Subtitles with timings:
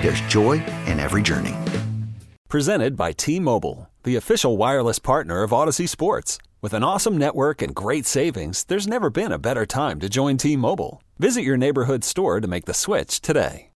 [0.00, 1.54] there's joy in every journey.
[2.48, 6.38] Presented by T Mobile, the official wireless partner of Audacy Sports.
[6.62, 10.36] With an awesome network and great savings, there's never been a better time to join
[10.36, 11.02] T Mobile.
[11.18, 13.70] Visit your neighborhood store to make the switch today.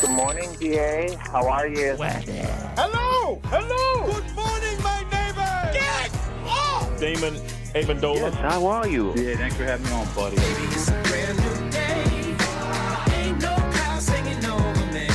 [0.00, 1.16] Good morning, DA.
[1.20, 1.96] How are you?
[1.96, 3.40] Hello!
[3.44, 4.12] Hello!
[4.12, 5.72] Good morning, my neighbor!
[5.72, 6.10] Get
[6.46, 6.98] off!
[6.98, 7.34] Damon
[7.74, 8.30] Amendola.
[8.30, 9.12] Yes, how are you?
[9.14, 10.36] Yeah, thanks for having me on, buddy.
[10.36, 12.34] Maybe it's a brand new day.
[13.14, 15.08] Ain't no crowd singing over me.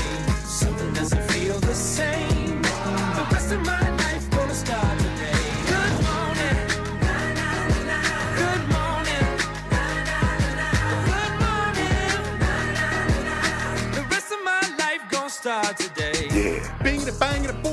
[0.46, 2.62] So doesn't feel the same.
[2.62, 5.00] The rest of my life gonna start
[15.78, 16.28] today.
[16.32, 16.84] Yeah.
[16.84, 17.73] Bing the bang of the boom dong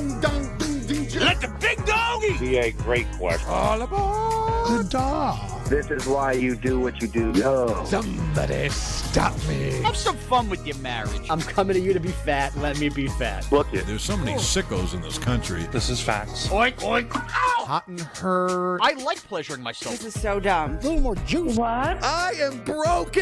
[2.41, 3.47] DA, great question.
[3.47, 5.63] All aboard the dog.
[5.65, 7.31] This is why you do what you do.
[7.33, 7.85] Yo.
[7.85, 9.79] Somebody stop me.
[9.83, 11.21] Have some fun with your marriage.
[11.29, 12.57] I'm coming to you to be fat.
[12.57, 13.49] Let me be fat.
[13.51, 13.85] Look it.
[13.85, 15.67] There's so many sickos in this country.
[15.71, 16.47] This is facts.
[16.47, 17.15] Oink oink.
[17.15, 17.65] Ow!
[17.65, 18.79] Hot and hurt.
[18.81, 19.99] I like pleasuring myself.
[19.99, 20.77] This is so dumb.
[20.77, 21.55] A little more juice.
[21.55, 22.03] What?
[22.03, 23.21] I am broken.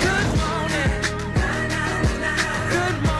[0.00, 1.02] Good morning.
[2.70, 3.15] Good morning.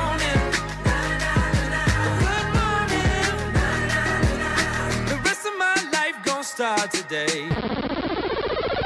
[6.55, 7.49] Life today.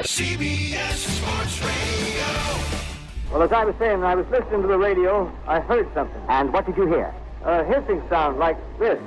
[0.03, 2.31] CBS Sports Radio.
[3.31, 6.23] Well, as I was saying, when I was listening to the radio, I heard something.
[6.29, 7.15] And what did you hear?
[7.45, 8.99] A hissing sound like this.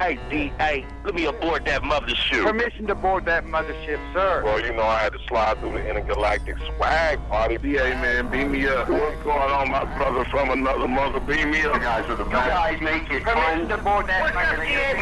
[0.00, 0.48] Hey, T.A.
[0.58, 0.86] Hey, D.A.
[1.04, 2.42] Let me aboard that mothership.
[2.42, 4.40] Permission to board that mothership, sir.
[4.42, 7.58] Well, you know I had to slide through the intergalactic swag party.
[7.58, 7.90] D.A.
[8.00, 8.88] man, beam me up.
[8.88, 11.20] What's going on, my brother from another mother?
[11.20, 11.74] Beam me up.
[11.74, 12.48] You guys are the best.
[12.48, 14.96] guys make it Permission to board that mothership.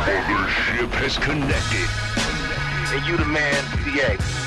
[0.00, 1.90] Mothership has connected.
[2.96, 4.45] And you the man, D.A.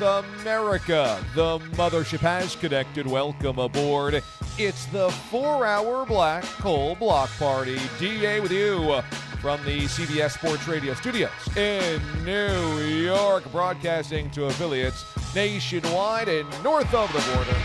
[0.00, 1.22] North America.
[1.34, 3.06] The mothership has connected.
[3.06, 4.22] Welcome aboard.
[4.58, 7.78] It's the four hour Black Coal Block Party.
[7.98, 9.02] DA with you
[9.40, 16.92] from the CBS Sports Radio studios in New York, broadcasting to affiliates nationwide and north
[16.94, 17.56] of the border.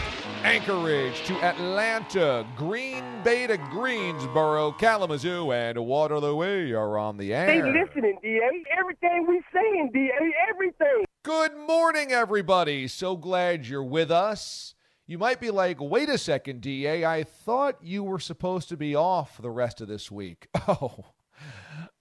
[0.43, 6.35] Anchorage to Atlanta, Green Bay to Greensboro, Kalamazoo, and Waterloo.
[6.35, 7.47] We are on the air.
[7.47, 8.63] They listening, DA.
[8.77, 10.33] Everything we saying, DA.
[10.49, 11.05] Everything.
[11.25, 12.87] Good morning, everybody.
[12.87, 14.75] So glad you're with us.
[15.07, 17.03] You might be like, wait a second, DA.
[17.03, 20.47] I thought you were supposed to be off the rest of this week.
[20.67, 21.03] Oh,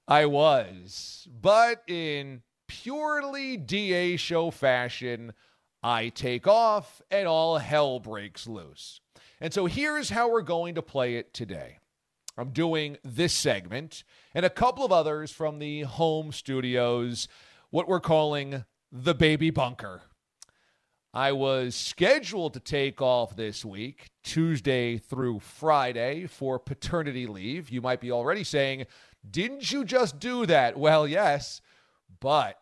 [0.06, 1.26] I was.
[1.40, 5.32] But in purely DA show fashion,
[5.82, 9.00] I take off and all hell breaks loose.
[9.40, 11.78] And so here's how we're going to play it today.
[12.36, 17.26] I'm doing this segment and a couple of others from the home studios,
[17.70, 18.64] what we're calling
[18.96, 20.02] the baby bunker.
[21.12, 27.70] I was scheduled to take off this week, Tuesday through Friday, for paternity leave.
[27.70, 28.87] You might be already saying,
[29.29, 30.76] Didn't you just do that?
[30.79, 31.61] Well, yes,
[32.20, 32.61] but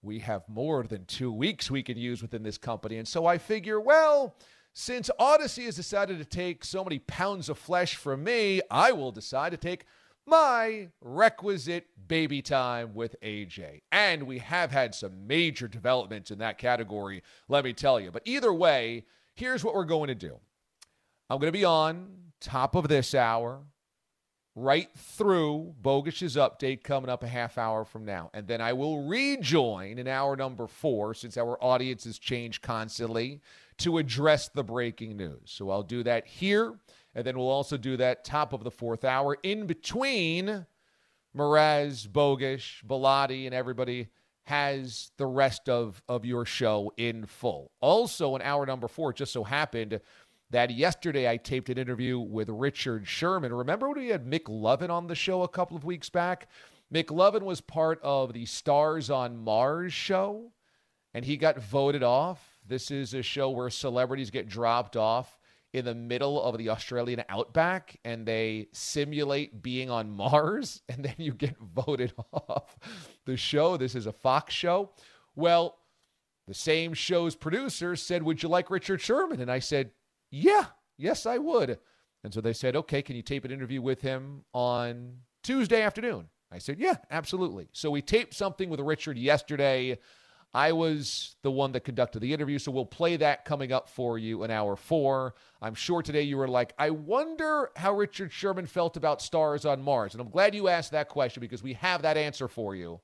[0.00, 2.96] we have more than two weeks we can use within this company.
[2.96, 4.34] And so I figure, well,
[4.72, 9.12] since Audacy has decided to take so many pounds of flesh from me, I will
[9.12, 9.84] decide to take
[10.26, 13.82] my requisite baby time with AJ.
[13.92, 18.10] And we have had some major developments in that category, let me tell you.
[18.10, 20.38] But either way, here's what we're going to do
[21.30, 22.08] I'm going to be on
[22.40, 23.62] top of this hour
[24.56, 28.30] right through Bogusch's update coming up a half hour from now.
[28.32, 33.42] And then I will rejoin in hour number four, since our audiences change constantly,
[33.78, 35.42] to address the breaking news.
[35.44, 36.74] So I'll do that here.
[37.16, 40.66] And then we'll also do that top of the fourth hour in between
[41.34, 44.08] Mraz, Bogusch, Bellotti, and everybody
[44.44, 47.70] has the rest of, of your show in full.
[47.80, 49.98] Also, in hour number four, it just so happened
[50.50, 53.52] that yesterday I taped an interview with Richard Sherman.
[53.52, 56.48] Remember when we had Mick Lovin on the show a couple of weeks back?
[56.92, 60.52] Mick Lovin was part of the Stars on Mars show,
[61.14, 62.58] and he got voted off.
[62.68, 65.38] This is a show where celebrities get dropped off
[65.72, 71.14] in the middle of the Australian outback and they simulate being on Mars and then
[71.18, 72.76] you get voted off
[73.24, 73.76] the show.
[73.76, 74.90] This is a Fox show.
[75.34, 75.76] Well,
[76.46, 79.40] the same show's producers said, Would you like Richard Sherman?
[79.40, 79.90] And I said,
[80.30, 80.66] Yeah,
[80.96, 81.78] yes, I would.
[82.24, 86.28] And so they said, Okay, can you tape an interview with him on Tuesday afternoon?
[86.52, 87.68] I said, Yeah, absolutely.
[87.72, 89.98] So we taped something with Richard yesterday.
[90.54, 94.18] I was the one that conducted the interview, so we'll play that coming up for
[94.18, 95.34] you in hour four.
[95.60, 99.82] I'm sure today you were like, I wonder how Richard Sherman felt about stars on
[99.82, 100.14] Mars.
[100.14, 103.00] And I'm glad you asked that question because we have that answer for you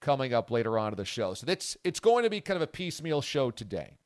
[0.00, 1.34] coming up later on in the show.
[1.34, 3.96] So that's it's going to be kind of a piecemeal show today.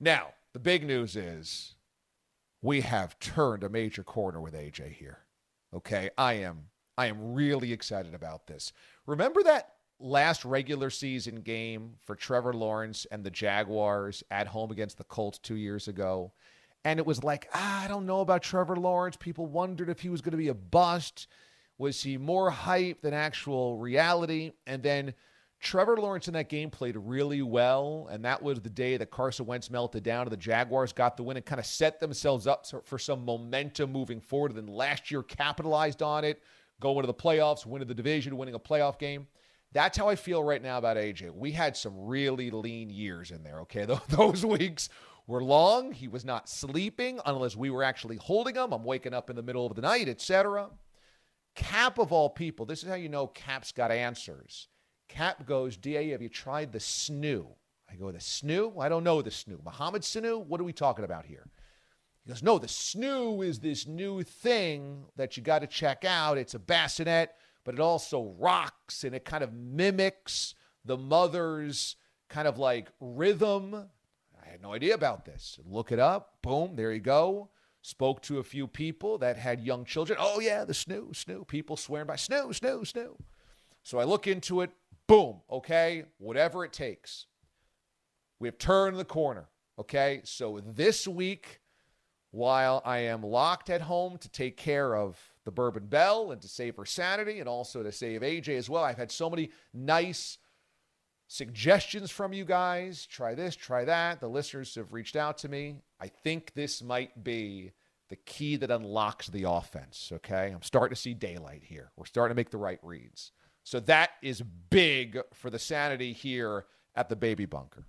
[0.00, 1.74] Now, the big news is
[2.62, 5.18] we have turned a major corner with AJ here.
[5.74, 8.72] Okay, I am I am really excited about this.
[9.06, 14.98] Remember that last regular season game for Trevor Lawrence and the Jaguars at home against
[14.98, 16.32] the Colts two years ago.
[16.84, 19.16] And it was like, ah, I don't know about Trevor Lawrence.
[19.16, 21.26] People wondered if he was going to be a bust.
[21.78, 24.52] Was he more hype than actual reality?
[24.66, 25.14] And then
[25.58, 28.08] Trevor Lawrence in that game played really well.
[28.10, 31.22] And that was the day that Carson Wentz melted down and the Jaguars got the
[31.22, 34.52] win and kind of set themselves up for some momentum moving forward.
[34.52, 36.42] And then last year capitalized on it,
[36.78, 39.26] going to the playoffs, winning the division, winning a playoff game.
[39.76, 41.34] That's how I feel right now about AJ.
[41.34, 43.84] We had some really lean years in there, okay?
[44.08, 44.88] Those weeks
[45.26, 45.92] were long.
[45.92, 48.72] He was not sleeping unless we were actually holding him.
[48.72, 50.70] I'm waking up in the middle of the night, etc.
[51.54, 54.68] Cap of all people, this is how you know Cap's got answers.
[55.10, 57.46] Cap goes, DA, have you tried the snoo?
[57.90, 58.82] I go, the snoo?
[58.82, 59.62] I don't know the snoo.
[59.62, 60.42] Mohamed Sanu?
[60.42, 61.50] What are we talking about here?
[62.24, 66.38] He goes, no, the snoo is this new thing that you got to check out.
[66.38, 67.34] It's a bassinet
[67.66, 70.54] but it also rocks and it kind of mimics
[70.84, 71.96] the mother's
[72.28, 73.74] kind of like rhythm.
[74.40, 75.58] I had no idea about this.
[75.66, 76.34] Look it up.
[76.42, 77.50] Boom, there you go.
[77.82, 80.16] Spoke to a few people that had young children.
[80.20, 81.46] Oh, yeah, the snoo, snoo.
[81.46, 83.16] People swearing by snoo, snoo, snoo.
[83.82, 84.70] So I look into it.
[85.08, 87.26] Boom, okay, whatever it takes.
[88.38, 89.48] We have turned the corner,
[89.78, 90.20] okay?
[90.24, 91.60] So this week,
[92.30, 96.48] while I am locked at home to take care of the Bourbon Bell and to
[96.48, 98.84] save her sanity and also to save AJ as well.
[98.84, 100.38] I've had so many nice
[101.28, 103.06] suggestions from you guys.
[103.06, 104.20] Try this, try that.
[104.20, 105.76] The listeners have reached out to me.
[106.00, 107.72] I think this might be
[108.08, 110.10] the key that unlocks the offense.
[110.12, 110.50] Okay.
[110.52, 111.92] I'm starting to see daylight here.
[111.96, 113.30] We're starting to make the right reads.
[113.62, 116.66] So that is big for the sanity here
[116.96, 117.86] at the baby bunker.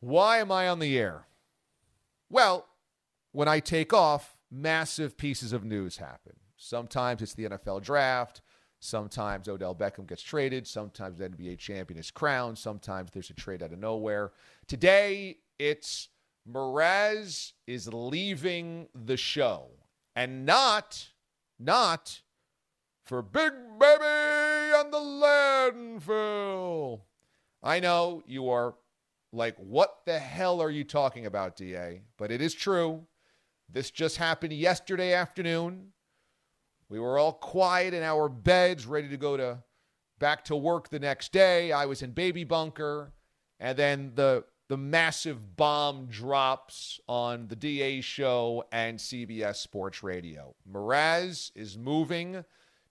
[0.00, 1.26] Why am I on the air?
[2.30, 2.66] Well,
[3.32, 6.34] when I take off, massive pieces of news happen.
[6.56, 8.42] Sometimes it's the NFL draft.
[8.80, 10.66] Sometimes Odell Beckham gets traded.
[10.66, 12.58] Sometimes the NBA champion is crowned.
[12.58, 14.32] Sometimes there's a trade out of nowhere.
[14.66, 16.08] Today, it's
[16.48, 19.70] Mraz is leaving the show.
[20.14, 21.08] And not,
[21.58, 22.22] not
[23.04, 24.04] for Big Baby
[24.76, 24.98] and the
[26.08, 27.00] landfill.
[27.62, 28.74] I know you are
[29.32, 32.02] like, what the hell are you talking about, DA?
[32.16, 33.06] But it is true.
[33.68, 35.92] This just happened yesterday afternoon.
[36.88, 39.62] We were all quiet in our beds, ready to go to
[40.18, 41.70] back to work the next day.
[41.70, 43.12] I was in baby bunker,
[43.60, 50.54] and then the the massive bomb drops on the DA show and CBS Sports Radio.
[50.70, 52.44] Mraz is moving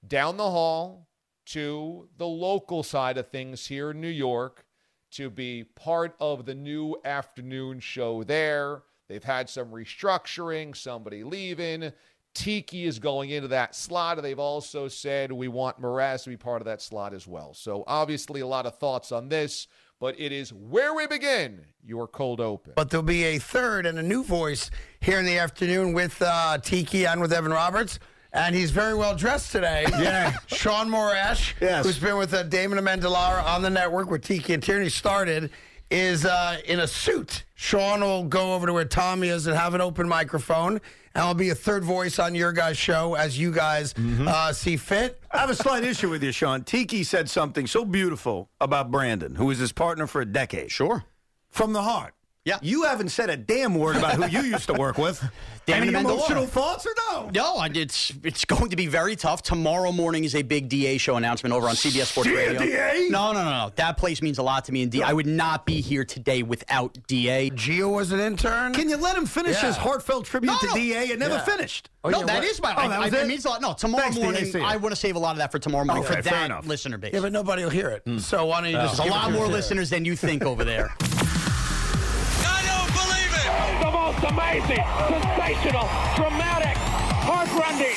[0.07, 1.07] down the hall
[1.47, 4.65] to the local side of things here in New York
[5.11, 8.83] to be part of the new afternoon show there.
[9.09, 11.91] They've had some restructuring, somebody leaving.
[12.33, 14.21] Tiki is going into that slot.
[14.21, 17.53] They've also said we want Mraz to be part of that slot as well.
[17.53, 19.67] So, obviously, a lot of thoughts on this,
[19.99, 22.73] but it is where we begin your cold open.
[22.75, 26.59] But there'll be a third and a new voice here in the afternoon with uh,
[26.59, 27.97] Tiki and with Evan Roberts.
[28.33, 29.85] And he's very well dressed today.
[29.97, 30.37] Yeah.
[30.45, 31.85] Sean Morash, yes.
[31.85, 35.49] who's been with uh, Damon Amendolara on the network where Tiki and Tierney started
[35.89, 37.45] is uh, in a suit.
[37.55, 41.33] Sean will go over to where Tommy is and have an open microphone, and I'll
[41.33, 44.27] be a third voice on your guys' show as you guys Mm-hmm.
[44.27, 45.21] uh, see fit.
[45.31, 46.63] I have a slight issue with you, Sean.
[46.63, 50.71] Tiki said something so beautiful about Brandon, who was his partner for a decade.
[50.71, 51.03] Sure.
[51.49, 52.13] From the heart.
[52.47, 52.59] Yeah.
[52.61, 55.21] You haven't said a damn word about who you used to work with.
[55.65, 56.13] Damon Any Amendola.
[56.13, 57.29] emotional thoughts or no?
[57.33, 59.43] No, it's it's going to be very tough.
[59.43, 62.59] Tomorrow morning is a big DA show announcement over on CBS Sports Yeah, Radio.
[62.59, 63.09] DA?
[63.09, 63.71] No, no, no, no.
[63.75, 64.83] That place means a lot to me.
[64.83, 67.49] And D- I would not be here today without DA.
[67.49, 68.73] Gio was an intern.
[68.73, 69.67] Can you let him finish Yeah.
[69.67, 70.73] his heartfelt tribute No, to no.
[70.73, 71.09] DA?
[71.09, 71.43] It never Yeah.
[71.43, 71.89] finished.
[72.05, 72.73] Oh, no, yeah, that what- is my.
[72.73, 73.23] Oh, I, that was I, it?
[73.23, 73.61] it means a lot.
[73.61, 74.45] No, tomorrow Thanks, morning.
[74.45, 74.65] See ya.
[74.65, 76.45] I want to save a lot of that for tomorrow morning Okay, for fair that
[76.45, 76.65] enough.
[76.65, 77.13] listener base.
[77.13, 78.03] Yeah, but nobody will hear it.
[78.05, 78.19] Hmm.
[78.19, 80.95] So why don't you just There's a lot more listeners than you think over there.
[84.21, 86.75] The amazing, sensational, dramatic,
[87.21, 87.95] heartrending.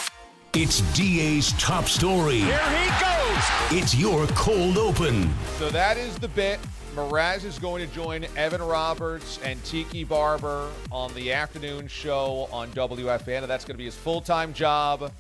[0.53, 2.41] It's DA's top story.
[2.41, 3.81] Here he goes.
[3.83, 5.31] It's your cold open.
[5.57, 6.61] So that is the bit.
[6.95, 12.69] Mraz is going to join Evan Roberts and Tiki Barber on the afternoon show on
[12.73, 15.11] WFAN, and that's going to be his full time job.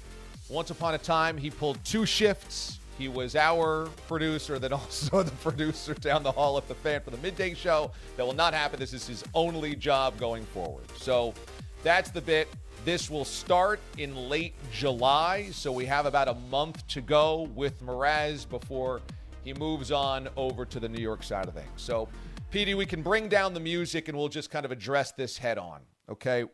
[0.50, 2.79] Once upon a time, he pulled two shifts.
[3.00, 7.08] He was our producer, then also the producer down the hall at the fan for
[7.08, 7.92] the midday show.
[8.18, 8.78] That will not happen.
[8.78, 10.84] This is his only job going forward.
[10.98, 11.32] So
[11.82, 12.46] that's the bit.
[12.84, 17.82] This will start in late July, so we have about a month to go with
[17.82, 19.00] Mraz before
[19.44, 21.70] he moves on over to the New York side of things.
[21.76, 22.06] So,
[22.52, 25.56] PD, we can bring down the music and we'll just kind of address this head
[25.56, 25.80] on.
[26.10, 26.44] Okay.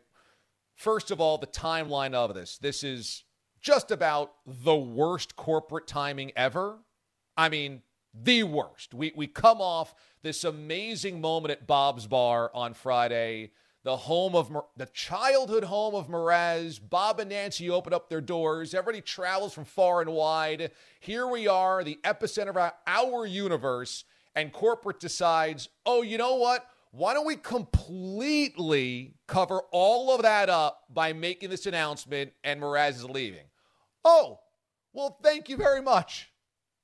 [0.75, 2.57] First of all, the timeline of this.
[2.57, 3.25] This is
[3.67, 6.77] just about the worst corporate timing ever.
[7.35, 7.81] I mean,
[8.13, 8.93] the worst.
[8.93, 9.93] We, we come off
[10.23, 13.51] this amazing moment at Bob's Bar on Friday,
[13.83, 16.79] the home of the childhood home of Mraz.
[16.81, 18.73] Bob and Nancy open up their doors.
[18.73, 20.71] Everybody travels from far and wide.
[21.01, 26.35] Here we are, the epicenter of our, our universe, and corporate decides, oh, you know
[26.35, 26.65] what?
[26.91, 32.91] Why don't we completely cover all of that up by making this announcement and Mraz
[32.91, 33.46] is leaving?
[34.09, 34.39] Oh,
[34.93, 36.31] well, thank you very much.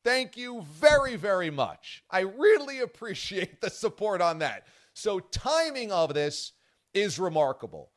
[0.03, 2.03] Thank you very, very much.
[2.11, 4.67] I really appreciate the support on that.
[4.93, 6.51] So, timing of this
[6.93, 7.91] is remarkable.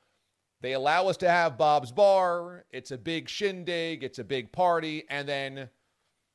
[0.60, 2.66] They allow us to have Bob's Bar.
[2.70, 5.02] It's a big shindig, it's a big party.
[5.10, 5.70] And then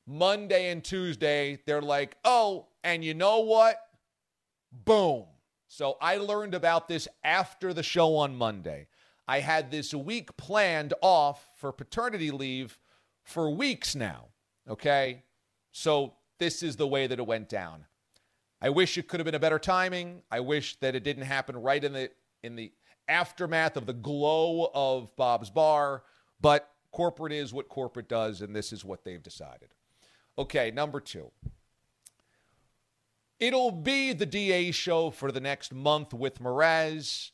[0.05, 3.77] Monday and Tuesday, they're like, oh, and you know what?
[4.73, 5.27] Boom.
[5.69, 8.87] So I learned about this after the show on Monday.
[9.31, 12.77] I had this week planned off for paternity leave
[13.31, 14.25] for weeks now.
[14.69, 15.23] Okay.
[15.71, 17.85] So this is the way that it went down.
[18.61, 20.21] I wish it could have been a better timing.
[20.29, 22.11] I wish that it didn't happen right in the
[22.43, 22.71] in the
[23.07, 26.03] aftermath of the glow of Bob's bar,
[26.39, 29.69] but corporate is what corporate does and this is what they've decided.
[30.37, 31.29] Okay, number 2.
[33.39, 37.31] It'll be the DA show for the next month with Mraz.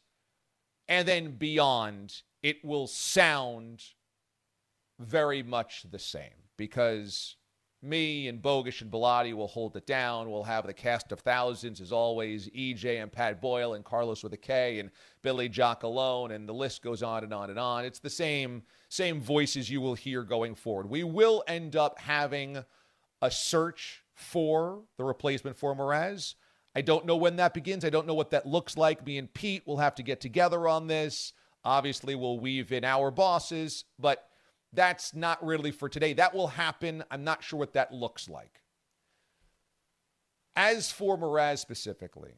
[0.87, 3.83] And then beyond, it will sound
[4.99, 7.35] very much the same because
[7.81, 10.31] me and Bogusch and Bellotti will hold it down.
[10.31, 14.33] We'll have the cast of thousands, as always, EJ and Pat Boyle and Carlos with
[14.33, 14.89] a K and
[15.21, 17.85] Billy Jock alone, and the list goes on and on and on.
[17.85, 20.89] It's the same same voices you will hear going forward.
[20.89, 22.63] We will end up having
[23.21, 26.35] a search for the replacement for Mraz.
[26.75, 27.85] I don't know when that begins.
[27.85, 29.05] I don't know what that looks like.
[29.05, 31.33] Me and Pete will have to get together on this.
[31.63, 34.27] Obviously, we'll weave in our bosses, but
[34.73, 36.13] that's not really for today.
[36.13, 37.03] That will happen.
[37.09, 38.61] I'm not sure what that looks like.
[40.55, 42.33] As for Mraz specifically,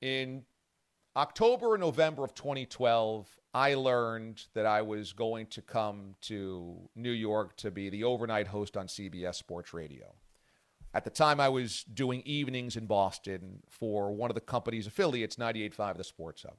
[0.00, 0.44] in
[1.16, 7.10] October and November of 2012, I learned that I was going to come to New
[7.10, 10.14] York to be the overnight host on CBS Sports Radio.
[10.94, 15.36] At the time, I was doing evenings in Boston for one of the company's affiliates,
[15.36, 16.56] 98.5 The Sports Hub.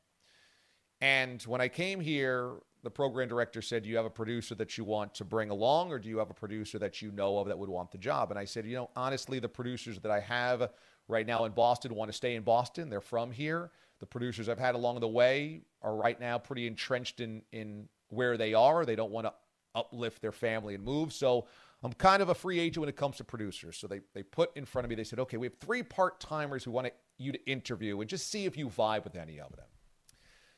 [1.02, 4.78] And when I came here, the program director said, Do you have a producer that
[4.78, 7.48] you want to bring along, or do you have a producer that you know of
[7.48, 8.30] that would want the job?
[8.30, 10.70] And I said, You know, honestly, the producers that I have
[11.08, 12.90] right now in Boston want to stay in Boston.
[12.90, 13.72] They're from here.
[14.00, 18.38] The producers I've had along the way are right now pretty entrenched in, in where
[18.38, 18.86] they are.
[18.86, 19.34] They don't want to
[19.76, 21.14] uplift their family and move.
[21.14, 21.48] So
[21.84, 23.78] I'm kind of a free agent when it comes to producers.
[23.78, 26.20] So they, they put in front of me, they said, Okay, we have three part
[26.20, 29.56] timers who want you to interview and just see if you vibe with any of
[29.56, 29.68] them.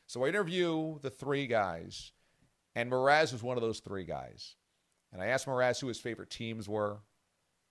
[0.06, 2.12] So I interview the three guys,
[2.76, 4.54] and Mraz was one of those three guys.
[5.10, 6.98] And I asked Mraz who his favorite teams were,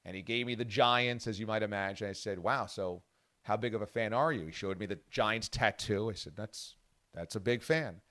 [0.04, 2.10] and he gave me the Giants, as you might imagine.
[2.10, 3.04] I said, "Wow, so
[3.44, 6.10] how big of a fan are you?" He showed me the Giants tattoo.
[6.10, 6.76] I said, "That's
[7.14, 8.02] that's a big fan."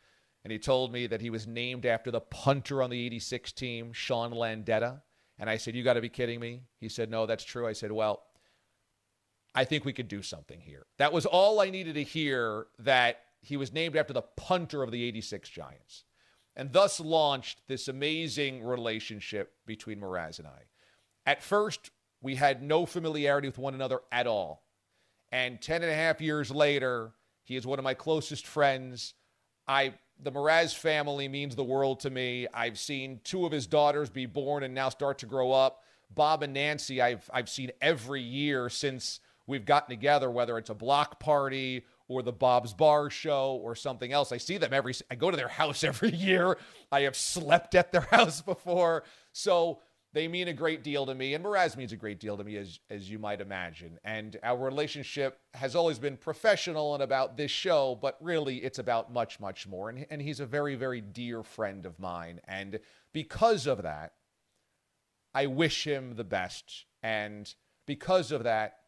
[0.44, 3.92] And he told me that he was named after the punter on the 86 team,
[3.92, 5.02] Sean Landeta.
[5.36, 7.72] And I said, "You got to be kidding me." He said, "No, that's true." I
[7.72, 8.24] said, "Well,
[9.52, 13.24] I think we could do something here." That was all I needed to hear that
[13.40, 16.04] he was named after the punter of the 86 Giants.
[16.56, 20.62] And thus launched this amazing relationship between Mraz and I.
[21.26, 24.64] At first, we had no familiarity with one another at all.
[25.32, 29.14] And 10 and a half years later, he is one of my closest friends.
[29.66, 32.46] I the Mraz family means the world to me.
[32.54, 35.82] I've seen two of his daughters be born and now start to grow up.
[36.14, 40.74] Bob and Nancy, I've I've seen every year since we've gotten together, whether it's a
[40.74, 44.32] block party or the Bob's Bar show or something else.
[44.32, 46.58] I see them every I go to their house every year.
[46.92, 49.04] I have slept at their house before.
[49.32, 49.80] So
[50.12, 52.56] they mean a great deal to me, and Mraz means a great deal to me,
[52.56, 53.98] as as you might imagine.
[54.04, 59.12] And our relationship has always been professional and about this show, but really it's about
[59.12, 59.88] much, much more.
[59.88, 62.78] And and he's a very, very dear friend of mine, and
[63.12, 64.12] because of that,
[65.34, 66.84] I wish him the best.
[67.02, 67.52] And
[67.86, 68.78] because of that,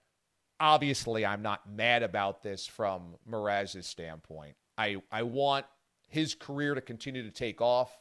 [0.60, 4.56] obviously, I'm not mad about this from Mraz's standpoint.
[4.78, 5.66] I I want
[6.08, 7.98] his career to continue to take off,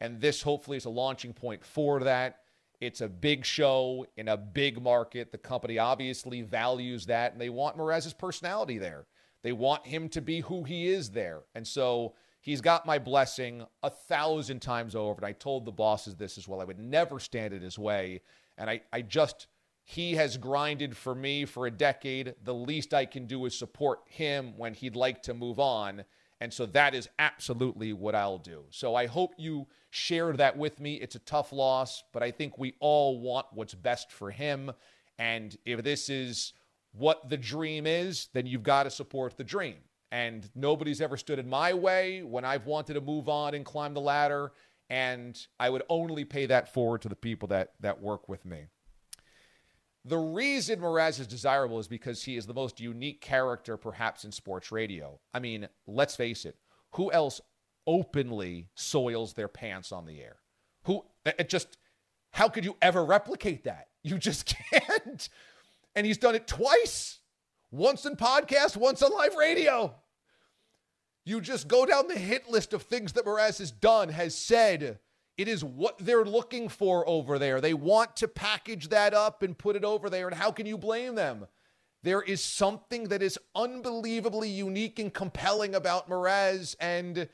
[0.00, 2.40] and this hopefully is a launching point for that.
[2.80, 5.32] It's a big show in a big market.
[5.32, 9.06] The company obviously values that, and they want Mraz's personality there.
[9.42, 11.40] They want him to be who he is there.
[11.54, 15.18] And so he's got my blessing a thousand times over.
[15.18, 16.60] And I told the bosses this as well.
[16.60, 18.20] I would never stand in his way.
[18.56, 19.46] And I, I just,
[19.90, 22.34] he has grinded for me for a decade.
[22.44, 26.04] The least I can do is support him when he'd like to move on.
[26.42, 28.64] And so that is absolutely what I'll do.
[28.68, 30.96] So I hope you shared that with me.
[30.96, 34.72] It's a tough loss, but I think we all want what's best for him.
[35.18, 36.52] And if this is
[36.92, 39.76] what the dream is, then you've got to support the dream.
[40.12, 43.94] And nobody's ever stood in my way when I've wanted to move on and climb
[43.94, 44.52] the ladder.
[44.90, 48.66] And I would only pay that forward to the people that, that work with me.
[50.08, 54.32] The reason Mraz is desirable is because he is the most unique character, perhaps, in
[54.32, 55.20] sports radio.
[55.34, 56.56] I mean, let's face it.
[56.94, 57.42] Who else
[57.86, 60.36] openly soils their pants on the air?
[60.84, 61.76] Who, it just,
[62.30, 63.88] how could you ever replicate that?
[64.02, 65.28] You just can't.
[65.94, 67.18] And he's done it twice
[67.70, 69.94] once in podcast, once on live radio.
[71.26, 75.00] You just go down the hit list of things that Mraz has done, has said,
[75.38, 77.60] it is what they're looking for over there.
[77.60, 80.26] They want to package that up and put it over there.
[80.26, 81.46] And how can you blame them?
[82.02, 86.74] There is something that is unbelievably unique and compelling about Mraz.
[86.80, 87.28] And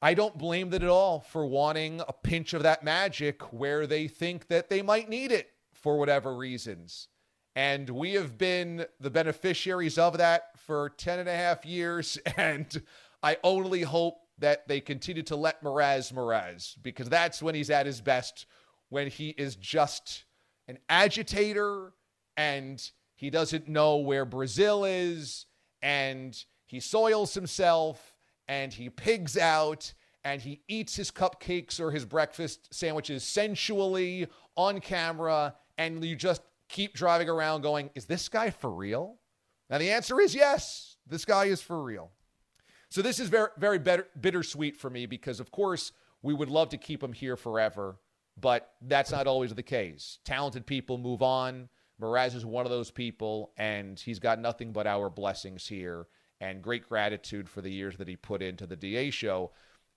[0.00, 4.06] I don't blame them at all for wanting a pinch of that magic where they
[4.06, 7.08] think that they might need it for whatever reasons.
[7.56, 12.16] And we have been the beneficiaries of that for 10 and a half years.
[12.36, 12.80] And
[13.20, 17.86] I only hope that they continue to let Mraz Mraz because that's when he's at
[17.86, 18.46] his best,
[18.88, 20.24] when he is just
[20.68, 21.92] an agitator
[22.36, 25.46] and he doesn't know where Brazil is
[25.82, 28.14] and he soils himself
[28.46, 29.92] and he pigs out
[30.24, 36.42] and he eats his cupcakes or his breakfast sandwiches sensually on camera and you just
[36.68, 39.16] keep driving around going, is this guy for real?
[39.70, 42.10] Now the answer is yes, this guy is for real.
[42.90, 46.70] So this is very, very bitter, bittersweet for me because, of course, we would love
[46.70, 47.96] to keep him here forever,
[48.40, 50.18] but that's not always the case.
[50.24, 51.68] Talented people move on.
[52.00, 56.06] Mraz is one of those people, and he's got nothing but our blessings here
[56.40, 59.50] and great gratitude for the years that he put into the DA show.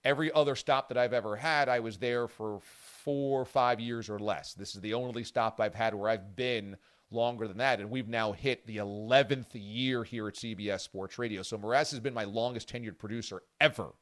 [0.04, 4.10] Every other stop that I've ever had, I was there for four or five years
[4.10, 4.52] or less.
[4.52, 6.76] This is the only stop I've had where I've been
[7.12, 7.80] longer than that.
[7.80, 11.42] And we've now hit the 11th year here at CBS Sports Radio.
[11.42, 13.94] So Mraz has been my longest tenured producer ever,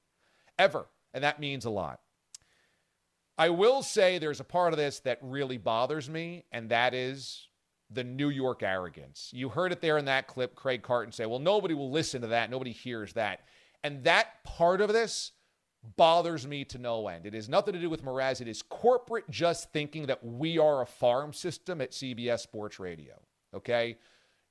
[0.59, 0.87] ever.
[1.13, 2.01] And that means a lot.
[3.37, 7.49] I will say there's a part of this that really bothers me, and that is
[7.91, 9.31] the New York arrogance.
[9.33, 12.29] You heard it there in that clip, Craig Carton say, well, nobody will listen to
[12.29, 12.51] that.
[12.51, 13.41] Nobody hears that.
[13.83, 15.33] And that part of this
[15.97, 17.27] bothers me to no end.
[17.27, 18.41] It has nothing to do with Mraz.
[18.41, 23.15] It is corporate just thinking that we are a farm system at CBS Sports Radio.
[23.55, 23.99] Okay?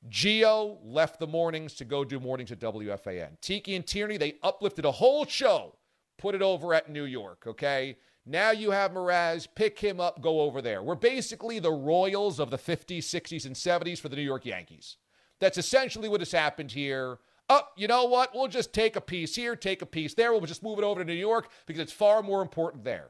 [0.10, 3.40] Gio left the mornings to go do mornings at WFAN.
[3.42, 5.76] Tiki and Tierney, they uplifted a whole show,
[6.18, 7.46] put it over at New York.
[7.46, 7.98] Okay?
[8.26, 10.84] Now you have Mraz, pick him up, go over there.
[10.84, 14.98] We're basically the Royals of the 50s, 60s, and 70s for the New York Yankees.
[15.40, 18.32] That's essentially what has happened here oh, you know what?
[18.34, 20.32] We'll just take a piece here, take a piece there.
[20.32, 23.10] We'll just move it over to New York because it's far more important there.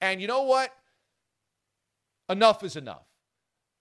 [0.00, 0.70] And you know what?
[2.28, 3.06] Enough is enough.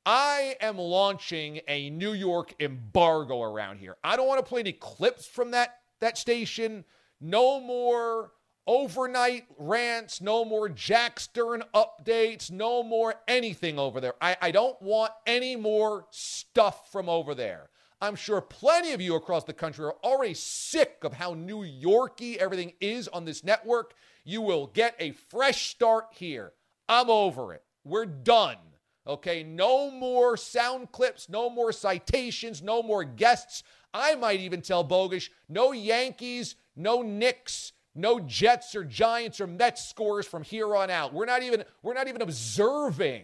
[0.05, 3.97] I am launching a New York embargo around here.
[4.03, 6.85] I don't want to play any clips from that that station.
[7.21, 8.31] No more
[8.65, 14.13] overnight rants, no more Jack Stern updates, no more anything over there.
[14.21, 17.69] I, I don't want any more stuff from over there.
[18.01, 22.39] I'm sure plenty of you across the country are already sick of how New Yorky
[22.39, 23.93] everything is on this network.
[24.23, 26.53] You will get a fresh start here.
[26.88, 27.63] I'm over it.
[27.83, 28.57] We're done.
[29.05, 33.63] Okay, no more sound clips, no more citations, no more guests.
[33.93, 39.89] I might even tell Bogusch, no Yankees, no Knicks, no Jets or Giants or Mets
[39.89, 41.13] scores from here on out.
[41.13, 43.23] We're not even we're not even observing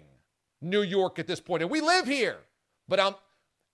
[0.62, 1.62] New York at this point.
[1.62, 2.38] And we live here.
[2.88, 3.16] But I'm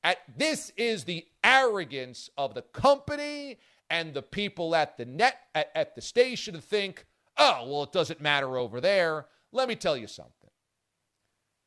[0.03, 3.57] at this is the arrogance of the company
[3.89, 7.05] and the people at the net at, at the station to think,
[7.37, 9.27] oh, well, it doesn't matter over there.
[9.51, 10.49] Let me tell you something.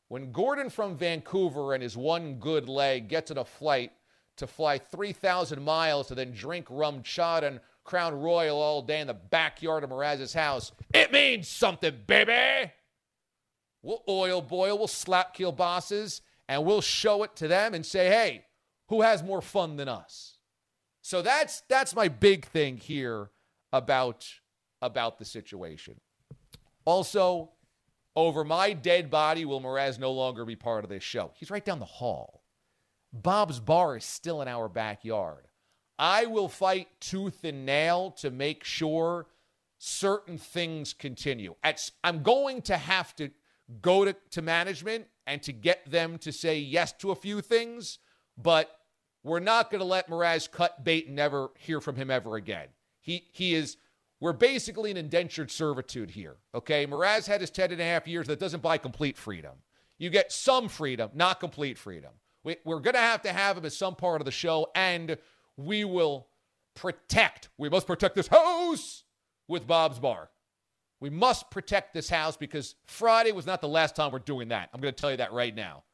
[0.09, 3.93] When Gordon from Vancouver and his one good leg gets on a flight
[4.37, 9.15] to fly 3,000 miles to then drink RumChata and Crown Royal all day in the
[9.15, 12.73] backyard of Mraz's house, it means something, baby.
[13.83, 18.45] We'll oil boil, we'll slap kielbases, and we'll show it to them and say, hey,
[18.89, 20.39] who has more fun than us?
[21.03, 23.31] So that's that's my big thing here
[23.73, 24.27] about
[24.81, 26.01] about the situation.
[26.85, 27.51] Also,
[28.17, 31.33] over my dead body will Mraz no longer be part of this show.
[31.35, 32.43] He's right down the hall.
[33.13, 35.47] Bob's Bar is still in our backyard.
[35.99, 39.27] I will fight tooth and nail to make sure
[39.79, 41.55] certain things continue.
[42.03, 43.31] I'm going to have to
[43.81, 47.99] go to, to management and to get them to say yes to a few things,
[48.37, 48.71] but
[49.23, 52.69] we're not going to let Mraz cut bait and never hear from him ever again.
[53.01, 53.77] He he is
[54.21, 56.37] we're basically in indentured servitude here.
[56.55, 56.87] Okay.
[56.87, 59.53] Mraz had his 10 and a half years that doesn't buy complete freedom.
[59.99, 62.11] You get some freedom, not complete freedom.
[62.43, 65.17] We, we're going to have to have him as some part of the show, and
[65.57, 66.29] we will
[66.75, 67.49] protect.
[67.59, 69.05] We must protect this house
[69.49, 70.31] with Bob's Bar.
[71.01, 74.71] We must protect this house because Friday was not the last time we're doing that.
[74.73, 75.85] I'm going to tell you that right now.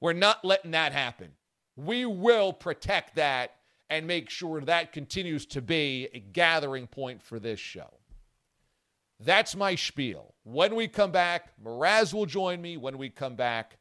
[0.00, 1.30] We're not letting that happen.
[1.76, 3.56] We will protect that
[3.90, 7.98] and make sure that continues to be a gathering point for this show.
[9.20, 10.34] That's my spiel.
[10.42, 12.76] When we come back, Mraz will join me.
[12.76, 13.78] When we come back,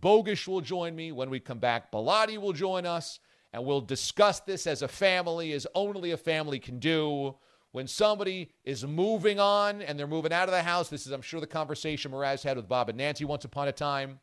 [0.00, 1.12] Bogusch will join me.
[1.12, 3.18] When we come back, Bellotti will join us,
[3.52, 7.36] and we'll discuss this as a family, as only a family can do.
[7.74, 11.22] When somebody is moving on and they're moving out of the house, this is, I'm
[11.22, 14.20] sure, the conversation Mraz had with Bob and Nancy once upon a time.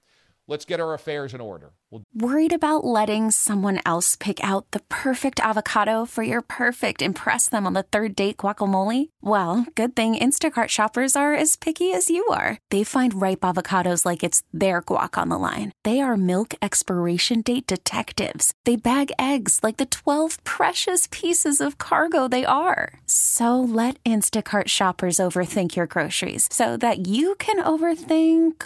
[0.52, 1.72] Let's get our affairs in order.
[1.90, 7.48] We'll- Worried about letting someone else pick out the perfect avocado for your perfect impress
[7.48, 9.08] them on the third date guacamole?
[9.22, 12.58] Well, good thing Instacart shoppers are as picky as you are.
[12.70, 15.72] They find ripe avocados like it's their guac on the line.
[15.86, 18.52] They are milk expiration date detectives.
[18.66, 23.00] They bag eggs like the 12 precious pieces of cargo they are.
[23.06, 28.66] So let Instacart shoppers overthink your groceries so that you can overthink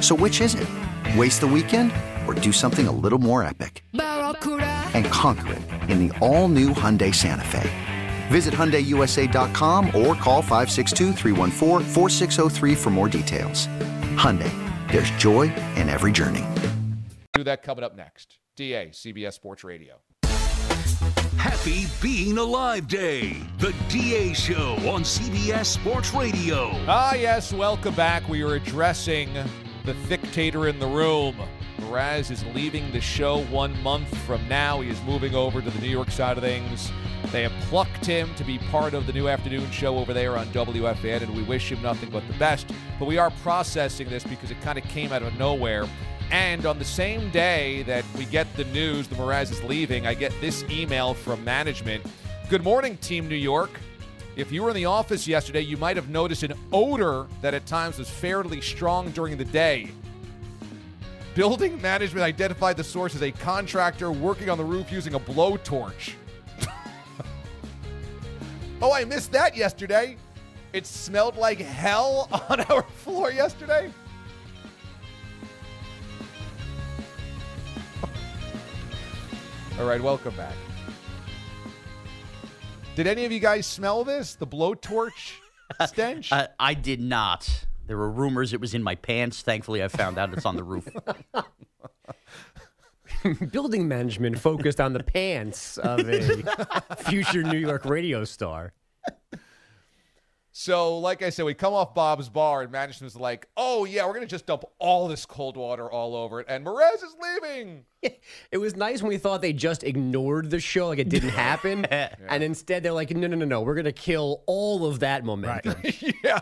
[0.00, 0.68] So which is it?
[1.16, 1.92] Waste the weekend
[2.26, 3.84] or do something a little more epic?
[3.92, 7.70] And conquer it in the all-new Hyundai Santa Fe.
[8.28, 11.12] Visit HyundaiUSA.com or call 562
[12.74, 13.68] for more details.
[14.16, 14.50] Hyundai,
[14.90, 16.44] there's joy in every journey.
[17.34, 18.38] Do that coming up next.
[18.56, 20.00] DA, CBS Sports Radio.
[21.36, 26.70] Happy Being Alive Day, the DA Show on CBS Sports Radio.
[26.86, 28.26] Ah, yes, welcome back.
[28.28, 29.28] We are addressing
[29.84, 31.36] the dictator in the room.
[31.78, 34.80] Mraz is leaving the show one month from now.
[34.80, 36.90] He is moving over to the New York side of things.
[37.30, 40.46] They have plucked him to be part of the new afternoon show over there on
[40.48, 42.72] WFAN, and we wish him nothing but the best.
[42.98, 45.86] But we are processing this because it kind of came out of nowhere.
[46.30, 50.14] And on the same day that we get the news that Mraz is leaving, I
[50.14, 52.06] get this email from management.
[52.48, 53.70] Good morning, Team New York.
[54.36, 57.66] If you were in the office yesterday, you might have noticed an odor that at
[57.66, 59.92] times was fairly strong during the day.
[61.36, 66.14] Building management identified the source as a contractor working on the roof using a blowtorch.
[68.82, 70.16] oh, I missed that yesterday.
[70.72, 73.92] It smelled like hell on our floor yesterday.
[79.78, 80.56] All right, welcome back.
[82.94, 84.36] Did any of you guys smell this?
[84.36, 85.32] The blowtorch
[85.86, 86.30] stench?
[86.30, 87.66] Uh, I did not.
[87.86, 89.42] There were rumors it was in my pants.
[89.42, 90.88] Thankfully, I found out it's on the roof.
[93.52, 98.72] Building management focused on the pants of a future New York radio star.
[100.56, 104.14] So, like I said, we come off Bob's bar, and management's like, "Oh yeah, we're
[104.14, 107.84] gonna just dump all this cold water all over it." And Mraz is leaving.
[108.52, 111.86] It was nice when we thought they just ignored the show, like it didn't happen,
[111.86, 115.74] and instead they're like, "No, no, no, no, we're gonna kill all of that momentum."
[116.22, 116.38] yeah,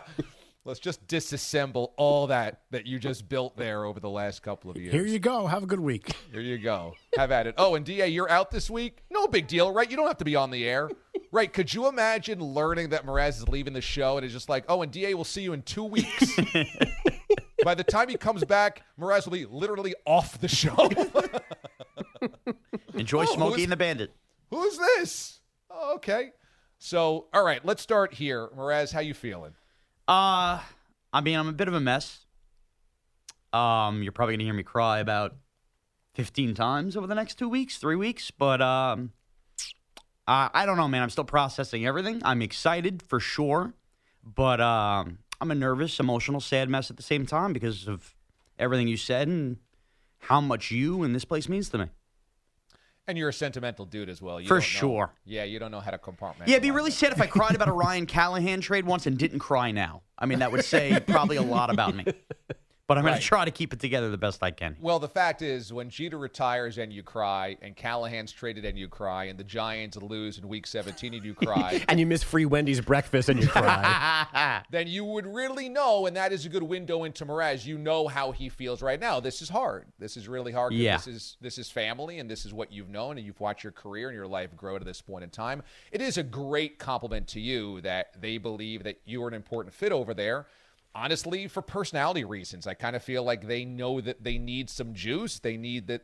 [0.63, 4.77] let's just disassemble all that that you just built there over the last couple of
[4.77, 4.93] years.
[4.93, 5.47] Here you go.
[5.47, 6.11] Have a good week.
[6.31, 6.93] Here you go.
[7.17, 7.55] Have at it.
[7.57, 8.99] Oh, and Da, you're out this week.
[9.09, 9.89] No big deal, right?
[9.89, 10.89] You don't have to be on the air,
[11.33, 11.51] right?
[11.51, 14.83] Could you imagine learning that Mraz is leaving the show and it's just like, oh,
[14.83, 16.35] and Da will see you in two weeks.
[17.65, 20.75] By the time he comes back, Mraz will be literally off the show.
[22.93, 24.11] Enjoy Oh, Smokey and the Bandit.
[24.51, 25.39] Who's this?
[25.71, 26.33] Oh, okay.
[26.77, 28.49] So, all right, let's start here.
[28.55, 29.53] Mraz, how you feeling?
[30.07, 30.61] Uh,
[31.11, 32.25] I mean, I'm a bit of a mess.
[33.51, 35.35] Um, you're probably gonna hear me cry about
[36.13, 39.13] 15 times over the next two weeks, three weeks, but um,
[40.27, 41.01] I, I don't know, man.
[41.03, 42.21] I'm still processing everything.
[42.23, 43.73] I'm excited for sure,
[44.23, 48.15] but um, I'm a nervous, emotional, sad mess at the same time because of
[48.57, 49.57] everything you said and
[50.19, 51.85] how much you and this place means to me.
[53.05, 54.39] And you're a sentimental dude as well.
[54.39, 55.11] You For don't know- sure.
[55.25, 56.47] Yeah, you don't know how to compartmentalize.
[56.47, 59.17] Yeah, it'd be really sad if I cried about a Ryan Callahan trade once and
[59.17, 60.03] didn't cry now.
[60.17, 62.05] I mean, that would say probably a lot about me.
[62.85, 64.75] But I'm going to try to keep it together the best I can.
[64.81, 68.89] Well, the fact is, when Jeter retires and you cry, and Callahan's traded and you
[68.89, 72.45] cry, and the Giants lose in Week 17 and you cry, and you miss free
[72.45, 74.63] Wendy's breakfast and you cry.
[74.71, 77.65] then you would really know, and that is a good window into Mraz.
[77.65, 79.21] You know how he feels right now.
[79.21, 79.85] This is hard.
[79.97, 80.73] This is really hard.
[80.73, 80.97] Yeah.
[80.97, 83.71] This is this is family, and this is what you've known, and you've watched your
[83.71, 85.63] career and your life grow to this point in time.
[85.93, 89.73] It is a great compliment to you that they believe that you are an important
[89.73, 90.47] fit over there.
[90.95, 94.93] Honestly, for personality reasons, I kind of feel like they know that they need some
[94.93, 95.39] juice.
[95.39, 96.03] They need that.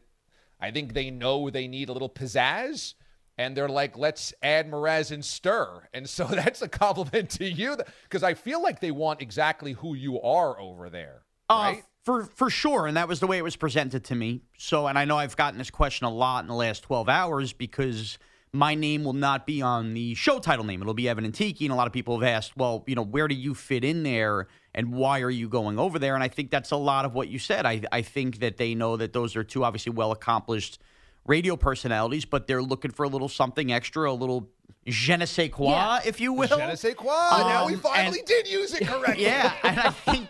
[0.60, 2.96] I think they know they need a little pizzazz
[3.40, 5.88] and they're like, let's add Mraz and stir.
[5.94, 9.96] And so that's a compliment to you because I feel like they want exactly who
[9.96, 11.22] you are over there.
[11.50, 14.42] Uh, for for sure, and that was the way it was presented to me.
[14.58, 17.54] So, and I know I've gotten this question a lot in the last 12 hours
[17.54, 18.20] because
[18.52, 20.82] my name will not be on the show title name.
[20.82, 23.04] It'll be Evan and Tiki, and a lot of people have asked, well, you know,
[23.04, 24.48] where do you fit in there,
[24.80, 26.16] and why are you going over there?
[26.16, 27.66] And I think that's a lot of what you said.
[27.66, 30.80] I I think that they know that those are two obviously well accomplished
[31.28, 34.50] radio personalities, but they're looking for a little something extra, a little
[34.88, 36.00] je ne sais quoi, Yeah.
[36.06, 36.48] if you will.
[36.48, 37.14] Je ne sais quoi.
[37.54, 39.24] now we Um, finally and- did use it correctly.
[39.32, 40.30] yeah, and I think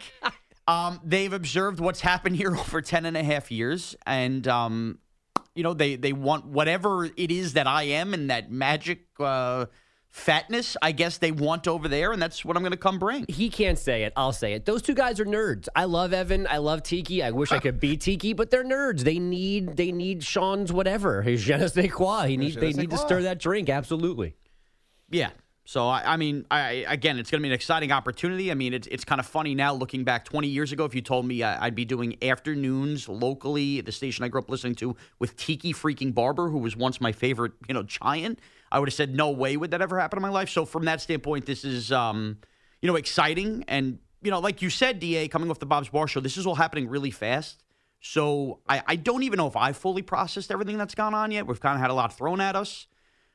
[0.67, 3.95] um, they've observed what's happened here over 10 and a half years.
[4.05, 4.99] And, um,
[5.55, 9.65] you know, they, they want whatever it is that I am and that magic uh,
[10.09, 12.11] fatness, I guess they want over there.
[12.11, 13.25] And that's what I'm going to come bring.
[13.27, 14.13] He can't say it.
[14.15, 14.65] I'll say it.
[14.65, 15.67] Those two guys are nerds.
[15.75, 16.47] I love Evan.
[16.47, 17.23] I love Tiki.
[17.23, 19.01] I wish I could be Tiki, but they're nerds.
[19.01, 21.21] They need they need Sean's whatever.
[21.21, 22.27] His je ne sais quoi.
[22.27, 23.69] He need, Je ne they need to stir that drink.
[23.69, 24.35] Absolutely.
[25.09, 25.29] Yeah.
[25.69, 28.49] So I, I mean, I again, it's going to be an exciting opportunity.
[28.49, 30.83] I mean, it's it's kind of funny now looking back 20 years ago.
[30.83, 34.41] If you told me I- I'd be doing afternoons locally at the station I grew
[34.41, 38.39] up listening to with Tiki freaking Barber, who was once my favorite, you know, giant,
[38.71, 40.49] I would have said no way would that ever happen in my life.
[40.49, 42.39] So from that standpoint, this is um,
[42.81, 46.07] you know, exciting and you know, like you said, Da, coming off the Bob's Bar
[46.07, 47.63] show, this is all happening really fast.
[48.01, 51.45] So I, I don't even know if I fully processed everything that's gone on yet.
[51.45, 52.87] We've kind of had a lot thrown at us.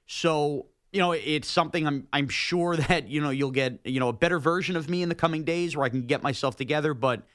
[0.07, 4.09] So, you know, it's something I'm I'm sure that, you know, you'll get, you know,
[4.09, 6.95] a better version of me in the coming days where I can get myself together,
[6.95, 7.27] but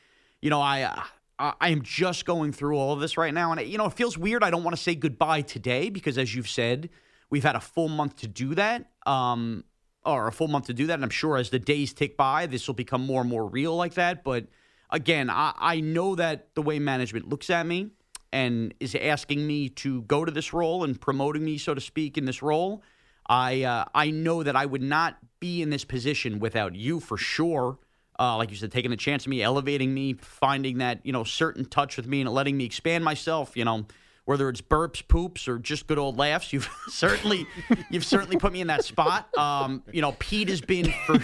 [0.41, 1.03] you know, I
[1.37, 3.93] I I am just going through all of this right now and you know, it
[3.93, 4.43] feels weird.
[4.43, 6.89] I don't want to say goodbye today because as you've said,
[7.29, 8.89] we've had a full month to do that.
[9.05, 9.65] Um
[10.05, 12.45] or a full month to do that, and I'm sure as the days tick by,
[12.45, 14.47] this will become more and more real like that, but
[14.89, 17.89] again, I, I know that the way management looks at me
[18.31, 22.17] and is asking me to go to this role and promoting me, so to speak,
[22.17, 22.81] in this role,
[23.29, 27.15] I uh, I know that I would not be in this position without you for
[27.17, 27.77] sure.
[28.19, 31.23] Uh, like you said, taking a chance on me, elevating me, finding that you know
[31.23, 33.55] certain touch with me, and letting me expand myself.
[33.55, 33.85] You know,
[34.25, 37.45] whether it's burps, poops, or just good old laughs, you've certainly
[37.89, 39.29] you've certainly put me in that spot.
[39.37, 41.19] Um, you know, Pete has been for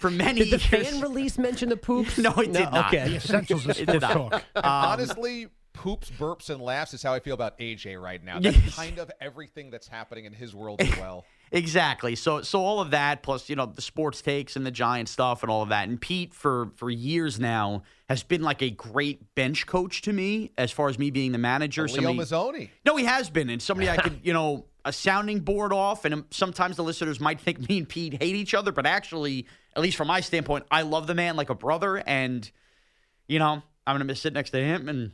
[0.00, 0.88] for many Did the years.
[0.90, 2.18] fan release mention the poops?
[2.18, 2.86] No, it did not.
[2.92, 3.08] Okay.
[3.10, 4.30] The essentials of It did sports not.
[4.32, 4.44] talk.
[4.56, 5.46] Um, honestly,
[5.82, 8.38] poops, burps, and laughs is how I feel about AJ right now.
[8.38, 11.24] That's kind of everything that's happening in his world as well.
[11.54, 12.16] Exactly.
[12.16, 15.42] So so all of that plus you know the sports takes and the giant stuff
[15.42, 15.86] and all of that.
[15.86, 20.52] And Pete for for years now has been like a great bench coach to me
[20.56, 21.86] as far as me being the manager.
[21.86, 22.70] Leo Somebody- Mazzoni.
[22.86, 26.06] No, he has been, and somebody I could you know a sounding board off.
[26.06, 29.46] And um, sometimes the listeners might think me and Pete hate each other, but actually,
[29.76, 32.50] at least from my standpoint, I love the man like a brother, and
[33.28, 35.12] you know I'm gonna sit next to him and.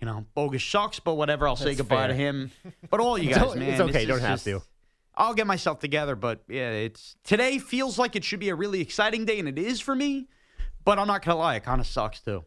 [0.00, 1.46] You know, Bogusch sucks, but whatever.
[1.46, 2.50] I'll say That's goodbye to him.
[2.90, 4.62] But all you It's guys, o- man, it's okay, this don't is have to.
[5.14, 8.80] I'll get myself together, but yeah, it's today feels like it should be a really
[8.80, 10.28] exciting day, and it is for me.
[10.84, 12.44] But I'm not gonna lie, it kind of sucks too.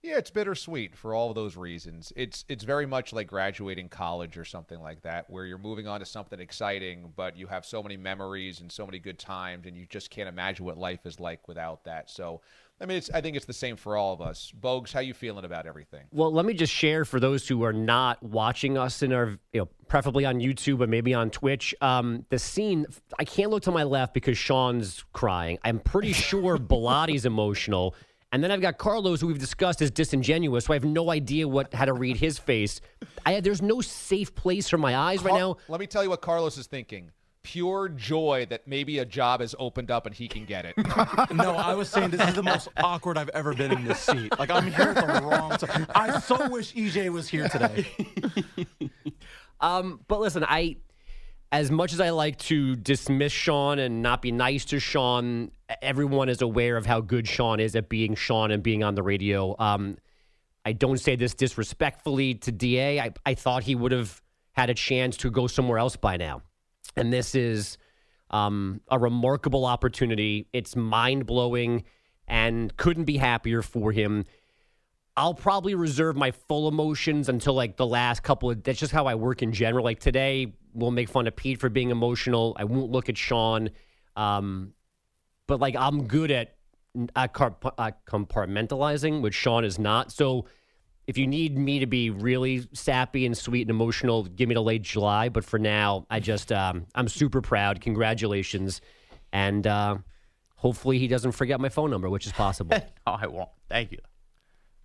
[0.00, 2.12] Yeah, it's bittersweet for all of those reasons.
[2.14, 5.98] It's it's very much like graduating college or something like that, where you're moving on
[5.98, 9.76] to something exciting, but you have so many memories and so many good times, and
[9.76, 12.10] you just can't imagine what life is like without that.
[12.10, 12.42] So,
[12.80, 14.52] I mean, it's I think it's the same for all of us.
[14.58, 16.04] Bogues, how you feeling about everything?
[16.12, 19.60] Well, let me just share for those who are not watching us in our, you
[19.60, 21.74] know, preferably on YouTube, but maybe on Twitch.
[21.80, 22.86] Um, the scene,
[23.18, 25.58] I can't look to my left because Sean's crying.
[25.64, 27.94] I'm pretty sure Bellotti's emotional.
[28.30, 31.48] And then I've got Carlos, who we've discussed is disingenuous, so I have no idea
[31.48, 32.80] what how to read his face.
[33.24, 35.56] I there's no safe place for my eyes right now.
[35.66, 37.10] Let me tell you what Carlos is thinking.
[37.42, 40.74] Pure joy that maybe a job has opened up and he can get it.
[41.32, 44.38] no, I was saying this is the most awkward I've ever been in this seat.
[44.38, 45.86] Like I'm here at the wrong time.
[45.94, 47.86] I so wish EJ was here today.
[49.60, 50.76] Um, but listen, I
[51.50, 56.28] as much as I like to dismiss Sean and not be nice to Sean, everyone
[56.28, 59.56] is aware of how good Sean is at being Sean and being on the radio.
[59.58, 59.96] Um,
[60.64, 63.00] I don't say this disrespectfully to DA.
[63.00, 64.20] I, I thought he would have
[64.52, 66.42] had a chance to go somewhere else by now.
[66.98, 67.78] And this is
[68.30, 70.48] um, a remarkable opportunity.
[70.52, 71.84] It's mind blowing
[72.26, 74.24] and couldn't be happier for him.
[75.16, 78.62] I'll probably reserve my full emotions until like the last couple of.
[78.62, 79.84] That's just how I work in general.
[79.84, 82.56] Like today, we'll make fun of Pete for being emotional.
[82.58, 83.70] I won't look at Sean,
[84.14, 84.74] um,
[85.48, 86.54] but like I'm good at
[87.16, 90.12] uh, car- uh, compartmentalizing, which Sean is not.
[90.12, 90.46] So
[91.08, 94.60] if you need me to be really sappy and sweet and emotional, give me to
[94.60, 95.30] late July.
[95.30, 97.80] But for now, I just um, I'm super proud.
[97.80, 98.82] Congratulations,
[99.32, 99.96] and uh,
[100.56, 102.76] hopefully he doesn't forget my phone number, which is possible.
[103.06, 103.48] no, I won't.
[103.70, 103.98] Thank you.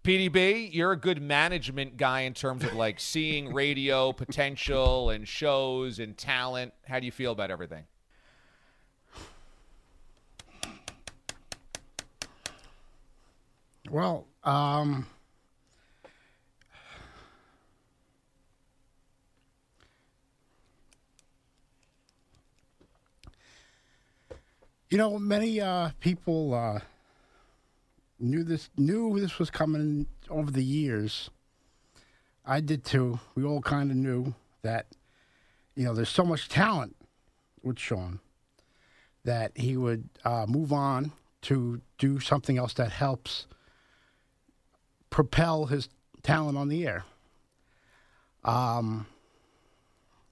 [0.06, 6.00] PDB, you're a good management guy in terms of like seeing radio potential and shows
[6.00, 6.74] and talent.
[6.88, 7.84] How do you feel about everything?
[13.90, 15.06] Well, um,
[24.94, 26.80] you know, many uh, people uh,
[28.20, 31.32] knew this knew this was coming over the years.
[32.46, 33.20] I did too.
[33.34, 34.86] We all kind of knew that,
[35.76, 36.96] you know, there's so much talent
[37.64, 38.20] with Sean
[39.24, 43.48] that he would uh, move on to do something else that helps
[45.10, 45.90] propel his
[46.22, 47.04] talent on the air.
[48.44, 49.08] Um,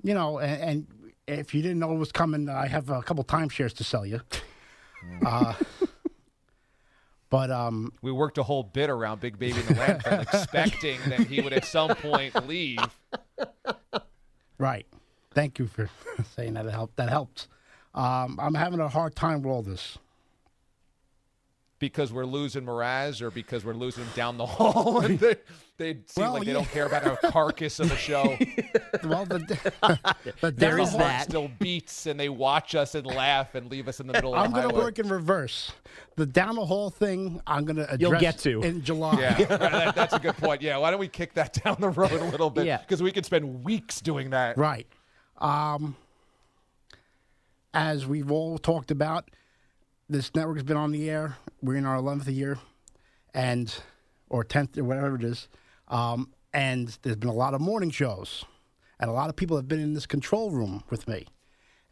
[0.03, 0.87] you know, and, and
[1.27, 4.21] if you didn't know it was coming, I have a couple timeshares to sell you.
[5.25, 5.53] Uh,
[7.29, 11.21] but um, We worked a whole bit around Big Baby in the landfill, expecting that
[11.21, 12.79] he would at some point leave.
[14.57, 14.85] right.
[15.33, 15.89] Thank you for
[16.35, 16.65] saying that.
[16.65, 16.97] It helped.
[16.97, 17.47] That helped.
[17.95, 19.97] Um, I'm having a hard time with all this.
[21.81, 25.35] Because we're losing Mraz or because we're losing him down the hall and they,
[25.77, 26.53] they seem Well, like they yeah.
[26.53, 28.21] don't care about our carcass of a show.
[29.03, 29.39] well, the,
[30.39, 33.69] the Their down the heart hall- still beats and they watch us and laugh and
[33.71, 35.71] leave us in the middle I'm going to work in reverse.
[36.17, 38.61] The down the hall thing, I'm going to address You'll get to.
[38.61, 39.19] in July.
[39.19, 40.61] Yeah, right, that- that's a good point.
[40.61, 42.67] Yeah, why don't we kick that down the road a little bit?
[42.67, 42.77] Yeah.
[42.77, 44.55] Because we could spend weeks doing that.
[44.55, 44.85] Right.
[45.39, 45.95] Um,
[47.73, 49.31] as we've all talked about,
[50.07, 51.37] this network has been on the air.
[51.61, 52.57] We're in our 11th year,
[53.33, 53.73] and
[54.29, 55.47] or 10th or whatever it is.
[55.87, 58.45] Um, and there's been a lot of morning shows,
[58.99, 61.27] and a lot of people have been in this control room with me.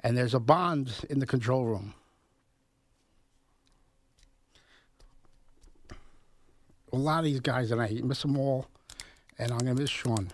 [0.02, 1.94] And there's a bond in the control room.
[6.92, 8.68] A lot of these guys, and I miss them all,
[9.38, 10.30] and I'm going to miss Sean.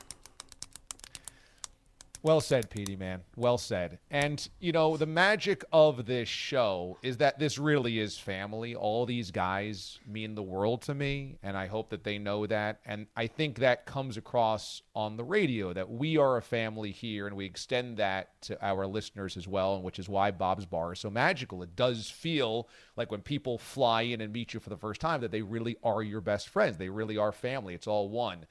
[2.25, 3.21] Well said, Petey, man.
[3.35, 3.99] Well said.
[4.09, 8.73] And, you know, the magic of this show is that this really is family.
[8.73, 12.79] All these guys mean the world to me, and I hope that they know that.
[12.83, 17.27] And I think that comes across on the radio that we are a family here,
[17.27, 20.93] and we extend that to our listeners as well, and which is why Bob's Bar
[20.93, 21.61] is so magical.
[21.61, 22.67] It does feel
[22.97, 25.77] like when people fly in and meet you for the first time that they really
[25.83, 26.77] are your best friends.
[26.77, 27.75] They really are family.
[27.75, 28.47] It's all one.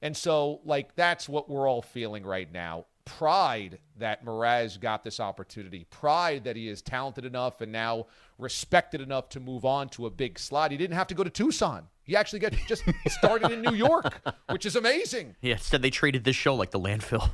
[0.00, 2.86] And so, like, that's what we're all feeling right now.
[3.16, 8.06] Pride that Mraz got this opportunity, pride that he is talented enough and now
[8.36, 10.70] respected enough to move on to a big slot.
[10.70, 11.88] He didn't have to go to Tucson.
[12.04, 15.36] He actually got just started in New York, which is amazing.
[15.40, 17.28] Yeah, instead they treated this show like the landfill.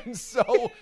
[0.04, 0.72] and so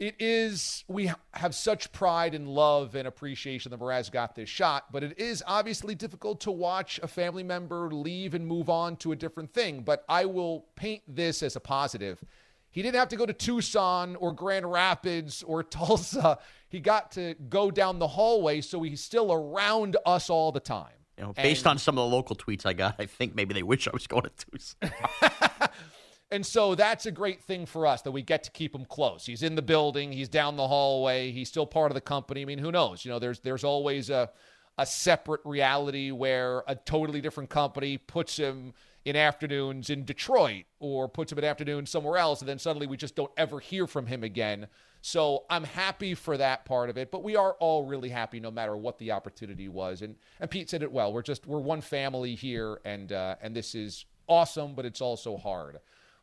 [0.00, 4.92] it is we have such pride and love and appreciation that Mraz got this shot,
[4.92, 9.12] but it is obviously difficult to watch a family member leave and move on to
[9.12, 9.82] a different thing.
[9.82, 12.22] But I will paint this as a positive.
[12.76, 16.38] He didn't have to go to Tucson or Grand Rapids or Tulsa.
[16.68, 20.92] He got to go down the hallway, so he's still around us all the time.
[21.16, 23.54] You know, based And- on some of the local tweets I got, I think maybe
[23.54, 24.90] they wish I was going to Tucson.
[26.30, 29.24] And so that's a great thing for us that we get to keep him close.
[29.24, 32.42] He's in the building, he's down the hallway, he's still part of the company.
[32.42, 33.04] I mean, who knows?
[33.04, 34.28] You know, there's there's always a
[34.76, 38.74] a separate reality where a totally different company puts him
[39.06, 42.96] in afternoons in Detroit or puts him in afternoons somewhere else and then suddenly we
[42.96, 44.66] just don't ever hear from him again.
[45.00, 48.50] So I'm happy for that part of it, but we are all really happy no
[48.50, 50.02] matter what the opportunity was.
[50.02, 51.12] And and Pete said it well.
[51.12, 55.36] We're just we're one family here and uh, and this is awesome, but it's also
[55.36, 55.78] hard.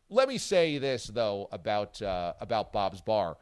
[0.10, 3.38] Let me say this though about uh, about Bob's Bar.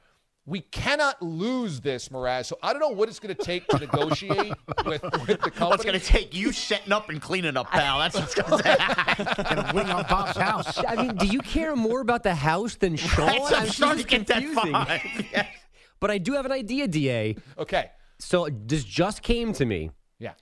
[0.47, 2.45] We cannot lose this, Mraz.
[2.45, 4.53] So I don't know what it's going to take to negotiate
[4.85, 5.65] with, with the company.
[5.69, 7.99] What's going to take you setting up and cleaning up, pal?
[7.99, 10.83] That's what's going to Get a wing on Bob's house.
[10.87, 13.27] I mean, do you care more about the house than Sean?
[13.27, 14.73] That's- I'm It's starting to get that confusing.
[14.73, 15.47] vibe.
[15.99, 17.35] But I do have an idea, Da.
[17.59, 17.91] Okay.
[18.17, 19.91] So this just came to me.
[20.17, 20.33] Yeah.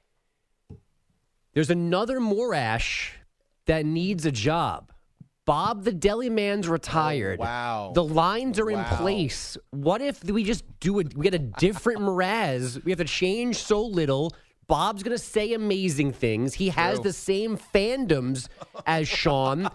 [1.54, 3.10] There's another Mraz
[3.66, 4.94] that needs a job.
[5.50, 7.40] Bob the deli man's oh, retired.
[7.40, 7.92] Oh, wow.
[7.96, 9.58] The lines are in place.
[9.72, 11.18] What if we just do it?
[11.18, 12.84] We get a different Mraz.
[12.84, 14.32] We have to change so little.
[14.68, 16.54] Bob's going to say amazing things.
[16.54, 17.06] He has True.
[17.06, 18.48] the same fandoms
[18.86, 19.72] as Sean.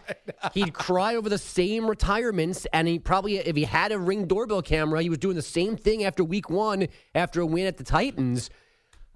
[0.52, 4.62] He'd cry over the same retirements, and he probably, if he had a ring doorbell
[4.62, 7.84] camera, he was doing the same thing after week one, after a win at the
[7.84, 8.48] Titans.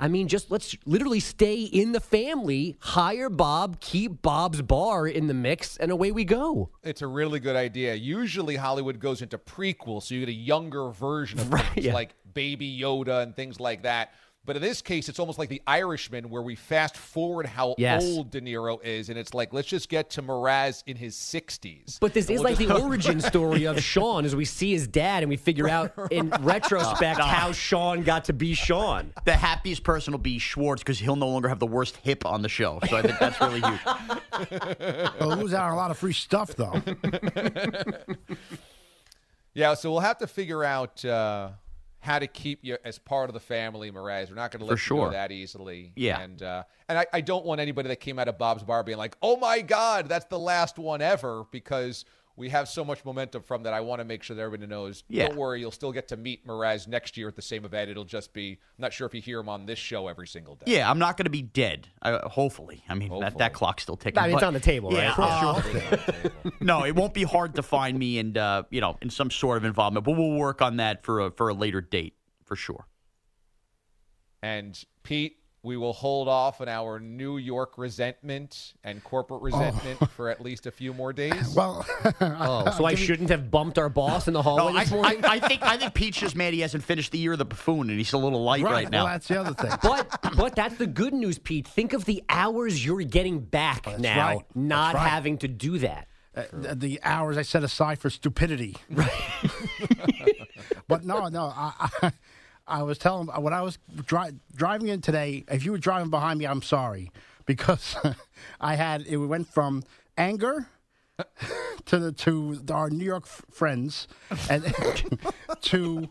[0.00, 5.26] I mean, just let's literally stay in the family, hire Bob, keep Bob's bar in
[5.26, 6.70] the mix, and away we go.
[6.84, 7.94] It's a really good idea.
[7.94, 11.94] Usually Hollywood goes into prequels, so you get a younger version of things yeah.
[11.94, 14.12] like Baby Yoda and things like that.
[14.48, 18.02] But in this case, it's almost like The Irishman, where we fast forward how Yes.
[18.02, 21.98] old De Niro is, and it's like let's just get to Mraz in his 60s.
[22.00, 24.88] But this is we'll like just- the origin story of Sean as we see his
[24.88, 29.12] dad and we figure out in retrospect how Sean got to be Sean.
[29.26, 32.40] The happiest person will be Schwartz because he'll no longer have the worst hip on
[32.40, 32.80] the show.
[32.88, 35.12] So I think that's really huge.
[35.20, 36.82] We'll lose out on a lot of free stuff, though.
[39.52, 41.50] Yeah, so we'll have to figure out uh,
[42.00, 44.28] how to keep you as part of the family, Mraz.
[44.28, 45.92] We're not going to let For you go that easily.
[45.96, 46.20] Yeah.
[46.20, 48.98] and uh, and I, I don't want anybody that came out of Bob's Bar being
[48.98, 52.04] like, "Oh my God, that's the last one ever," because
[52.38, 53.74] we have so much momentum from that.
[53.74, 55.02] I want to make sure that everybody knows.
[55.08, 55.26] Yeah.
[55.26, 57.90] Don't worry, you'll still get to meet Mraz next year at the same event.
[57.90, 60.54] It'll just be I'm not sure if you hear him on this show every single
[60.54, 60.72] day.
[60.72, 61.88] Yeah, I'm not going to be dead.
[62.00, 62.84] I, hopefully.
[62.88, 64.18] I mean, that, that clock's still ticking.
[64.18, 66.00] I mean, it's on the table, yeah, right?
[66.44, 69.30] uh, no, it won't be hard to find me and uh, you know in some
[69.30, 72.14] sort of involvement, but we'll work on that for a for a later date
[72.44, 72.86] for sure.
[74.42, 79.08] And Pete, we will hold off on our New York resentment and Oh.
[79.08, 81.34] corporate resentment for at least a few more days.
[81.56, 81.84] Well,
[82.20, 85.24] Oh, so I shouldn't have bumped our boss in the No, hallway I, morning?
[85.24, 87.44] I, I think I think Pete's just mad he hasn't finished the year of the
[87.44, 89.04] buffoon and he's a little light right, now.
[89.04, 89.72] Well, that's the other thing.
[89.82, 91.66] But but that's the good news, Pete.
[91.66, 94.44] Think of the hours you're getting back now, right.
[94.54, 95.08] not right.
[95.08, 96.06] having to do that.
[96.36, 98.76] Uh, the, the hours I set aside for stupidity.
[98.90, 99.10] Right.
[100.86, 101.52] but no, no.
[101.54, 102.12] I, I,
[102.68, 105.44] I was telling when I was dri- driving in today.
[105.48, 107.10] If you were driving behind me, I'm sorry
[107.46, 107.96] because
[108.60, 109.82] I had it went from
[110.16, 110.68] anger
[111.86, 114.06] to the to our New York f- friends
[114.50, 114.64] and
[115.62, 116.08] to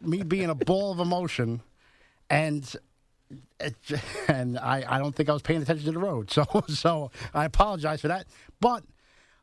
[0.00, 1.62] me being a ball of emotion
[2.28, 2.76] and
[4.28, 6.30] and I, I don't think I was paying attention to the road.
[6.30, 8.26] So so I apologize for that.
[8.60, 8.84] But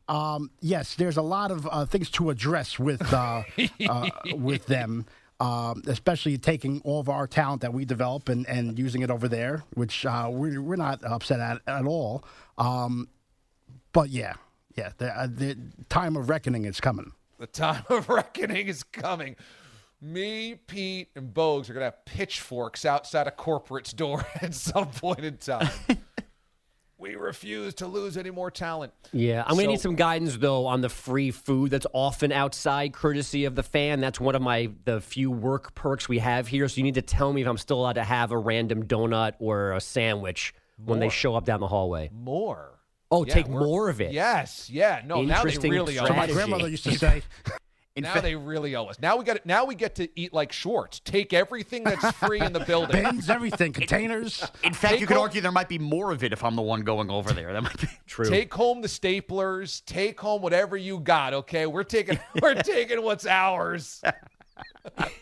[0.08, 3.42] um, yes, there's a lot of uh, things to address with uh,
[3.88, 5.06] uh, with them.
[5.40, 9.26] Um, especially taking all of our talent that we develop and, and using it over
[9.26, 12.22] there, which uh, we're, we're not upset at at all.
[12.58, 13.08] Um,
[13.92, 14.34] but yeah,
[14.76, 15.56] yeah, the, uh, the
[15.88, 17.12] time of reckoning is coming.
[17.38, 19.36] The time of reckoning is coming.
[20.02, 24.88] Me, Pete, and Bogues are going to have pitchforks outside a corporate's door at some
[24.88, 25.68] point in time.
[27.00, 28.92] we refuse to lose any more talent.
[29.12, 32.92] Yeah, I'm going to need some guidance though on the free food that's often outside,
[32.92, 34.00] courtesy of the fan.
[34.00, 36.68] That's one of my the few work perks we have here.
[36.68, 39.32] So you need to tell me if I'm still allowed to have a random donut
[39.38, 42.10] or a sandwich when they show up down the hallway.
[42.12, 42.78] More.
[43.10, 44.12] Oh, Yeah, take more of it.
[44.12, 45.02] Yes, yeah.
[45.04, 47.22] No, now they Interesting really owe So my grandmother used to say,
[47.96, 48.98] now they really owe us.
[49.00, 51.00] Now we got now we get to eat like shorts.
[51.00, 53.02] Take everything that's free in the building.
[53.02, 54.42] bins, everything, containers.
[54.64, 56.56] In fact, Take you could home- argue there might be more of it if I'm
[56.56, 57.52] the one going over there.
[57.52, 58.26] That might be true.
[58.30, 59.84] Take home the staplers.
[59.84, 61.34] Take home whatever you got.
[61.34, 64.02] Okay, we're taking we're taking what's ours.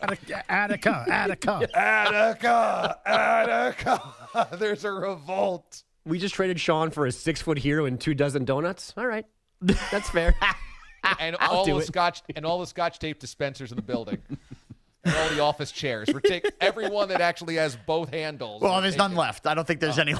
[0.02, 1.68] Attica, Attica, Attica.
[1.74, 4.56] Attica, Attica.
[4.58, 5.84] There's a revolt.
[6.04, 8.94] We just traded Sean for a six foot hero and two dozen donuts.
[8.96, 9.24] All right,
[9.60, 10.34] that's fair.
[11.20, 11.86] and I'll all do the it.
[11.86, 14.18] scotch and all the scotch tape dispensers in the building.
[15.04, 16.08] and all the office chairs.
[16.12, 18.62] We're taking everyone that actually has both handles.
[18.62, 19.46] Well, there's taking- none left.
[19.46, 20.14] I don't think there's oh, any.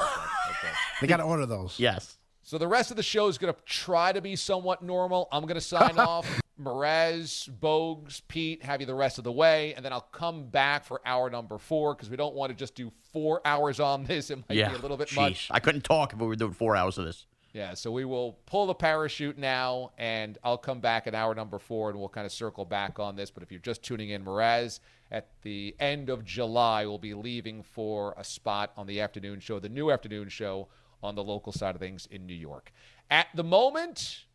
[1.00, 1.78] They got to order those.
[1.78, 2.18] yes.
[2.42, 5.28] So the rest of the show is going to try to be somewhat normal.
[5.30, 6.26] I'm going to sign off.
[6.58, 10.84] Mraz, Bogues, Pete, have you the rest of the way, and then I'll come back
[10.84, 14.30] for hour number four because we don't want to just do four hours on this.
[14.30, 14.70] It might yeah.
[14.70, 15.16] be a little bit Sheesh.
[15.16, 15.48] much.
[15.50, 17.26] I couldn't talk if we were doing four hours of this.
[17.54, 21.58] Yeah, so we will pull the parachute now, and I'll come back at hour number
[21.58, 23.30] four, and we'll kind of circle back on this.
[23.30, 24.80] But if you're just tuning in, Mraz,
[25.10, 29.58] at the end of July, will be leaving for a spot on the afternoon show,
[29.58, 30.68] the new afternoon show
[31.02, 32.70] on the local side of things in New York.
[33.10, 34.26] At the moment,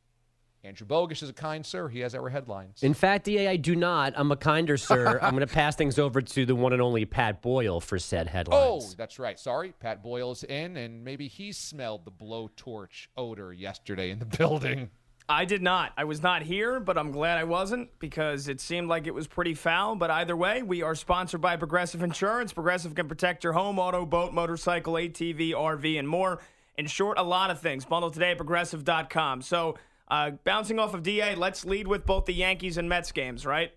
[0.66, 1.90] Andrew Bogusch is a kind sir.
[1.90, 2.84] He has our headlines.
[2.84, 4.14] In fact, DA, I do not.
[4.16, 5.20] I'm a kinder sir.
[5.22, 8.28] I'm going to pass things over to the one and only Pat Boyle for said
[8.28, 8.86] headlines.
[8.86, 9.38] Oh, that's right.
[9.38, 14.90] Sorry, Pat Boyle's in, and maybe he smelled the blowtorch odor yesterday in the building.
[15.28, 15.94] I did not.
[15.98, 19.28] I was not here, but I'm glad I wasn't because it seemed like it was
[19.28, 19.96] pretty foul.
[19.96, 22.52] But either way, we are sponsored by Progressive Insurance.
[22.54, 26.42] Progressive can protect your home, auto, boat, motorcycle, ATV, RV, and more.
[26.78, 27.86] In short, a lot of things.
[27.86, 29.42] Bundle today at progressive.com.
[29.44, 29.76] So,
[30.14, 33.72] uh, bouncing off of DA, let's lead with both the Yankees and Mets games, right?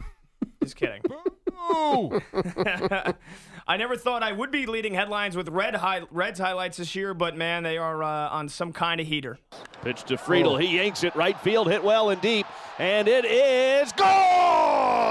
[0.62, 1.00] Just kidding.
[3.66, 7.14] I never thought I would be leading headlines with Red high, Reds highlights this year,
[7.14, 9.38] but man, they are uh, on some kind of heater.
[9.82, 10.58] Pitch to Friedel.
[10.58, 12.46] He yanks it right field, hit well and deep,
[12.78, 15.07] and it is gone!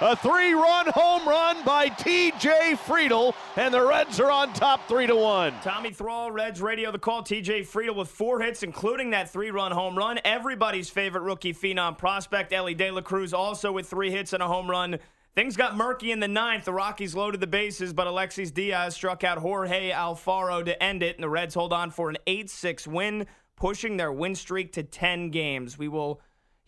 [0.00, 5.06] A three run home run by TJ Friedel, and the Reds are on top three
[5.06, 5.54] to one.
[5.62, 7.22] Tommy Thrall, Reds Radio, the call.
[7.22, 10.18] TJ Friedel with four hits, including that three run home run.
[10.24, 14.48] Everybody's favorite rookie phenom prospect, Elly De La Cruz, also with three hits and a
[14.48, 14.98] home run.
[15.34, 16.64] Things got murky in the ninth.
[16.64, 21.16] The Rockies loaded the bases, but Alexis Diaz struck out Jorge Alfaro to end it,
[21.16, 23.26] and the Reds hold on for an 8 6 win,
[23.56, 25.78] pushing their win streak to 10 games.
[25.78, 26.20] We will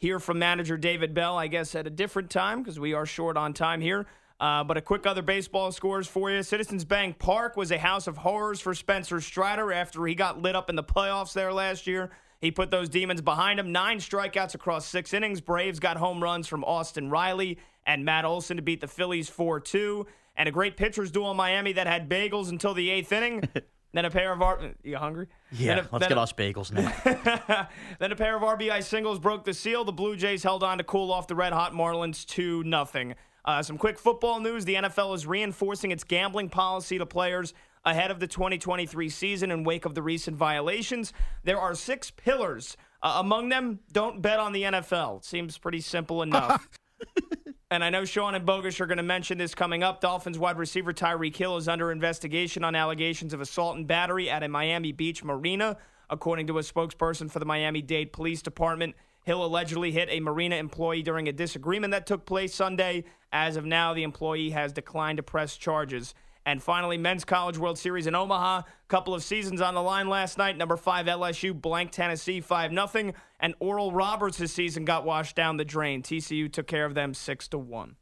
[0.04, 3.38] hear from manager David Bell, I guess, at a different time because we are short
[3.38, 4.04] on time here.
[4.38, 6.42] Uh, but a quick other baseball scores for you.
[6.42, 10.54] Citizens Bank Park was a house of horrors for Spencer Strider after he got lit
[10.54, 12.10] up in the playoffs there last year.
[12.42, 13.72] He put those demons behind him.
[13.72, 15.40] Nine strikeouts across six innings.
[15.40, 19.58] Braves got home runs from Austin Riley and Matt Olson to beat the Phillies 4
[19.60, 20.06] 2.
[20.36, 23.48] And a great pitcher's duel in Miami that had bagels until the eighth inning.
[23.94, 24.42] then a pair of.
[24.42, 25.28] Ar- you hungry?
[25.52, 27.68] Yeah, a- let's get a- us bagels now.
[27.98, 29.84] then a pair of RBI singles broke the seal.
[29.84, 33.14] The Blue Jays held on to cool off the red hot Marlins 2 0.
[33.46, 34.64] Uh, some quick football news.
[34.64, 39.62] The NFL is reinforcing its gambling policy to players ahead of the 2023 season in
[39.64, 41.12] wake of the recent violations.
[41.44, 42.76] There are six pillars.
[43.02, 45.22] Uh, among them, don't bet on the NFL.
[45.24, 46.68] Seems pretty simple enough.
[47.70, 50.00] And I know Sean and Bogusch are going to mention this coming up.
[50.00, 54.42] Dolphins wide receiver Tyreek Hill is under investigation on allegations of assault and battery at
[54.42, 55.78] a Miami Beach marina.
[56.10, 58.94] According to a spokesperson for the Miami Dade Police Department,
[59.24, 63.04] Hill allegedly hit a marina employee during a disagreement that took place Sunday.
[63.32, 66.14] As of now, the employee has declined to press charges.
[66.46, 68.62] And finally, Men's College World Series in Omaha.
[68.88, 70.58] Couple of seasons on the line last night.
[70.58, 73.12] Number five LSU blank Tennessee 5 0.
[73.40, 76.02] And Oral Roberts' season got washed down the drain.
[76.02, 77.96] TCU took care of them 6 to 1.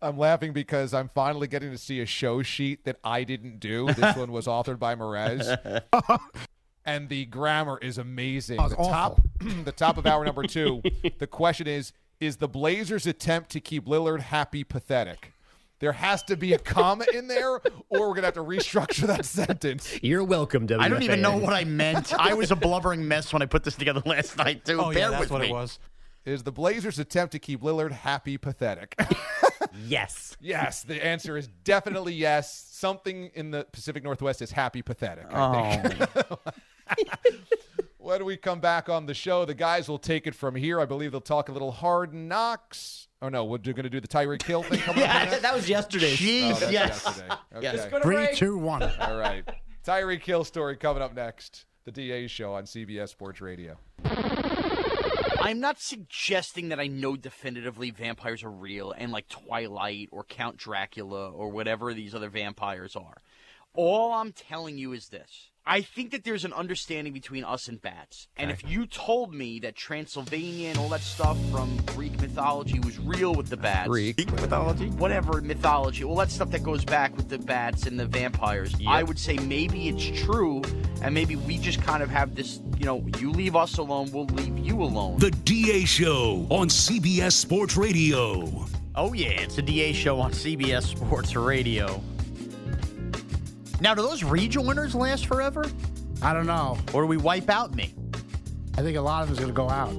[0.00, 3.92] I'm laughing because I'm finally getting to see a show sheet that I didn't do.
[3.92, 5.82] This one was authored by Mraz.
[6.84, 8.60] and the grammar is amazing.
[8.60, 9.20] Oh, it's the top
[9.64, 10.82] the top of hour number 2.
[11.18, 15.33] the question is is the Blazers attempt to keep Lillard happy pathetic?
[15.80, 17.60] There has to be a comma in there or
[17.90, 19.98] we're going to have to restructure that sentence.
[20.02, 20.80] You're welcome, WFAN.
[20.80, 22.14] I don't even know what I meant.
[22.14, 24.80] I was a blubbering mess when I put this together last night, too.
[24.80, 25.48] Oh, Bear yeah, that's with what me.
[25.48, 25.78] it was.
[26.24, 28.98] Is the Blazers attempt to keep Lillard happy pathetic?
[29.86, 30.36] Yes.
[30.40, 32.64] yes, the answer is definitely yes.
[32.70, 35.26] Something in the Pacific Northwest is happy pathetic.
[35.32, 36.10] I think.
[36.30, 36.38] Oh,
[37.98, 40.80] when we come back on the show, the guys will take it from here.
[40.80, 43.08] I believe they'll talk a little hard knocks.
[43.24, 45.00] Oh no, we're going to do the Tyreek Hill thing coming.
[45.00, 45.40] Yeah, next?
[45.40, 46.12] that was yesterday.
[46.14, 47.02] Jeez, Oh, yes.
[47.04, 47.34] yesterday.
[47.62, 47.74] Yes.
[47.80, 47.90] Okay.
[47.90, 48.36] Go to Three, break.
[48.36, 48.82] two, one.
[49.00, 49.42] All right.
[49.82, 51.64] Tyreek Hill story coming up next.
[51.86, 53.78] The DA show on CBS Sports Radio.
[55.40, 60.58] I'm not suggesting that I know definitively vampires are real and like Twilight or Count
[60.58, 63.16] Dracula or whatever these other vampires are.
[63.72, 65.50] All I'm telling you is this.
[65.66, 68.28] I think that there's an understanding between us and bats.
[68.36, 72.98] And if you told me that Transylvania and all that stuff from Greek mythology was
[72.98, 74.90] real with the bats, Greek mythology?
[74.90, 79.02] whatever mythology, all that stuff that goes back with the bats and the vampires, I
[79.02, 80.60] would say maybe it's true,
[81.00, 84.26] and maybe we just kind of have this, you know, you leave us alone, we'll
[84.26, 85.18] leave you alone.
[85.18, 88.66] The DA Show on CBS Sports Radio.
[88.96, 92.02] Oh yeah, it's a DA show on CBS Sports Radio.
[93.80, 95.64] Now, do those rejoiners last forever,
[96.22, 96.78] I don't know.
[96.92, 97.94] or do we wipe out me?
[98.76, 99.92] I think a lot of it's going to go out.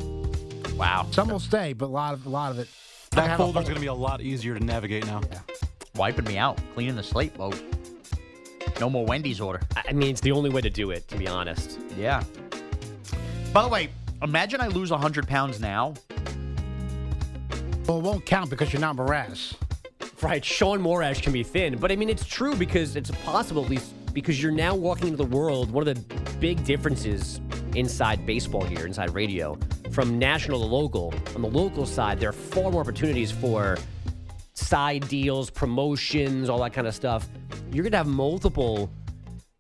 [0.76, 2.68] Wow, Some will stay, but a lot of a lot of it.
[3.12, 5.22] That have a folder's going to be a lot easier to navigate now.
[5.96, 7.58] wiping me out, cleaning the slate mode.
[8.82, 9.62] No more Wendy's order.
[9.76, 11.80] I mean, it's the only way to do it, to be honest.
[11.98, 12.24] Yeah.
[13.54, 13.90] By the way,
[14.22, 15.94] imagine I lose 100 pounds now.
[17.88, 19.56] Well, it won't count because you're not Mraz.
[20.22, 23.70] Right, Sean Mraz can be thin, but I mean it's true because it's possible at
[23.70, 25.72] least because you're now walking into the world.
[25.72, 27.42] One of the big differences
[27.76, 29.58] inside baseball here, inside radio,
[29.92, 31.14] from national to local.
[31.36, 33.78] On the local side, there are far more opportunities for
[34.54, 37.28] side deals, promotions, all that kind of stuff.
[37.72, 38.90] You're gonna have multiple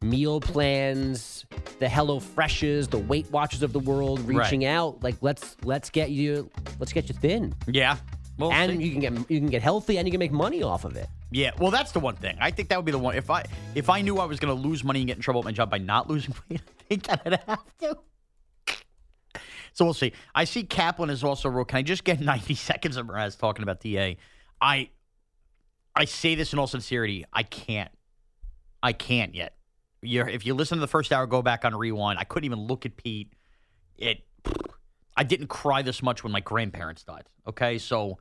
[0.02, 1.46] meal plans,
[1.80, 5.04] the Hello Freshes, the Weight Watchers of the world reaching out.
[5.04, 7.54] Like let's let's get you let's get you thin.
[7.68, 7.98] Yeah.
[8.38, 10.84] Well, and you can get you can get healthy and you can make money off
[10.84, 11.08] of it.
[11.32, 12.38] Yeah, well, that's the one thing.
[12.40, 13.16] I think that would be the one.
[13.16, 15.40] If I if I knew I was going to lose money and get in trouble
[15.40, 17.98] at my job by not losing weight, I think that I'd have to.
[19.74, 20.14] So we'll see.
[20.34, 21.66] I see Kaplan is also real.
[21.66, 24.18] Can I just get 90 seconds of Mraz talking about DA?
[24.62, 24.90] I
[25.96, 27.26] I say this in all sincerity.
[27.32, 27.92] I can't.
[28.84, 29.56] I can't yet.
[30.02, 32.20] You're, if you listen to the first hour, go back on rewind.
[32.20, 33.34] I couldn't even look at Pete.
[33.98, 34.24] It.
[35.18, 37.24] I didn't cry this much when my grandparents died.
[37.47, 38.18] Okay, so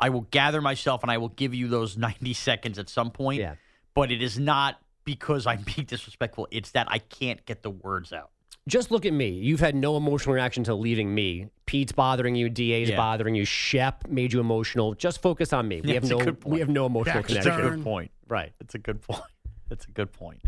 [0.00, 3.40] I will gather myself and I will give you those 90 seconds at some point.
[3.40, 3.54] Yeah.
[3.94, 6.48] But it is not because I'm being disrespectful.
[6.50, 8.30] It's that I can't get the words out.
[8.68, 9.28] Just look at me.
[9.30, 11.48] You've had no emotional reaction to leaving me.
[11.66, 12.48] Pete's bothering you.
[12.48, 12.96] Da's Yeah.
[12.96, 13.44] bothering you.
[13.44, 14.94] Shep made you emotional.
[14.94, 15.80] Just focus on me.
[15.80, 16.36] We Yeah, have no.
[16.46, 17.52] We have no emotional Jack connection.
[17.52, 18.12] a Good point.
[18.28, 18.52] Right.
[18.60, 19.22] That's a good point.
[19.68, 20.42] That's a good point.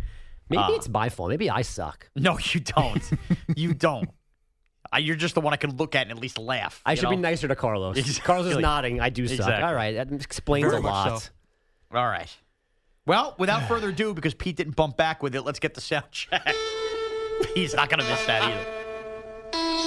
[0.49, 1.31] Maybe Uh, it's my fault.
[1.31, 2.09] Maybe I suck.
[2.15, 3.03] No, you don't.
[3.57, 4.09] you don't.
[4.95, 6.81] Uh, you're just the one I can look at and at least laugh.
[6.87, 7.97] I you should be nicer to Carlos.
[7.97, 8.23] Exactly.
[8.25, 9.01] Carlos is nodding.
[9.01, 9.39] I do suck.
[9.39, 9.65] Exactly.
[9.65, 9.95] All right.
[9.97, 11.23] That explains Very a lot.
[11.23, 11.31] so.
[11.93, 12.35] All right.
[13.07, 16.07] Well, without further ado, because Pete didn't bump back with it, let's get the sound
[16.11, 16.55] check.
[17.55, 18.67] He's not going to miss that either.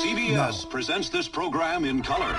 [0.02, 2.36] CBS presents this program in color.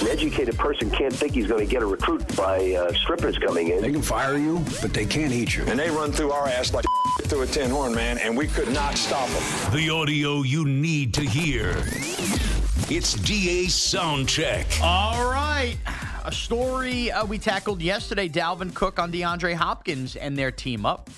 [0.00, 3.68] An educated person can't think he's going to get a recruit by uh, strippers coming
[3.68, 3.82] in.
[3.82, 5.64] They can fire you, but they can't eat you.
[5.64, 6.84] And they run through our ass like
[7.26, 9.72] through a tin horn, man, and we could not stop them.
[9.72, 11.70] The audio you need to hear.
[12.88, 14.80] It's DA Soundcheck.
[14.80, 15.76] All right.
[16.24, 21.10] A story uh, we tackled yesterday Dalvin Cook on DeAndre Hopkins and their team up.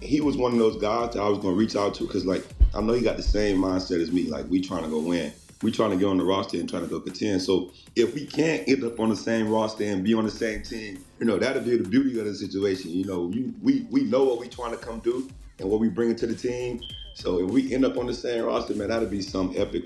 [0.00, 2.24] he was one of those guys that I was going to reach out to because,
[2.24, 2.44] like,
[2.74, 4.24] I know he got the same mindset as me.
[4.24, 5.32] Like, we trying to go win.
[5.62, 7.40] We trying to get on the roster and trying to go contend.
[7.42, 10.62] So if we can't end up on the same roster and be on the same
[10.62, 12.90] team, you know, that'll be the beauty of the situation.
[12.90, 15.88] You know, you, we we know what we trying to come do and what we
[15.88, 16.80] bringing to the team.
[17.14, 19.84] So if we end up on the same roster, man, that'll be some epic.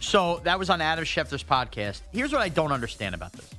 [0.00, 2.02] So that was on Adam Schefter's podcast.
[2.12, 3.50] Here's what I don't understand about this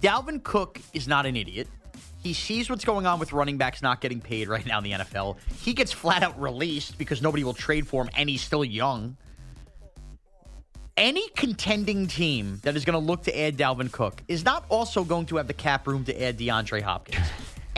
[0.00, 1.66] Dalvin Cook is not an idiot.
[2.22, 4.92] He sees what's going on with running backs not getting paid right now in the
[4.92, 5.36] NFL.
[5.60, 9.16] He gets flat out released because nobody will trade for him and he's still young.
[10.96, 15.04] Any contending team that is going to look to add Dalvin Cook is not also
[15.04, 17.28] going to have the cap room to add DeAndre Hopkins.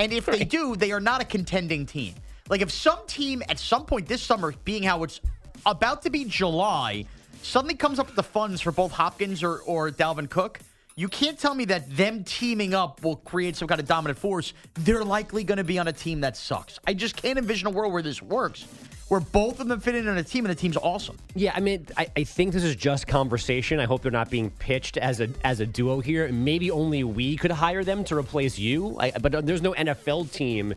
[0.01, 2.15] And if they do, they are not a contending team.
[2.49, 5.21] Like if some team at some point this summer, being how it's
[5.67, 7.05] about to be July,
[7.43, 10.59] suddenly comes up with the funds for both Hopkins or, or Dalvin Cook,
[11.01, 14.53] you can't tell me that them teaming up will create some kind of dominant force.
[14.75, 16.79] They're likely going to be on a team that sucks.
[16.87, 18.67] I just can't envision a world where this works,
[19.09, 21.17] where both of them fit in on a team and the team's awesome.
[21.35, 23.81] Yeah, I mean, I, I think this is just conversation.
[23.81, 26.31] I hope they're not being pitched as a as a duo here.
[26.31, 28.99] Maybe only we could hire them to replace you.
[29.01, 30.75] I, but there's no NFL team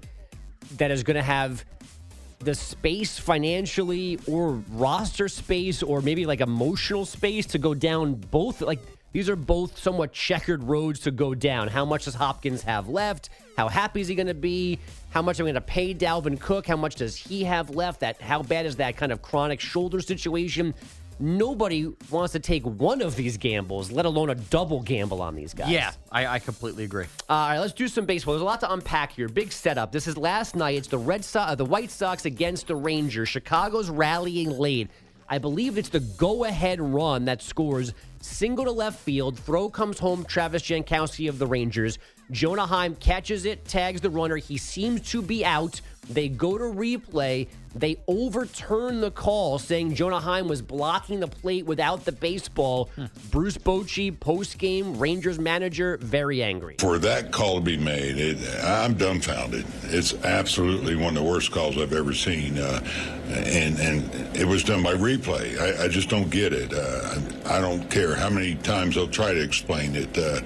[0.78, 1.65] that is going to have
[2.39, 8.61] the space financially or roster space or maybe like emotional space to go down both.
[8.61, 8.80] Like
[9.14, 11.68] These are both somewhat checkered roads to go down.
[11.68, 13.30] How much does Hopkins have left?
[13.55, 14.80] How happy is he going to be?
[15.11, 16.66] How much am I going to pay Dalvin Cook?
[16.66, 17.99] How much does he have left?
[17.99, 20.74] That how bad is that kind of chronic shoulder situation?
[21.20, 25.53] Nobody wants to take one of these gambles, let alone a double gamble on these
[25.53, 25.70] guys.
[25.70, 27.05] Yeah, I, I completely agree.
[27.30, 28.34] All right, let's do some baseball.
[28.34, 29.30] There's a lot to unpack here.
[29.30, 29.91] Big setup.
[29.91, 30.76] This is last night.
[30.76, 33.30] It's the Red Sox, uh, the White Sox against the Rangers.
[33.30, 34.89] Chicago's rallying late.
[35.30, 37.93] I believe it's the go-ahead run that scores
[38.24, 39.38] single to left field.
[39.38, 40.24] Throw comes home.
[40.26, 41.99] Travis Jankowski of the Rangers.
[42.32, 44.38] Jonah Heim catches it, tags the runner.
[44.38, 45.82] He seems to be out.
[46.10, 47.47] They go to replay.
[47.76, 52.91] They overturn the call, saying Jonah Heim was blocking the plate without the baseball.
[53.32, 56.76] Bruce Bochy, post game Rangers manager, very angry.
[56.80, 59.66] For that call to be made, it, I'm dumbfounded.
[59.86, 62.80] It's absolutely one of the worst calls I've ever seen, uh,
[63.30, 65.60] and and it was done by replay.
[65.60, 66.74] I, I just don't get it.
[66.74, 70.16] Uh, I, I don't care how many times they'll try to explain it.
[70.16, 70.41] Uh,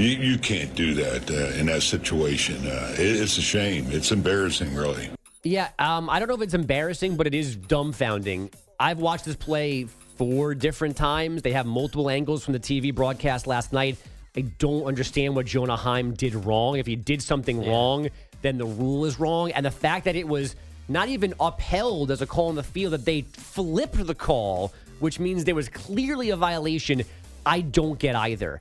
[0.00, 2.66] you, you can't do that uh, in that situation.
[2.66, 3.86] Uh, it, it's a shame.
[3.90, 5.10] It's embarrassing, really.
[5.42, 8.52] Yeah, um, I don't know if it's embarrassing, but it is dumbfounding.
[8.78, 9.84] I've watched this play
[10.16, 11.42] four different times.
[11.42, 13.96] They have multiple angles from the TV broadcast last night.
[14.36, 16.78] I don't understand what Jonah Heim did wrong.
[16.78, 18.08] If he did something wrong,
[18.42, 19.50] then the rule is wrong.
[19.52, 20.56] And the fact that it was
[20.88, 25.18] not even upheld as a call in the field, that they flipped the call, which
[25.18, 27.02] means there was clearly a violation,
[27.44, 28.60] I don't get either.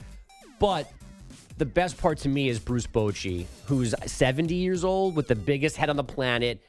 [0.59, 0.91] But
[1.59, 5.75] the best part to me is Bruce Bochy, who's 70 years old with the biggest
[5.75, 6.61] head on the planet.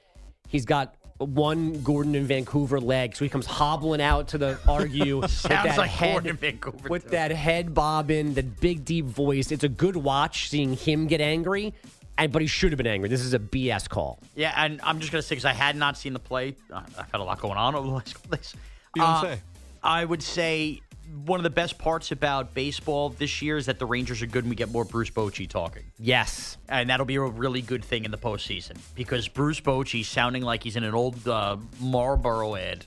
[0.48, 5.20] He's got one Gordon in Vancouver leg, so he comes hobbling out to the argue
[5.20, 7.10] with that like head, Gordon Vancouver, with too.
[7.10, 9.52] that head bobbing, the big deep voice.
[9.52, 11.72] It's a good watch seeing him get angry,
[12.18, 13.08] and but he should have been angry.
[13.08, 14.18] This is a BS call.
[14.34, 16.56] Yeah, and I'm just gonna say because I had not seen the play.
[16.74, 18.54] I've had a lot going on over the last couple days.
[18.96, 19.34] Beyonce.
[19.34, 19.36] Uh,
[19.84, 20.80] I would say
[21.24, 24.44] one of the best parts about baseball this year is that the Rangers are good
[24.44, 25.84] and we get more Bruce Bochy talking.
[25.98, 26.56] Yes.
[26.68, 30.62] And that'll be a really good thing in the postseason because Bruce Bochy sounding like
[30.62, 32.84] he's in an old uh, Marlboro ad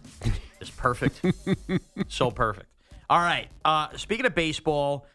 [0.61, 1.21] is perfect.
[2.07, 2.67] so perfect.
[3.09, 3.49] All right.
[3.63, 5.05] Uh, speaking of baseball,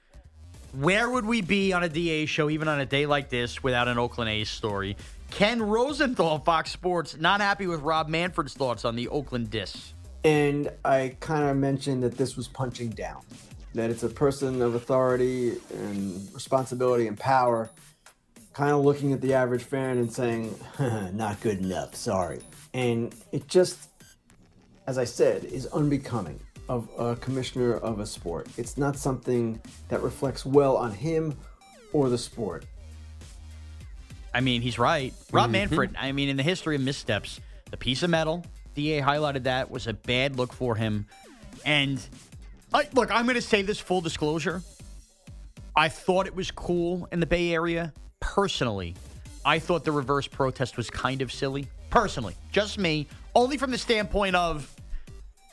[0.73, 3.89] where would we be on a DA show, even on a day like this, without
[3.89, 4.97] an Oakland A's story?
[5.31, 9.95] Ken Rosenthal, Fox Sports, not happy with Rob Manfred's thoughts on the Oakland Dis.
[10.25, 13.23] And I kind of mentioned that this was punching down,
[13.75, 17.71] that it's a person of authority and responsibility and power,
[18.53, 20.55] kind of looking at the average fan and saying,
[21.13, 22.41] not good enough, sorry.
[22.75, 23.79] And it just,
[24.87, 28.49] as I said, is unbecoming of a commissioner of a sport.
[28.59, 31.35] It's not something that reflects well on him
[31.93, 32.67] or the sport.
[34.35, 35.15] I mean, he's right.
[35.33, 35.53] Rob Mhm.
[35.53, 37.41] Manfred, I mean, in the history of missteps,
[37.71, 38.45] the piece of metal,
[38.79, 41.07] DA highlighted that, was a bad look for him.
[41.67, 42.01] And
[42.73, 44.63] I, look, I'm going to say this full disclosure.
[45.75, 47.93] I thought it was cool in the Bay Area.
[48.21, 48.95] Personally,
[49.45, 51.67] I thought the reverse protest was kind of silly.
[51.91, 53.09] Personally, just me.
[53.35, 54.73] Only from the standpoint of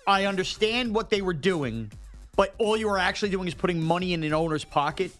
[0.06, 1.92] I understand what they were doing,
[2.36, 5.12] but all you were actually doing is putting money in an owner's pocket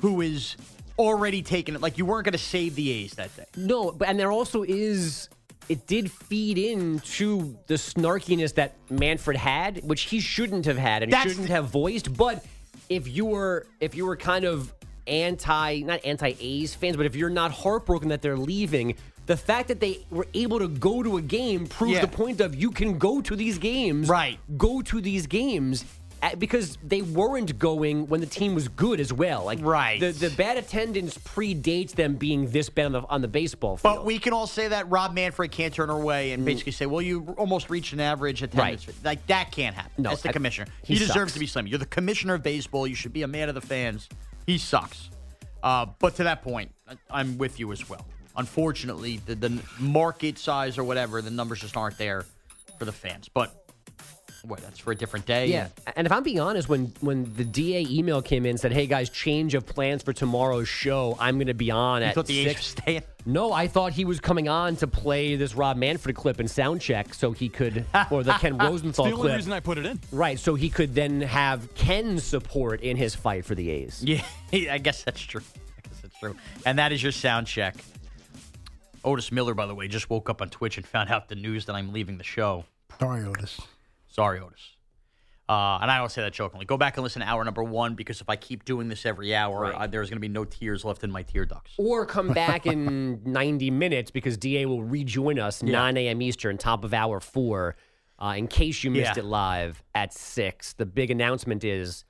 [0.00, 0.56] who is
[0.98, 1.80] already taking it.
[1.80, 3.46] Like you weren't going to save the A's that day.
[3.56, 5.30] No, but and there also is
[5.68, 11.12] it did feed into the snarkiness that Manfred had, which he shouldn't have had and
[11.12, 12.16] That's shouldn't have voiced.
[12.16, 12.44] But
[12.88, 14.72] if you were if you were kind of
[15.06, 18.94] anti not anti A's fans, but if you're not heartbroken that they're leaving,
[19.26, 22.00] the fact that they were able to go to a game proves Yeah.
[22.02, 24.08] the point of you can go to these games.
[24.08, 24.38] Right.
[24.58, 25.84] Go to these games.
[26.38, 29.44] Because they weren't going when the team was good as well.
[29.44, 30.00] Like Right.
[30.00, 33.96] the, the bad attendance predates them being this bad on the on the baseball field.
[33.96, 36.86] But we can all say that Rob Manfred can't turn her away and basically say,
[36.86, 38.86] well, you almost reached an average attendance.
[38.86, 38.96] Right.
[39.04, 39.90] Like, that can't happen.
[40.02, 40.66] No, That's the I- commissioner.
[40.82, 41.68] he He, deserves to be slammed.
[41.68, 42.86] You're the commissioner of baseball.
[42.86, 44.08] You should be a man of the fans.
[44.46, 45.10] He sucks.
[45.62, 48.06] Uh, but to that point, I- I'm with you as well.
[48.36, 52.24] Unfortunately, the, the market size or whatever, the numbers just aren't there
[52.78, 53.28] for the fans.
[53.32, 53.63] But
[54.46, 54.60] what?
[54.60, 55.46] That's for a different day.
[55.46, 58.86] Yeah, and if I'm being honest, when when the DA email came in said, "Hey
[58.86, 61.16] guys, change of plans for tomorrow's show.
[61.20, 62.60] I'm going to be on You at thought the A's six.
[62.76, 63.02] were staying?
[63.26, 66.82] No, I thought he was coming on to play this Rob Manfred clip and sound
[66.82, 69.36] check, so he could, or the Ken Rosenthal the only clip.
[69.36, 69.98] reason I put it in.
[70.12, 74.04] Right, so he could then have Ken's support in his fight for the A's.
[74.52, 75.40] Yeah, I guess that's true.
[75.78, 76.36] I guess that's true.
[76.66, 77.74] And that is your sound check.
[79.04, 81.64] Otis Miller, by the way, just woke up on Twitch and found out the news
[81.66, 82.64] that I'm leaving the show.
[83.00, 83.58] Sorry, Otis.
[84.14, 84.70] Sorry, Otis.
[85.46, 86.64] Uh, and I don't say that jokingly.
[86.64, 89.34] Go back and listen to hour number one because if I keep doing this every
[89.34, 91.72] hour, uh, there's going to be no tears left in my tear ducts.
[91.76, 96.22] Or come back in 90 minutes because DA will rejoin us 9 a.m.
[96.22, 97.76] Eastern, top of hour four.
[98.18, 99.22] Uh, in case you missed Yeah.
[99.22, 102.04] it live at 6, the big announcement is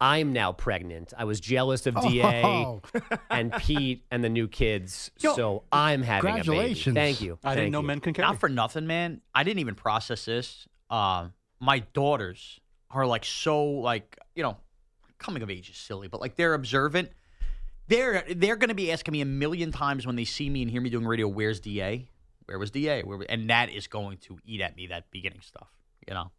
[0.00, 1.12] I'm now pregnant.
[1.16, 2.80] I was jealous of DA Oh.
[3.30, 6.44] and Pete and the new kids, Yo, so I'm having a baby.
[6.46, 6.94] congratulations.
[6.96, 7.38] Thank you.
[7.44, 7.86] I didn't Thank know you.
[7.86, 8.26] men can carry.
[8.26, 9.20] Not for nothing, man.
[9.34, 10.66] I didn't even process this.
[10.88, 11.28] Uh,
[11.60, 12.58] my daughters
[12.90, 14.56] are like so like you know,
[15.18, 17.10] coming of age is silly, but like they're observant.
[17.88, 20.70] They're they're going to be asking me a million times when they see me and
[20.70, 21.26] hear me doing radio.
[21.28, 22.08] Where's Da?
[22.46, 23.02] Where was Da?
[23.02, 23.24] Where?
[23.28, 24.86] And that is going to eat at me.
[24.88, 25.68] That beginning stuff,
[26.06, 26.30] you know.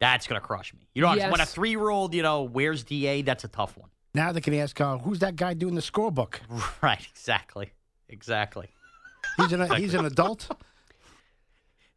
[0.00, 0.88] That's going to crush me.
[0.94, 1.30] You know, Yes.
[1.30, 3.22] when a three year old, you know, where's Da?
[3.22, 3.90] That's a tough one.
[4.14, 6.36] Now they can ask, uh, who's that guy doing the scorebook?
[6.82, 7.06] Right?
[7.12, 7.70] Exactly.
[8.08, 8.68] Exactly.
[9.36, 10.50] He's an he's an adult.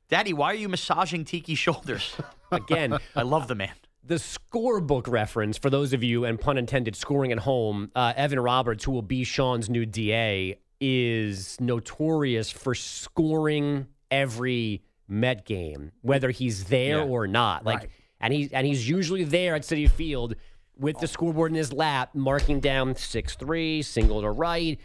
[0.09, 2.15] Daddy, why are you massaging Tiki's shoulders?
[2.51, 3.71] Again, I love the man.
[4.05, 8.39] The scorebook reference, for those of you, and pun intended, scoring at home, uh, Evan
[8.39, 16.31] Roberts, who will be Sean's new DA, is notorious for scoring every Met game, whether
[16.31, 17.03] he's there Yeah.
[17.05, 17.65] or not.
[17.65, 17.89] Like, Right.
[18.19, 20.35] and he's and he's usually there at Citi Field
[20.77, 24.79] with the scoreboard in his lap, marking down six three, single to right.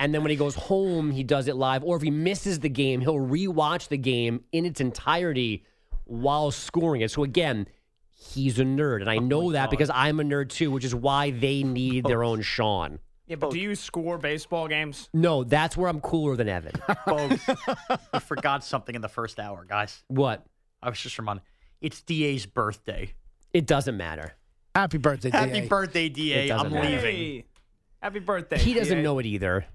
[0.00, 1.84] And then when he goes home, he does it live.
[1.84, 5.62] Or if he misses the game, he'll rewatch the game in its entirety
[6.04, 7.10] while scoring it.
[7.10, 7.68] So again,
[8.14, 9.02] he's a nerd.
[9.02, 12.06] And I oh know that because I'm a nerd too, which is why they need
[12.06, 12.98] their own Sean.
[13.26, 15.10] Yeah, but do you score baseball games?
[15.12, 16.72] No, that's where I'm cooler than Evan.
[17.04, 17.46] Folks,
[18.12, 20.02] I forgot something in the first hour, guys.
[20.08, 20.46] What?
[20.82, 21.44] I was just reminded.
[21.82, 23.12] It's DA's birthday.
[23.52, 24.32] It doesn't matter.
[24.74, 25.56] Happy birthday, Happy DA.
[25.56, 26.50] Happy birthday, DA.
[26.52, 26.88] I'm matter.
[26.88, 27.16] leaving.
[27.16, 27.44] Hey,
[28.02, 28.58] happy birthday.
[28.58, 29.02] He doesn't DA.
[29.02, 29.66] know it either.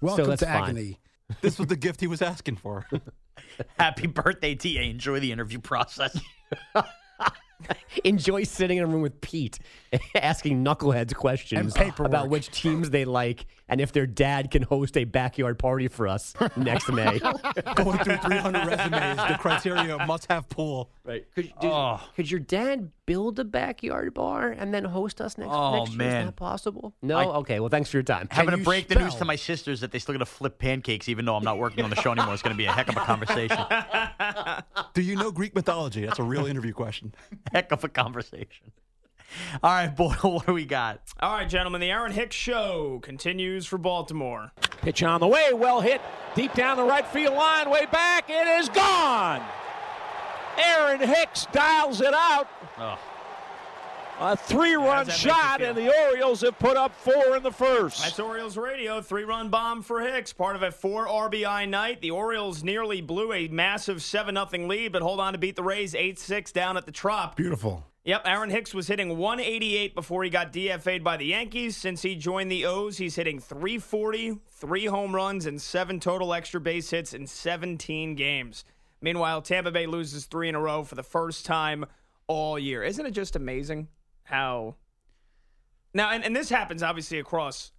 [0.00, 0.62] Welcome so that's to fine.
[0.64, 1.00] agony.
[1.42, 2.86] This was the gift he was asking for.
[3.78, 4.80] Happy birthday, TA.
[4.80, 6.18] Enjoy the interview process.
[8.04, 9.58] Enjoy sitting in a room with Pete,
[10.14, 15.04] asking knuckleheads questions about which teams they like and if their dad can host a
[15.04, 17.18] backyard party for us next May.
[17.74, 20.90] Going through 300 resumes, the criteria must have pool.
[21.04, 21.26] Right.
[21.34, 22.00] Could, dude, oh.
[22.16, 25.98] could your dad build a backyard bar and then host us next, Oh, next year?
[25.98, 26.20] man.
[26.22, 26.94] Is that possible?
[27.02, 27.16] No?
[27.16, 28.28] I- okay, well, thanks for your time.
[28.30, 31.08] Having to break the news to my sisters that they still got to flip pancakes,
[31.08, 32.88] even though I'm not working on the show anymore, is going to be a heck
[32.88, 33.58] of a conversation.
[34.94, 36.04] Do you know Greek mythology?
[36.04, 37.14] That's a real interview question.
[37.52, 38.72] heck of a conversation.
[39.62, 41.00] All right, boy, what do we got?
[41.20, 44.52] All right, gentlemen, the Aaron Hicks show continues for Baltimore.
[44.82, 46.00] Pitch on the way, well hit,
[46.34, 48.30] deep down the right field line, way back.
[48.30, 49.42] It is gone.
[50.58, 52.48] Aaron Hicks dials it out.
[54.20, 57.42] A three-run does that make you shot, and the Orioles have put up four in
[57.44, 58.02] the first.
[58.02, 59.00] That's Orioles radio.
[59.00, 60.32] Three run bomb for Hicks.
[60.32, 62.00] Part of a four RBI night.
[62.00, 65.62] The Orioles nearly blew a massive 7 0 lead, but hold on to beat the
[65.62, 67.36] Rays 8 6 down at the Trop.
[67.36, 67.84] Beautiful.
[68.08, 71.76] Yep, Aaron Hicks was hitting 188 before he got DFA'd by the Yankees.
[71.76, 76.58] Since he joined the O's, he's hitting 340, three home runs, and seven total extra
[76.58, 78.64] base hits in 17 games.
[79.02, 81.84] Meanwhile, Tampa Bay loses three in a row for the first time
[82.28, 82.82] all year.
[82.82, 83.88] Isn't it just amazing
[84.22, 84.76] how.
[85.92, 87.72] Now, and, and this happens obviously across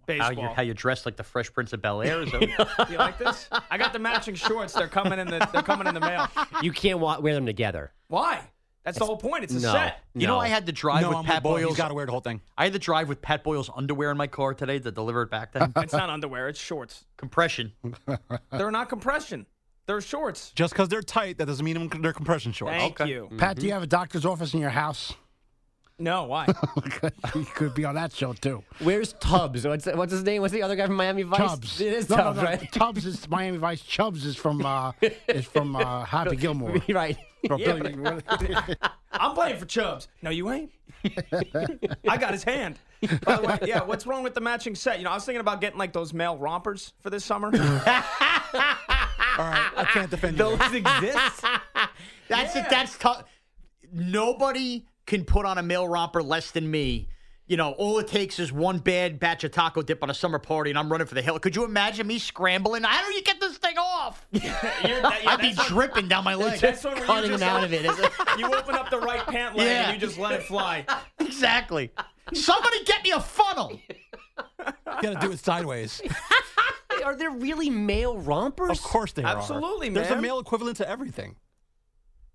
[0.00, 0.44] How baseball.
[0.44, 2.20] you how you dressed like the Fresh Prince of Bel Air?
[2.20, 3.48] Is that- you like this?
[3.70, 4.74] I got the matching shorts.
[4.74, 6.28] They're coming in the they're coming in the mail.
[6.60, 7.94] You can't wa- wear them together.
[8.08, 8.42] Why?
[8.84, 9.44] That's the whole point.
[9.44, 9.72] It's a No.
[9.72, 9.98] set.
[10.14, 11.56] You know, I had to drive No, with I'm Pat with Bo.
[11.56, 11.76] He's Boyle's.
[11.76, 12.40] gotta wear the whole thing.
[12.56, 15.30] I had to drive with Pat Boyle's underwear in my car today to deliver it
[15.30, 15.72] back to him.
[15.76, 16.48] It's not underwear.
[16.48, 17.04] It's shorts.
[17.16, 17.72] Compression.
[18.52, 19.46] They're not compression.
[19.86, 20.52] They're shorts.
[20.54, 22.76] Just because they're tight, that doesn't mean they're compression shorts.
[22.76, 23.28] Thank you.
[23.38, 25.12] Pat, do you have a doctor's office in your house?
[25.98, 26.46] No, why?
[27.34, 28.64] you could be on that show too.
[28.78, 29.66] Where's Tubbs?
[29.66, 30.40] What's, what's his name?
[30.40, 31.38] What's the other guy from Miami Vice?
[31.40, 31.80] Tubbs.
[31.80, 32.44] It is no, no, Tubbs, no.
[32.44, 32.72] right?
[32.72, 33.82] Tubbs is Miami Vice.
[33.82, 34.92] Chubbs is from uh,
[35.28, 36.76] is from uh, Happy Gilmore.
[36.88, 37.18] right.
[37.42, 37.96] Yeah, Billy-
[39.12, 40.08] I'm playing for Chubbs.
[40.22, 40.70] No, you ain't.
[42.08, 42.78] I got his hand.
[43.24, 44.98] By the way, yeah, what's wrong with the matching set?
[44.98, 47.46] You know, I was thinking about getting like those male rompers for this summer.
[47.54, 47.60] All
[49.46, 50.44] right, I can't defend you.
[50.44, 51.44] Those exist.
[52.28, 52.66] That's it.
[52.68, 53.24] That's tough.
[53.92, 57.08] Nobody can put on a male romper less than me.
[57.50, 60.38] You know, all it takes is one bad batch of taco dip on a summer
[60.38, 61.36] party, and I'm running for the hill.
[61.40, 62.84] Could you imagine me scrambling?
[62.84, 64.24] How do you get this thing off?
[64.32, 66.60] You're- that- yeah, I'd be what- dripping down my leg.
[66.60, 67.84] That's one where you Cutting just out of it.
[67.84, 68.12] isn't it?
[68.38, 69.90] You open up the right pant leg Yeah.
[69.90, 70.86] and you just let it fly.
[71.18, 71.90] exactly.
[72.32, 73.80] Somebody get me a funnel.
[74.60, 74.72] You
[75.02, 76.00] gotta do it sideways.
[77.04, 78.70] Are there really male rompers?
[78.70, 79.36] Of course they are.
[79.38, 81.34] Absolutely, There's a male equivalent to everything.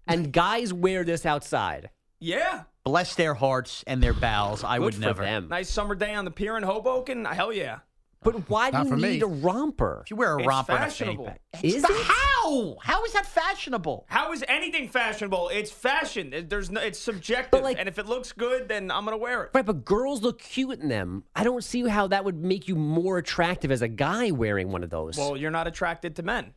[0.07, 1.89] And guys wear this outside.
[2.19, 2.63] Yeah.
[2.85, 4.63] Bless their hearts and their bowels.
[4.63, 5.23] I Good would for never.
[5.23, 5.47] them.
[5.49, 7.25] Nice summer day on the pier in Hoboken.
[7.25, 7.79] Hell yeah.
[8.21, 9.13] But why do you for me.
[9.13, 10.01] need a romper?
[10.05, 11.33] If you wear a It's romper and a fashionable.
[11.63, 12.03] Is It's the- it?
[12.05, 12.75] how?
[12.81, 14.05] How is that fashionable?
[14.07, 15.49] How is anything fashionable?
[15.49, 16.31] It's fashion.
[16.33, 17.63] It- There's no, it's subjective.
[17.63, 19.51] Like- and if it looks good, then I'm gonna wear it.
[19.55, 21.23] Right, but girls look cute in them.
[21.35, 24.83] I don't see how that would make you more attractive as a guy wearing one
[24.83, 25.17] of those.
[25.17, 26.53] Well, you're not attracted to men.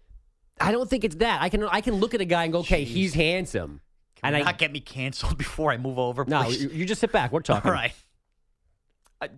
[0.61, 1.41] I don't think it's that.
[1.41, 3.81] I can I can look at a guy and go, okay, he's handsome.
[4.23, 6.25] Can And we I- not get me canceled before I move over?
[6.27, 6.63] No, please?
[6.63, 7.33] you, you just sit back.
[7.33, 7.69] We're talking.
[7.71, 7.93] All right.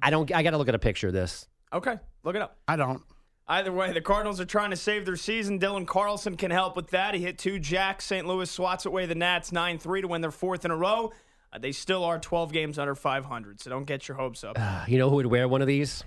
[0.03, 0.31] I don't.
[0.35, 1.49] I got to look at a picture of this.
[1.73, 2.59] Okay, look it up.
[2.69, 3.03] I don't.
[3.49, 5.59] Either way, the Cardinals are trying to save their season.
[5.59, 7.15] Dylan Carlson can help with that.
[7.15, 8.05] He hit two jacks.
[8.05, 8.27] St.
[8.27, 11.13] Louis swats away the Nats 9 3 to win their fourth in a row.
[11.53, 14.57] Uh, they still are 12 games under 500, so don't get your hopes up.
[14.87, 16.05] You know who would wear one of these?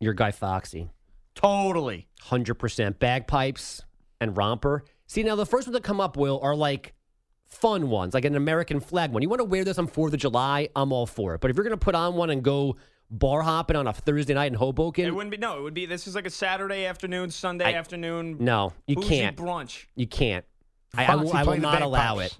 [0.00, 0.90] Your guy Foxy.
[1.34, 2.08] Totally.
[2.22, 3.82] Hundred percent bagpipes
[4.20, 4.84] and romper.
[5.06, 6.94] See now the first ones that come up will are like
[7.50, 9.22] fun ones, like an American flag one.
[9.22, 10.68] You want to wear this on Fourth of July?
[10.76, 11.40] I'm all for it.
[11.40, 12.76] But if you're gonna put on one and go
[13.10, 15.84] bar hopping on a Thursday night in Hoboken, It wouldn't be, no, it would be,
[15.86, 18.36] this is like a Saturday afternoon, Sunday I- afternoon.
[18.40, 19.36] no, you can't.
[19.36, 19.86] brunch.
[19.96, 20.44] You can't.
[20.96, 22.34] I, I will, I will not allow bagpipes.
[22.34, 22.38] it.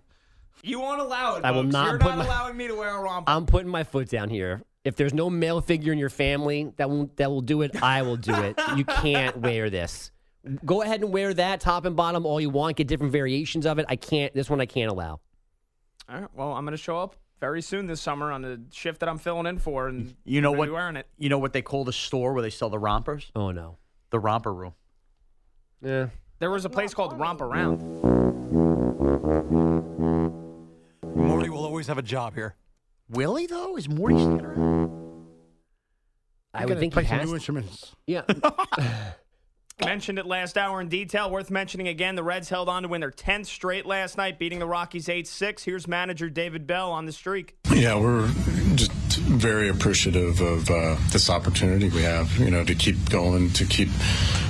[0.68, 1.44] You won't allow it.
[1.44, 1.72] I will folks.
[1.72, 3.30] not You're not my- allowing me to wear a romper.
[3.30, 4.62] I'm putting my foot down here.
[4.84, 8.00] If there's no male figure in your family that will that will do it, I
[8.02, 8.58] will do it.
[8.76, 10.10] You can't wear this.
[10.64, 12.76] Go ahead and wear that top and bottom all you want.
[12.76, 13.86] Get different variations of it.
[13.88, 14.32] I can't.
[14.34, 15.20] This one I can't allow.
[16.08, 19.00] All right, well, I'm going to show up very soon this summer on the shift
[19.00, 20.66] that I'm filling in for, and You know I'm gonna what?
[20.66, 21.06] be wearing it.
[21.18, 23.30] You know what they call the store where they sell the rompers?
[23.36, 23.76] Oh no,
[24.10, 24.74] the romper room.
[25.82, 26.08] Yeah.
[26.38, 27.80] There was a place called Romp Around.
[31.14, 32.56] Morty will always have a job here.
[33.08, 33.76] Will he though?
[33.76, 35.26] Is Morty sticking around?
[36.54, 37.28] I You would think play he some has.
[37.28, 37.94] new instruments.
[38.06, 38.22] Yeah.
[39.84, 41.30] Mentioned it last hour in detail.
[41.30, 44.58] Worth mentioning again, the Reds held on to win their 10th straight last night, beating
[44.58, 45.64] the Rockies 8 6.
[45.64, 47.56] Here's manager David Bell on the streak.
[47.72, 48.28] Yeah, we're
[48.74, 53.64] just very appreciative of uh, this opportunity we have, you know, to keep going, to
[53.64, 53.88] keep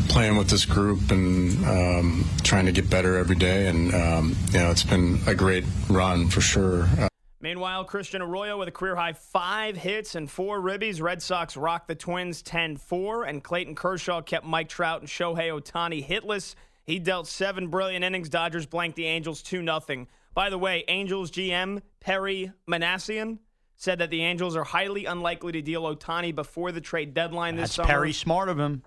[0.09, 3.68] playing with this group and um, trying to get better every day.
[3.68, 6.89] And, um, you know, it's been a great run for sure.
[6.99, 7.10] Uh,
[7.43, 11.01] Meanwhile, Christian Arroyo with a career high five hits and four ribbies.
[11.01, 15.51] Red Sox rocked the Twins 10 4, and Clayton Kershaw kept Mike Trout and Shohei
[15.51, 16.55] Ohtani hitless.
[16.84, 18.28] He dealt seven brilliant innings.
[18.28, 20.07] Dodgers blanked the Angels 2 0.
[20.34, 23.38] By the way, Angels GM Perry Minasian
[23.76, 27.70] said that the Angels are highly unlikely to deal Ohtani before the trade deadline this
[27.70, 27.88] That's summer.
[27.88, 28.82] Perry smart of him.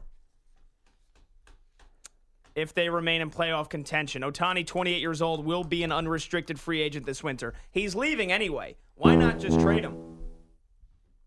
[2.56, 4.22] If they remain in playoff contention.
[4.22, 7.54] Ohtani, 28 years old, will be an unrestricted free agent this winter.
[7.72, 8.76] He's leaving anyway.
[8.96, 9.98] Why not just trade him?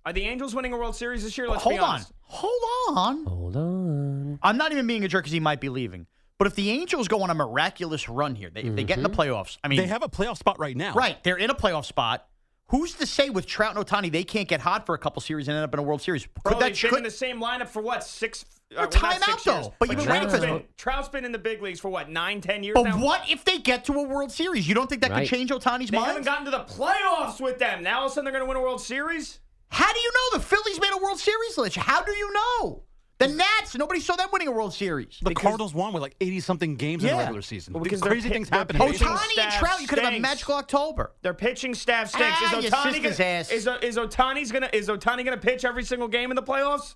[0.04, 1.48] Are the Angels winning a World Series this year?
[1.48, 2.00] Let's Hold be on.
[2.20, 2.62] Hold
[2.96, 3.24] on.
[3.24, 4.38] Hold on.
[4.40, 6.06] I'm not even being a jerk because he might be leaving.
[6.38, 9.02] But if the Angels go on a miraculous run here, they, if they get in
[9.02, 9.20] the mm-hmm.
[9.20, 10.94] playoffs, I mean, they have a playoff spot right now.
[10.94, 12.28] right, they're in a playoff spot.
[12.68, 15.46] Who's to say with Trout and Ohtani they can't get hot for a couple series
[15.46, 16.26] and end up in a World Series?
[16.26, 18.44] Bro, Could that they've been in the same lineup for what six?
[18.44, 19.54] Uh, Well, well, time out, six though.
[19.54, 19.68] years.
[19.78, 22.40] But you've been waiting for- been, Trout's been in the big leagues for what nine,
[22.40, 22.98] ten years But now.
[22.98, 24.66] what if they get to a World Series?
[24.66, 25.28] You don't think that Right.
[25.28, 26.08] could change Ohtani's They mind?
[26.08, 27.84] They haven't gotten to the playoffs with them.
[27.84, 29.38] Now all of a sudden they're going to win a World Series.
[29.70, 31.76] How do you know the Phillies made a World Series, Lich?
[31.76, 32.82] How do you know?
[33.18, 35.18] The Nats, nobody saw them winning a World Series.
[35.22, 37.14] The Cardinals won with like 80 something games in Yeah.
[37.16, 37.72] the regular season.
[37.72, 38.76] Well, because their crazy pi- things their happen.
[38.76, 40.22] pitching Ohtani and staff Trout, you could have a stinks.
[40.28, 41.14] magical October.
[41.22, 42.36] Their pitching staff stinks.
[42.42, 43.50] Ah, is Ohtani sister's gonna, ass.
[43.50, 46.94] Is, is Ohtani's gonna is Ohtani gonna pitch every single game in the playoffs?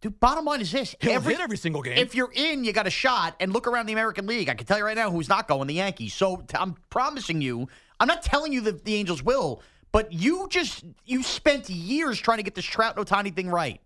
[0.00, 1.96] Dude, bottom line is this: He'll hit every single game.
[1.96, 3.36] If you're in, you got a shot.
[3.38, 4.48] And look around the American League.
[4.48, 5.68] I can tell you right now who's not going.
[5.68, 6.12] The Yankees.
[6.12, 7.68] So t- I'm promising you.
[8.00, 12.38] I'm not telling you that the Angels will, but you just you spent years trying
[12.38, 13.80] to get this Trout and Ohtani thing right.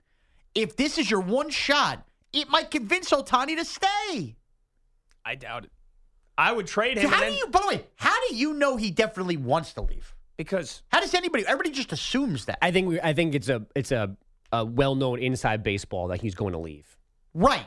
[0.56, 4.36] If this is your one shot, it might convince Ohtani to stay.
[5.24, 5.70] I doubt it.
[6.38, 7.08] I would trade him.
[7.08, 7.46] How do then, you?
[7.48, 10.16] By the way, how do you know he definitely wants to leave?
[10.36, 11.46] because How does anybody?
[11.46, 12.58] Everybody just assumes that.
[12.62, 14.16] I think we, I think it's a it's a,
[14.52, 16.98] a well known inside baseball that he's going to leave.
[17.34, 17.66] Right.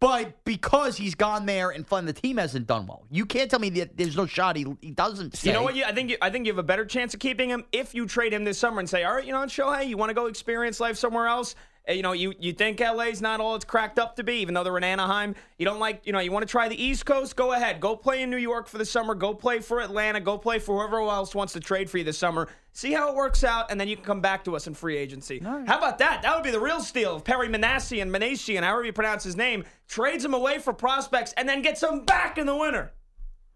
[0.00, 3.04] But because he's gone there and fun, the team hasn't done well.
[3.10, 5.44] You can't tell me that there's no shot he, he doesn't.
[5.44, 5.74] you know what?
[5.74, 7.96] You, I think you, I think you have a better chance of keeping him if
[7.96, 10.10] you trade him this summer and say, all right, you know what, Shohei, you want
[10.10, 11.56] to go experience life somewhere else.
[11.88, 14.54] Uh, You know, you, you think LA's not all it's cracked up to be, even
[14.54, 15.34] though they're in Anaheim.
[15.58, 17.36] You don't like, you know, you want to try the East Coast?
[17.36, 17.80] Go ahead.
[17.80, 19.14] Go play in New York for the summer.
[19.14, 20.20] Go play for Atlanta.
[20.20, 22.48] Go play for whoever else wants to trade for you this summer.
[22.72, 24.96] See how it works out, and then you can come back to us in free
[24.96, 25.40] agency.
[25.40, 26.22] How about that?
[26.22, 29.64] That would be the real steal if Perry Minasian, Minasian, however you pronounce his name,
[29.88, 32.92] trades him away for prospects and then gets him back in the winter.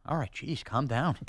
[0.07, 1.17] All right, geez, calm down.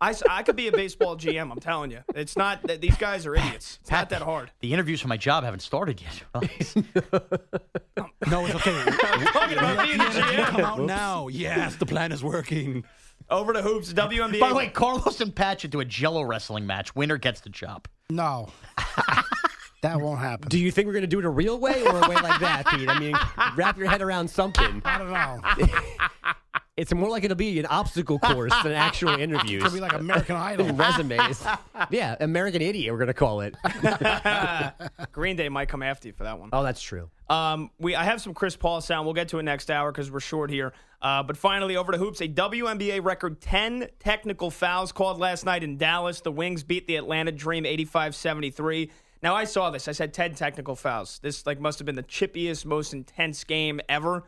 [0.00, 1.50] I, s- I could be a baseball GM.
[1.50, 2.62] I'm telling you, it's not.
[2.66, 3.78] that These guys are idiots.
[3.80, 4.50] It's not that hard.
[4.60, 6.22] The interviews for my job haven't started yet.
[8.30, 8.84] No, it's okay.
[9.32, 10.60] Talking about being a Come GM.
[10.64, 11.28] out now.
[11.28, 12.84] Yes, the plan is working.
[13.30, 14.40] Over to hoops, WNBA.
[14.40, 16.94] By the way, Carlos and Patch into a Jello wrestling match.
[16.96, 17.86] Winner gets the job.
[18.10, 18.48] No.
[19.82, 20.48] that won't happen.
[20.48, 22.40] Do you think we're going to do it a real way or a way like
[22.40, 22.88] that, Pete?
[22.88, 23.16] I mean,
[23.56, 24.82] wrap your head around something.
[24.84, 25.66] I don't know.
[26.76, 29.62] It's more like it'll be an obstacle course than actual interviews.
[29.62, 30.66] Could be like American Idol.
[30.74, 31.42] resumes.
[31.88, 32.92] yeah, American Idiot.
[32.92, 33.56] We're gonna call it.
[35.12, 36.50] Green Day might come after you for that one.
[36.52, 37.08] Oh, that's true.
[37.30, 39.06] Um, we I have some Chris Paul sound.
[39.06, 40.74] We'll get to it next hour because we're short here.
[41.00, 42.20] Uh, but finally, over to hoops.
[42.20, 46.20] A WNBA record 10 technical fouls called last night in Dallas.
[46.20, 48.90] The Wings beat the Atlanta Dream 85-73.
[49.22, 49.88] Now I saw this.
[49.88, 51.20] I said 10 technical fouls.
[51.22, 54.24] This like must have been the chippiest, most intense game ever.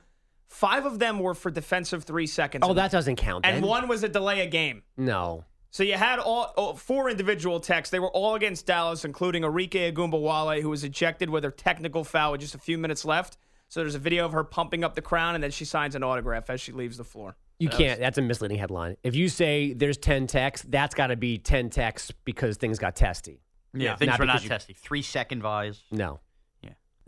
[0.48, 2.64] Five of them were for defensive three seconds.
[2.66, 3.44] Oh, that doesn't count.
[3.44, 3.62] and then.
[3.68, 4.82] one was a delay of game.
[4.96, 5.44] No.
[5.70, 7.90] So you had all oh, four individual techs.
[7.90, 12.32] They were all against Dallas, including Arike Ogunbowale, who was ejected with her technical foul
[12.32, 13.36] with just a few minutes left.
[13.68, 16.02] So there's a video of her pumping up the crown, and then she signs an
[16.02, 17.36] autograph as she leaves the floor.
[17.58, 18.00] You So can't.
[18.00, 18.96] That's a misleading headline.
[19.02, 22.96] If you say there's 10 techs, that's got to be 10 techs because things got
[22.96, 23.42] testy.
[23.74, 24.72] Yeah, things were not because you- testy.
[24.72, 25.82] Three second vise.
[25.90, 26.20] No.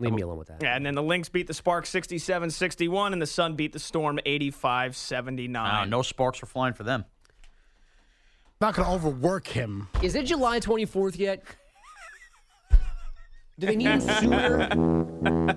[0.01, 0.05] Yeah.
[0.09, 0.61] Leave me alone with that.
[0.61, 3.79] Yeah, and then the Lynx beat the Sparks 67 61, and the Sun beat the
[3.79, 5.75] Storm 85 79.
[5.75, 7.05] Uh, no sparks were flying for them.
[8.59, 9.87] Not going to overwork him.
[10.03, 11.43] Is it July 24th yet?
[13.59, 15.55] Do they need it sooner?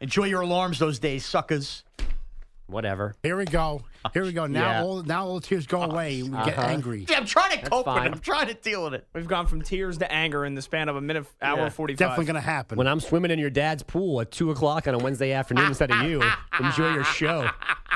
[0.00, 1.82] Enjoy your alarms those days, suckers.
[2.68, 3.14] Whatever.
[3.22, 3.82] Here we go.
[4.12, 4.46] Here we go.
[4.48, 4.82] Now Yeah.
[4.82, 6.22] all now all the tears go away.
[6.22, 6.62] We get Uh-huh.
[6.62, 7.06] angry.
[7.08, 8.06] Yeah, I'm trying to That's cope with fine.
[8.08, 8.12] it.
[8.12, 9.06] I'm trying to deal with it.
[9.14, 11.68] We've gone from tears to anger in the span of a minute, hour Yeah.
[11.68, 12.26] 45.
[12.26, 12.76] to happen.
[12.76, 15.90] When I'm swimming in your dad's pool at 2 o'clock on a Wednesday afternoon instead
[15.92, 16.22] of you,
[16.60, 17.48] enjoy your show.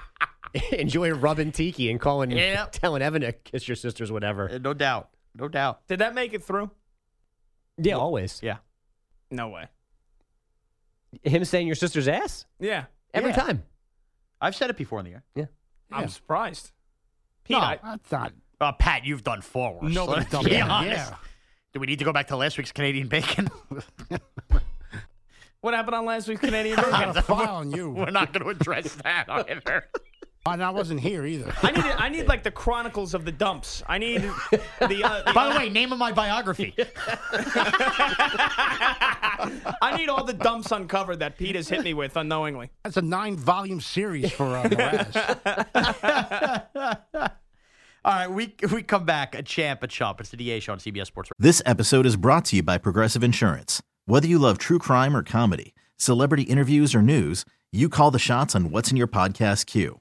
[0.72, 2.66] enjoy rubbing tiki and calling, Yeah.
[2.70, 4.50] telling Evan to kiss your sisters, whatever.
[4.50, 5.08] Uh, no doubt.
[5.34, 5.86] No doubt.
[5.88, 6.70] Did that make it through?
[7.76, 8.40] Yeah, always.
[8.42, 8.58] Yeah.
[9.32, 9.66] No way.
[11.22, 12.46] Him saying your sister's ass?
[12.60, 12.84] Yeah.
[13.12, 13.36] Every Yeah.
[13.36, 13.62] time.
[14.40, 15.24] I've said it before in the air.
[15.34, 15.44] Yeah.
[15.92, 16.70] I'm surprised.
[17.44, 18.32] Pete, No, I, that's not.
[18.60, 19.92] Uh, Pat, you've done four worse.
[19.94, 20.68] Nobody's Let's done be that.
[20.70, 21.10] honest.
[21.10, 21.16] Yeah.
[21.72, 23.48] Do we need to go back to last week's Canadian bacon?
[25.60, 27.16] what happened on last week's Canadian I got Bacon?
[27.18, 27.90] a file on you.
[27.90, 29.84] We're not going to address that either.
[30.46, 31.52] And I wasn't here either.
[31.62, 33.82] I need I need like the chronicles of the dumps.
[33.86, 34.22] I need
[34.80, 35.02] the.
[35.04, 36.74] Uh, By the way, name of my biography.
[39.82, 42.70] I need all the dumps uncovered that Pete has hit me with unknowingly.
[42.84, 45.14] That's a nine volume series for uh, Mraz.
[48.02, 50.20] All right, we we come back a champ, a chump.
[50.20, 51.28] It's the DA show on CBS Sports.
[51.38, 53.82] This episode is brought to you by Progressive Insurance.
[54.06, 58.56] Whether you love true crime or comedy, celebrity interviews or news, you call the shots
[58.56, 60.00] on what's in your podcast queue.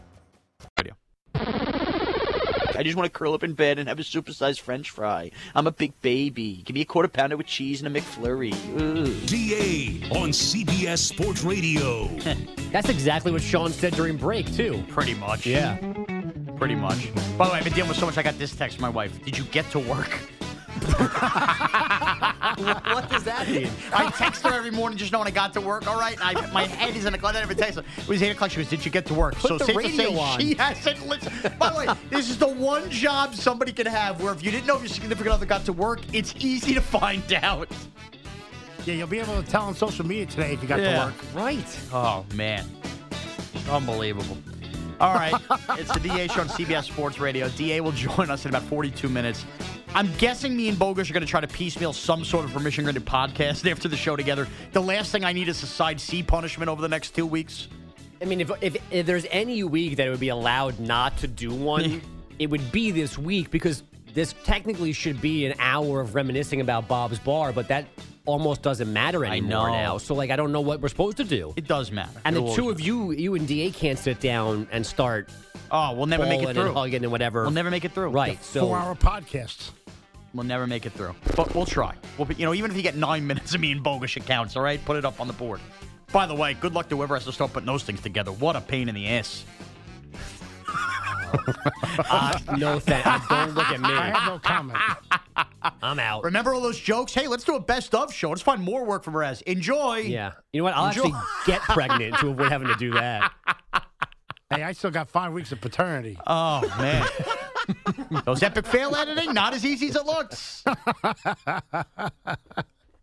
[2.81, 5.29] I just want to curl up in bed and have a supersized French fry.
[5.53, 6.63] I'm a big baby.
[6.65, 8.53] Give me a quarter pounder with cheese and a McFlurry.
[8.73, 9.27] Ugh.
[9.27, 12.07] DA on CBS Sports Radio.
[12.71, 14.83] That's exactly what Sean said during break, too.
[14.87, 15.45] Pretty much.
[15.45, 15.77] Yeah.
[16.57, 17.13] Pretty much.
[17.37, 18.17] By the way, I've been dealing with so much.
[18.17, 19.23] I got this text from my wife.
[19.23, 20.19] Did you get to work?
[22.57, 23.69] what, what does that mean?
[23.93, 25.87] I text her every morning just knowing I got to work.
[25.87, 27.35] All right, I, my head is in a cloud.
[27.35, 27.85] I never text her.
[27.97, 28.51] It was eight o'clock.
[28.51, 30.39] She goes, "Did you get to work?" Put so the safe to radio say on.
[30.39, 31.59] she hasn't listened.
[31.59, 34.67] By the way, this is the one job somebody can have where if you didn't
[34.67, 37.69] know if your significant other got to work, it's easy to find out.
[38.85, 41.35] Yeah, you'll be able to tell on social media today if you got to work.
[41.35, 41.79] Right.
[41.93, 42.65] Oh man,
[43.69, 44.37] unbelievable.
[44.99, 45.33] All right,
[45.79, 47.49] it's the DA show on CBS Sports Radio.
[47.49, 49.45] DA will join us in about 42 minutes.
[49.93, 52.85] I'm guessing me and Bogusch are going to try to piecemeal some sort of permission
[52.85, 54.47] granted podcast after the show together.
[54.71, 57.67] The last thing I need is a side C punishment over the next two weeks.
[58.21, 61.27] I mean, if, if if there's any week that it would be allowed not to
[61.27, 62.01] do one,
[62.39, 66.87] it would be this week because this technically should be an hour of reminiscing about
[66.87, 67.85] Bob's Bar, but that
[68.25, 69.97] almost doesn't matter anymore now.
[69.97, 71.53] So like, I don't know what we're supposed to do.
[71.57, 72.21] It does matter.
[72.23, 75.29] And the It'll two of you, you and Da, can't sit down and start.
[75.71, 76.65] Oh, we'll never make it bawling through.
[76.65, 77.43] And hugging and whatever.
[77.43, 78.09] We'll never make it through.
[78.09, 78.43] Right.
[78.43, 79.71] So Four-hour podcasts.
[80.33, 81.15] We'll never make it through.
[81.35, 81.95] But we'll try.
[82.17, 84.55] We'll be, you know, even if you get nine minutes of me and Bogusch accounts,
[84.55, 84.83] all right?
[84.83, 85.61] Put it up on the board.
[86.11, 88.31] By the way, good luck to whoever has to start putting those things together.
[88.33, 89.45] What a pain in the ass.
[92.09, 93.27] uh, no thanks.
[93.29, 93.87] Don't look at me.
[93.93, 94.77] I have no comment.
[95.81, 96.25] I'm out.
[96.25, 97.13] Remember all those jokes?
[97.13, 98.29] Hey, let's do a best of show.
[98.29, 99.41] Let's find more work for Perez.
[99.43, 99.97] Enjoy.
[99.99, 100.33] Yeah.
[100.51, 100.75] You know what?
[100.75, 101.03] I'll Enjoy.
[101.05, 103.31] actually get pregnant to avoid having to do that.
[104.51, 106.17] Hey, I still got five weeks of paternity.
[106.27, 107.07] Oh, man.
[108.25, 110.63] Those epic fail editing, not as easy as it looks.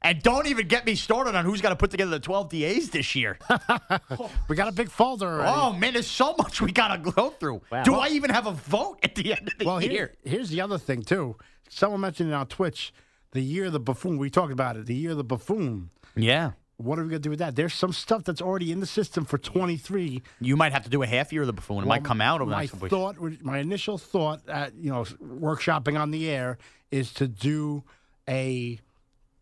[0.02, 2.90] and don't even get me started on who's got to put together the 12 DAs
[2.90, 3.38] this year.
[4.48, 5.50] we got a big folder already.
[5.54, 7.62] Oh, man, there's so much we got to go through.
[7.70, 7.82] Wow.
[7.82, 9.72] Do Well- I even have a vote at the end of the year?
[9.72, 9.90] well, year?
[9.90, 11.36] here, here's the other thing too.
[11.68, 12.92] Someone mentioned it on Twitch.
[13.32, 14.16] The year of the buffoon.
[14.16, 14.86] We talked about it.
[14.86, 15.90] The year of the buffoon.
[16.16, 16.52] Yeah.
[16.78, 17.56] What are we gonna do with that?
[17.56, 20.22] There's some stuff that's already in the system for 23.
[20.40, 21.82] You might have to do a half year of the buffoon.
[21.82, 22.90] It might come out over the my next couple weeks.
[23.18, 26.56] thought, my initial thought, at, you know, workshopping on the air,
[26.92, 27.82] is to do
[28.28, 28.78] a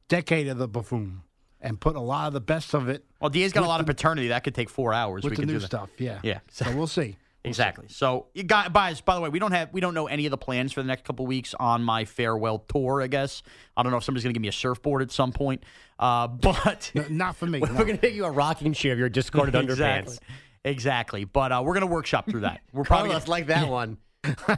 [0.08, 1.20] decade of the buffoon
[1.60, 3.04] and put a lot of the best of it.
[3.20, 4.28] Well, DA's got a lot of paternity.
[4.28, 5.22] That could take four hours.
[5.22, 5.66] with we the new do that.
[5.66, 5.90] stuff.
[5.98, 6.40] Yeah, Yeah.
[6.50, 7.16] So we'll see.
[7.47, 7.86] Exactly.
[7.89, 10.31] So, you guys, guys, by the way, we don't have we don't know any of
[10.31, 13.02] the plans for the next couple weeks on my farewell tour.
[13.02, 13.43] I guess
[13.77, 15.64] I don't know if somebody's going to give me a surfboard at some point,
[15.98, 17.60] uh, but not for me.
[17.60, 20.14] We're going to make you a rocking chair of your discarded exactly.
[20.14, 20.18] underpants.
[20.64, 21.24] Exactly.
[21.24, 22.60] But uh, we're going to workshop through that.
[22.73, 23.98] We're probably Carlos gonna, like that one.
[24.48, 24.56] My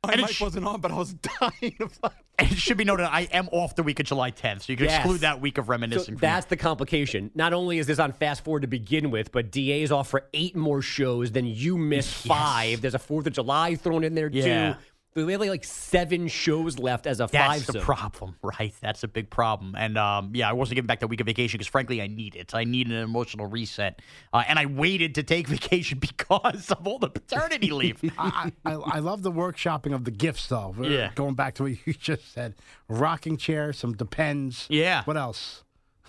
[0.12, 1.76] And mic sh- wasn't on, but I was dying.
[1.80, 1.98] Of
[2.38, 4.86] it should be noted, I am off the week of July 10th, so you can
[4.86, 4.98] Yes.
[4.98, 6.14] exclude that week of So reminiscing.
[6.16, 7.30] from that's the complication.
[7.34, 10.24] Not only is this on fast forward to begin with, but DA is off for
[10.34, 11.32] eight more shows.
[11.32, 12.80] Then you miss five.
[12.82, 14.72] There's a Fourth of July thrown in there Yeah.
[14.74, 14.78] too.
[15.24, 17.66] We have like seven shows left as a That's five.
[17.72, 18.74] the problem, right?
[18.82, 19.74] That's a big problem.
[19.74, 22.36] And um, yeah, I wasn't giving back that week of vacation because, frankly, I need
[22.36, 22.54] it.
[22.54, 24.02] I need an emotional reset.
[24.32, 27.98] Uh, and I waited to take vacation because of all the paternity leave.
[28.18, 30.74] I, I, I love the workshopping of the gifts, though.
[30.82, 31.10] Yeah.
[31.14, 32.54] Going back to what you just said,
[32.88, 34.66] rocking chair, some depends.
[34.68, 35.02] Yeah.
[35.04, 35.62] What else?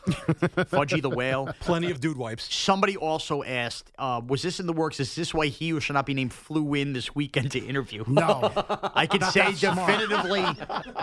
[0.72, 1.50] Fudgie the whale.
[1.60, 2.54] Plenty of dude wipes.
[2.54, 5.00] Somebody also asked, uh, was this in the works?
[5.00, 8.04] Is this why he who should not be named flew in this weekend to interview?
[8.08, 8.52] No.
[8.96, 10.46] I can say definitively,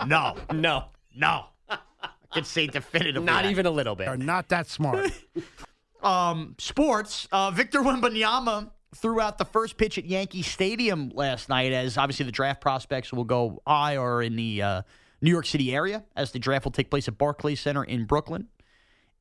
[0.07, 1.45] no, No, no.
[1.69, 1.77] I
[2.33, 3.25] can say definitively.
[3.25, 3.51] not that.
[3.51, 4.07] even a little bit.
[4.07, 5.11] Are not that smart.
[6.03, 7.27] Um, sports.
[7.31, 12.27] Uh, Victor Wembanyama threw out the first pitch at Yankee Stadium last night, as obviously
[12.27, 14.81] the draft prospects will go high or in the uh,
[15.21, 18.47] New York City area, as the draft will take place at Barclays Center in Brooklyn.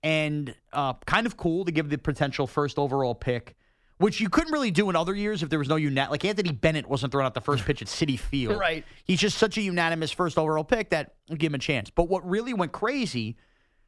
[0.04, 3.56] And uh, kind of cool to give the potential first overall pick,
[3.96, 6.10] which you couldn't really do in other years if there was no unanimous.
[6.10, 8.56] Like Anthony Bennett wasn't throwing out the first pitch at Citi Field.
[8.60, 8.84] Right.
[9.04, 11.88] He's just such a unanimous first overall pick that give him a chance.
[11.90, 13.36] But what really went crazy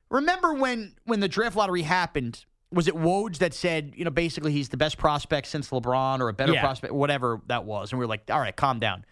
[0.09, 2.45] Remember when when the draft lottery happened?
[2.73, 6.29] Was it Woj that said, you know, basically he's the best prospect since LeBron or
[6.29, 6.61] a better Yeah.
[6.61, 9.05] prospect, whatever that was, and we were like, all right, calm down.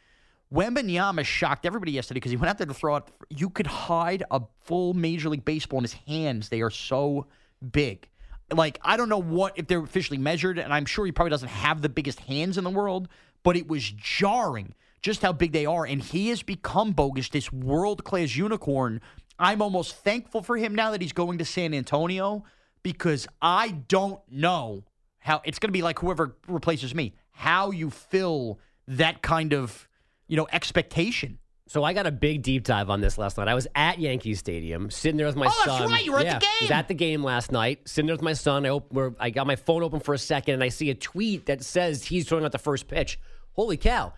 [0.54, 3.10] Wembanyama shocked everybody yesterday because he went out there to throw out.
[3.28, 7.26] You could hide a full Major League Baseball in his hands; they are so
[7.72, 8.08] big.
[8.52, 11.48] Like I don't know what if they're officially measured, and I'm sure he probably doesn't
[11.48, 13.08] have the biggest hands in the world,
[13.42, 14.74] but it was jarring
[15.04, 15.84] just how big they are.
[15.84, 19.00] And he has become Bogusch, this world class unicorn.
[19.38, 22.44] I'm almost thankful for him now that he's going to San Antonio
[22.82, 24.84] because I don't know
[25.18, 29.88] how it's going to be like whoever replaces me, how you fill that kind of,
[30.28, 31.38] you know, expectation.
[31.66, 33.48] So I got a big deep dive on this last night.
[33.48, 35.54] I was at Yankee Stadium, sitting there with my son.
[35.68, 36.04] Oh, that's right.
[36.04, 36.78] You were at the Yeah, I was game.
[36.78, 38.66] at the game last night, sitting there with my son.
[38.66, 40.94] I, op- where I got my phone open for a second, and I see a
[40.94, 43.18] tweet that says he's throwing out the first pitch.
[43.52, 44.12] Holy cow!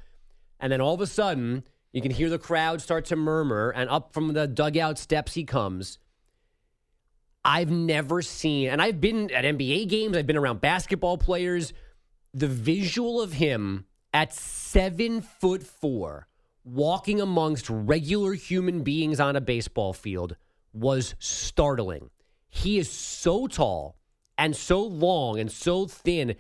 [0.59, 1.63] And then all of a sudden,
[1.93, 5.45] you can hear the crowd start to murmur, and up from the dugout steps he
[5.45, 5.99] comes.
[7.45, 11.73] I've never seen, and I've been at NBA games, I've been around basketball players.
[12.35, 13.86] The visual of him
[14.17, 16.27] at seven foot four,
[16.65, 20.37] walking amongst regular human beings on a baseball field,
[20.73, 22.09] was startling.
[22.49, 23.99] He is so tall
[24.39, 26.35] and so long and so thin.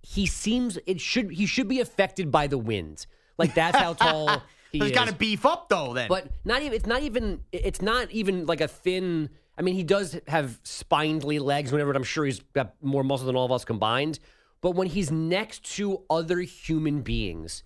[0.00, 3.06] He seems it should he should be affected by the wind.
[3.38, 4.42] Like that's how tall
[4.72, 5.94] he He's got to beef up though.
[5.94, 9.76] Then, But not even it's not even it's not even like a thin I mean
[9.76, 13.52] he does have spindly legs whenever I'm sure he's got more muscle than all of
[13.52, 14.18] us combined.
[14.62, 17.62] But when he's next to other human beings,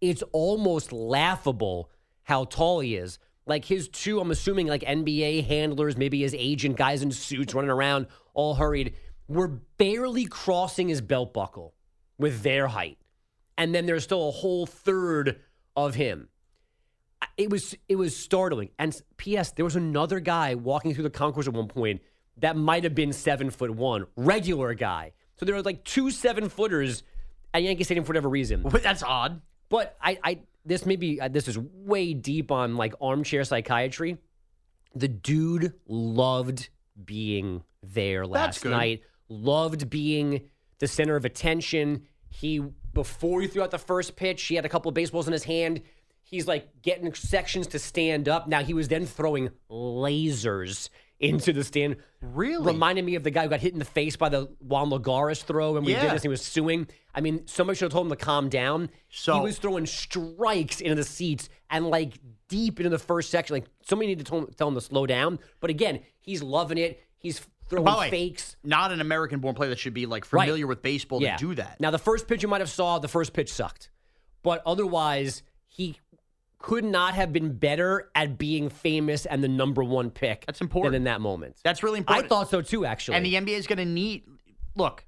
[0.00, 1.90] it's almost laughable
[2.22, 3.18] how tall he is.
[3.46, 7.70] Like his two, I'm assuming like NBA handlers, maybe his agent, guys in suits running
[7.70, 8.94] around all hurried,
[9.28, 11.74] were barely crossing his belt buckle
[12.16, 12.96] with their height.
[13.58, 15.40] And then there's still a whole third
[15.76, 16.28] of him
[17.36, 18.70] it was it was startling.
[18.78, 19.52] And P.S.
[19.52, 22.02] There was another guy walking through the concourse at one point
[22.38, 25.12] that might have been seven foot one, regular guy.
[25.38, 27.02] So there were like two seven footers
[27.52, 28.62] at Yankee Stadium for whatever reason.
[28.62, 29.40] That's odd.
[29.68, 34.18] But I, I this maybe uh, this is way deep on like armchair psychiatry.
[34.94, 36.68] The dude loved
[37.04, 39.02] being there last night.
[39.28, 40.48] Loved being
[40.78, 42.06] the center of attention.
[42.28, 42.62] He
[42.94, 45.44] before he threw out the first pitch, he had a couple of baseballs in his
[45.44, 45.82] hand.
[46.22, 48.48] He's like getting sections to stand up.
[48.48, 50.88] Now he was then throwing lasers
[51.18, 51.96] into the stand.
[52.20, 52.72] Really?
[52.72, 55.42] Reminded me of the guy who got hit in the face by the Juan Lagares
[55.42, 56.02] throw and we Yeah.
[56.02, 56.22] did this.
[56.22, 56.88] He was suing.
[57.14, 58.90] I mean, somebody should have told him to calm down.
[59.08, 62.18] So- he was throwing strikes into the seats and like
[62.48, 63.54] deep into the first section.
[63.54, 65.38] Like somebody needed to tell him, tell him to slow down.
[65.60, 67.02] But again, he's loving it.
[67.18, 68.56] He's throwing way, fakes.
[68.62, 70.44] not an American-born player that should be like Right.
[70.44, 71.36] familiar with baseball Yeah.
[71.36, 71.80] to do that.
[71.80, 73.90] Now, the first pitch you might have saw, the first pitch sucked.
[74.44, 75.98] But otherwise, he
[76.66, 80.44] could not have been better at being famous and the number one pick.
[80.46, 80.94] That's important.
[80.94, 81.54] Than in that moment.
[81.62, 82.24] That's really important.
[82.24, 83.16] I thought so too, actually.
[83.16, 84.24] And the NBA is going to need.
[84.74, 85.04] Look,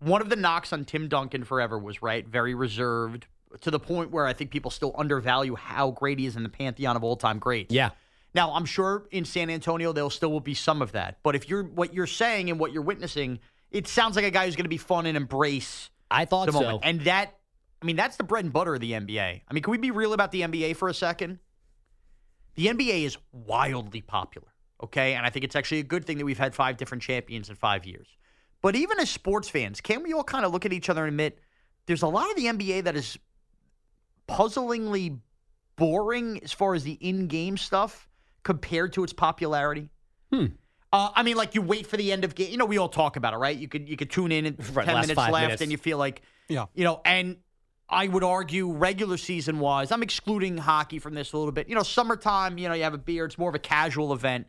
[0.00, 3.28] one of the knocks on Tim Duncan forever was right, very reserved
[3.60, 6.48] to the point where I think people still undervalue how great he is in the
[6.48, 7.72] pantheon of all-time greats.
[7.72, 7.90] Yeah.
[8.34, 11.48] Now, I'm sure in San Antonio there still will be some of that, but if
[11.48, 13.38] you're what you're saying and what you're witnessing,
[13.70, 15.90] it sounds like a guy who's going to be fun and embrace.
[16.10, 16.60] I thought the so.
[16.60, 16.80] moment.
[16.82, 17.38] and that.
[17.82, 19.40] I mean, that's the bread and butter of the NBA.
[19.48, 21.40] I mean, can we be real about the NBA for a second?
[22.54, 24.48] The NBA is wildly popular,
[24.84, 25.14] okay?
[25.14, 27.56] And I think it's actually a good thing that we've had five different champions in
[27.56, 28.06] five years.
[28.60, 31.08] But even as sports fans, can we all kind of look at each other and
[31.08, 31.40] admit
[31.86, 33.18] there's a lot of the NBA that is
[34.28, 35.18] puzzlingly
[35.76, 38.08] boring as far as the in-game stuff
[38.44, 39.90] compared to its popularity?
[40.32, 40.46] Hmm.
[40.92, 42.50] Uh, I mean, like you wait for the end of game.
[42.50, 43.56] You know, we all talk about it, right?
[43.56, 45.62] You could you could tune in and Right, ten minutes left, minutes.
[45.62, 46.66] and you feel like Yeah.
[46.74, 47.38] you know, and
[47.88, 51.68] I would argue regular season wise, I'm excluding hockey from this a little bit.
[51.68, 54.46] You know, summertime, you know, you have a beer, it's more of a casual event.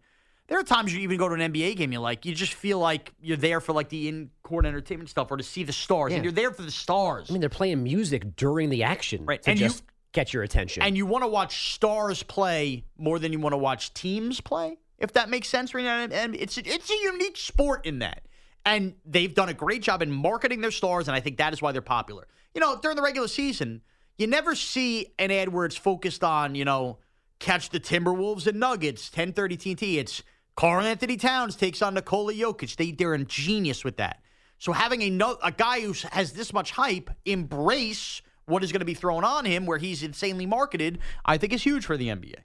[0.47, 2.77] There are times you even go to an NBA game, you like, you just feel
[2.79, 6.13] like you're there for like the in court entertainment stuff or to see the stars,
[6.13, 7.29] and you're there for the stars.
[7.29, 10.43] I mean, they're playing music during the action Right, to and you- just get your
[10.43, 10.83] attention.
[10.83, 14.77] And you want to watch stars play more than you want to watch teams play,
[14.99, 15.73] if that makes sense.
[15.73, 15.85] Right?
[15.85, 18.23] And and it's it's a unique sport in that.
[18.65, 21.61] And they've done a great job in marketing their stars, and I think that is
[21.61, 22.27] why they're popular.
[22.53, 23.81] You know, during the regular season,
[24.17, 26.99] you never see an ad where it's focused on, you know,
[27.39, 29.95] catch the Timberwolves and Nuggets, 1030 TNT.
[29.97, 30.23] It's
[30.55, 32.75] Karl Anthony Towns takes on Nikola Jokic.
[32.75, 34.21] They, they're ingenious with that.
[34.59, 38.85] So having a, a guy who has this much hype embrace what is going to
[38.85, 42.35] be thrown on him where he's insanely marketed, I think is huge for the NBA.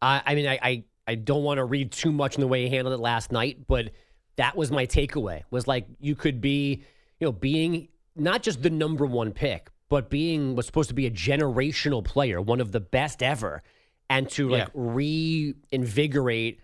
[0.00, 2.62] I, I mean, I, I, I don't want to read too much in the way
[2.62, 3.90] he handled it last night, but
[4.36, 5.42] that was my takeaway.
[5.50, 6.84] Was like you could be,
[7.18, 7.88] you know, being
[8.20, 12.40] not just the number one pick, but being was supposed to be a generational player,
[12.40, 13.62] one of the best ever,
[14.08, 16.60] and to like reinvigorate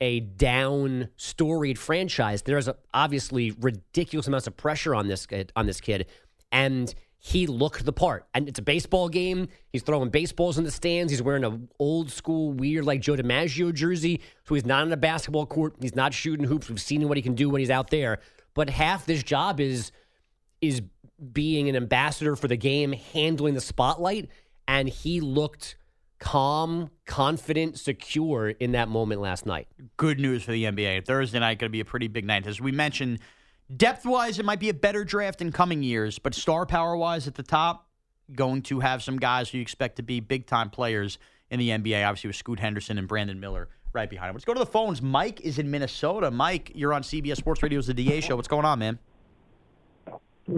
[0.00, 2.42] a down storied franchise.
[2.42, 6.06] There's a, obviously ridiculous amounts of pressure on this kid, on this kid,
[6.50, 8.26] and he looked the part.
[8.34, 9.48] And it's a baseball game.
[9.72, 11.10] He's throwing baseballs in the stands.
[11.10, 14.20] He's wearing a old school weird like Joe DiMaggio jersey.
[14.46, 15.74] So he's not on a basketball court.
[15.80, 16.68] He's not shooting hoops.
[16.68, 18.18] We've seen what he can do when he's out there.
[18.52, 19.90] But half this job is
[20.60, 20.82] is
[21.32, 24.28] being an ambassador for the game, handling the spotlight,
[24.66, 25.76] and he looked
[26.18, 29.68] calm, confident, secure in that moment last night.
[29.96, 31.04] Good news for the NBA.
[31.06, 32.46] Thursday night going to be a pretty big night.
[32.46, 33.18] As we mentioned,
[33.76, 37.26] depth wise, it might be a better draft in coming years, but star power wise
[37.28, 37.88] at the top,
[38.34, 41.18] going to have some guys who you expect to be big time players
[41.50, 42.06] in the NBA.
[42.06, 44.34] Obviously, with Scoot Henderson and Brandon Miller right behind him.
[44.34, 45.00] Let's go to the phones.
[45.00, 46.30] Mike is in Minnesota.
[46.30, 48.36] Mike, you're on CBS Sports Radio's The DA Show.
[48.36, 48.98] What's going on, man?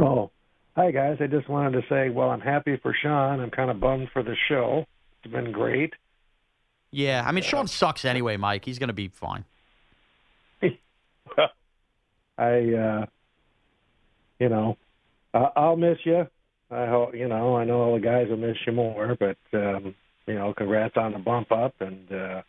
[0.00, 0.30] Oh,
[0.76, 1.16] hi guys.
[1.20, 3.40] I just wanted to say, well, I'm happy for Sean.
[3.40, 4.84] I'm kind of bummed for the show.
[5.24, 5.94] It's been great.
[6.92, 8.64] Yeah, I mean, Sean sucks anyway, Mike.
[8.64, 9.44] He's going to be fine.
[12.38, 13.06] I, uh,
[14.38, 14.76] you know,
[15.34, 16.26] I- I'll miss you.
[16.70, 19.94] I hope, you know, I know all the guys will miss you more, but, um,
[20.26, 22.42] you know, congrats on the bump up and, uh,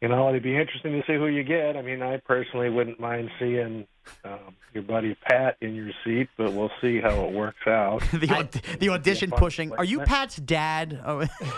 [0.00, 1.76] you know, it'd be interesting to see who you get.
[1.76, 3.86] I mean, I personally wouldn't mind seeing
[4.24, 8.02] um, your buddy Pat in your seat, but we'll see how it works out.
[8.12, 9.72] the, aud- the audition pushing.
[9.72, 11.00] Are you Pat's dad?
[11.04, 11.26] Oh.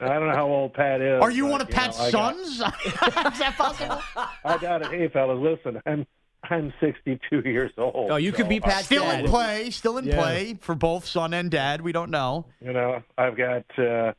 [0.00, 1.20] I don't know how old Pat is.
[1.20, 2.48] Are you but, one of know, Pat's I got- sons?
[2.86, 4.00] Is that possible?
[4.44, 4.88] I got it.
[4.88, 6.06] Hey, fellas, listen, I'm
[6.44, 8.10] I'm 62 years old.
[8.10, 10.16] Oh, you could be Pat's I- Still in play, still in Yeah.
[10.16, 11.80] play for both son and dad.
[11.80, 12.46] We don't know.
[12.60, 13.64] You know, I've got.
[13.78, 14.12] Uh,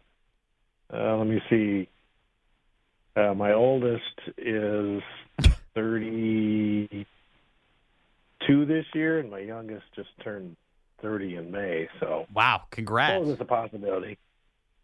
[0.93, 1.87] uh, let me see.
[3.15, 4.03] Uh, my oldest
[4.37, 5.01] is
[5.75, 7.05] 32
[8.65, 10.55] this year, and my youngest just turned
[11.01, 11.87] 30 in May.
[11.99, 13.27] So wow, congrats!
[13.29, 14.17] It's a possibility.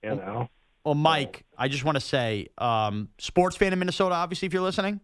[0.04, 0.50] You know.
[0.84, 4.14] Well, Mike, I just want to say, um, sports fan in Minnesota.
[4.16, 5.00] Obviously, if you're listening,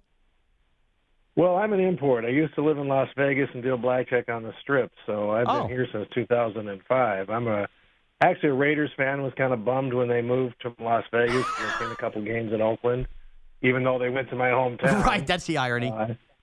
[1.36, 2.24] Well, I'm an import.
[2.24, 5.48] I used to live in Las Vegas and deal blackjack on the strip, so I've
[5.48, 5.62] Oh.
[5.62, 7.30] been here since 2005.
[7.32, 7.68] I'm a
[8.22, 9.22] actually a Raiders fan.
[9.24, 11.46] Was kind of bummed when they moved to Las Vegas.
[11.58, 13.08] I've seen a couple games in Oakland,
[13.62, 15.04] even though they went to my hometown.
[15.06, 15.26] right?
[15.26, 15.88] That's the irony.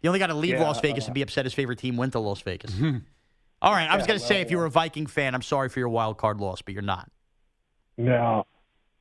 [0.03, 1.97] you only got to leave yeah, Las Vegas uh, and be upset his favorite team
[1.97, 2.75] went to Las Vegas.
[3.63, 5.35] All right, I was Yeah, going to say, well, if you were a Viking fan,
[5.35, 7.11] I'm sorry for your wild card loss, but you're not.
[7.97, 8.47] No,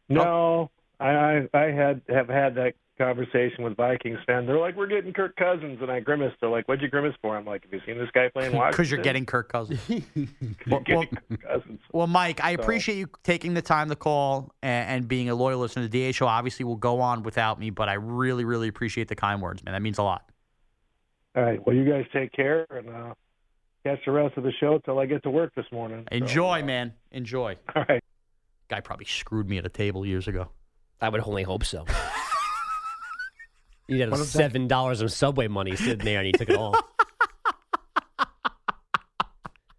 [0.10, 0.72] no.
[1.00, 4.48] I, I I had have had that conversation with Vikings fans.
[4.48, 6.36] They're like, "We're getting Kirk Cousins," and I grimaced.
[6.42, 8.72] They're like, "What'd you grimace for?" I'm like, "Have you seen this guy playing Washington?"
[8.72, 9.80] Because you're getting Kirk Cousins.
[9.88, 11.80] You're getting Kirk Cousins.
[11.94, 15.36] Well, Mike, I So- appreciate you taking the time to call and, and being a
[15.36, 15.84] loyal listener.
[15.84, 19.16] The DA show obviously will go on without me, but I really, really appreciate the
[19.16, 19.74] kind words, man.
[19.74, 20.30] That means a lot.
[21.36, 21.64] All right.
[21.66, 23.14] Well, you guys take care and uh,
[23.86, 26.06] catch the rest of the show till I get to work this morning.
[26.12, 26.94] So, Enjoy, man.
[27.12, 27.56] Enjoy.
[27.76, 28.04] All right.
[28.70, 30.50] Guy probably screwed me at a table years ago.
[31.00, 31.86] I would only hope so.
[33.88, 36.76] You had What seven dollars of Subway money sitting there, and he took it all.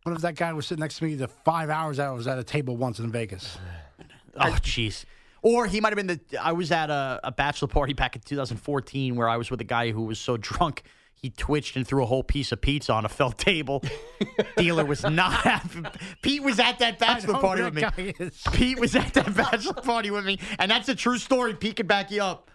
[0.04, 2.38] What if that guy was sitting next to me the five hours I was at
[2.38, 3.58] a table once in Vegas?
[4.40, 5.04] Oh, jeez.
[5.42, 6.20] Or he might have been the.
[6.40, 9.64] I was at a, a bachelor party back in 2014 where I was with a
[9.64, 10.84] guy who was so drunk
[11.20, 13.82] he twitched and threw a whole piece of pizza on a felt table.
[14.56, 15.82] Dealer was not happy.
[16.22, 17.80] Pete was at that bachelor party with me.
[17.80, 18.40] that guy is.
[18.52, 21.54] Pete was at that bachelor party with me, and that's a true story.
[21.54, 22.50] Pete can back you up.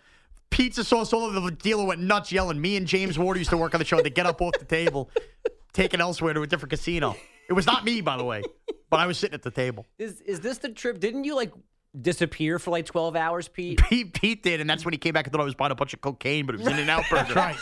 [0.54, 2.62] Pizza sauce all over the dealer went nuts yelling.
[2.62, 4.00] Me and James Ward used to work on the show.
[4.02, 5.10] They get up off the table,
[5.74, 7.16] taken elsewhere to a different casino.
[7.50, 8.44] It was not me, by the way,
[8.92, 9.88] but I was sitting at the table.
[9.98, 11.00] Is is this the trip?
[11.00, 11.52] Didn't you like
[12.00, 13.82] disappear for like twelve hours, Pete?
[13.90, 15.76] Pete, Pete did, and that's when he came back and thought I was buying a
[15.76, 17.34] bunch of cocaine, but it was in and out burger.
[17.34, 17.56] right.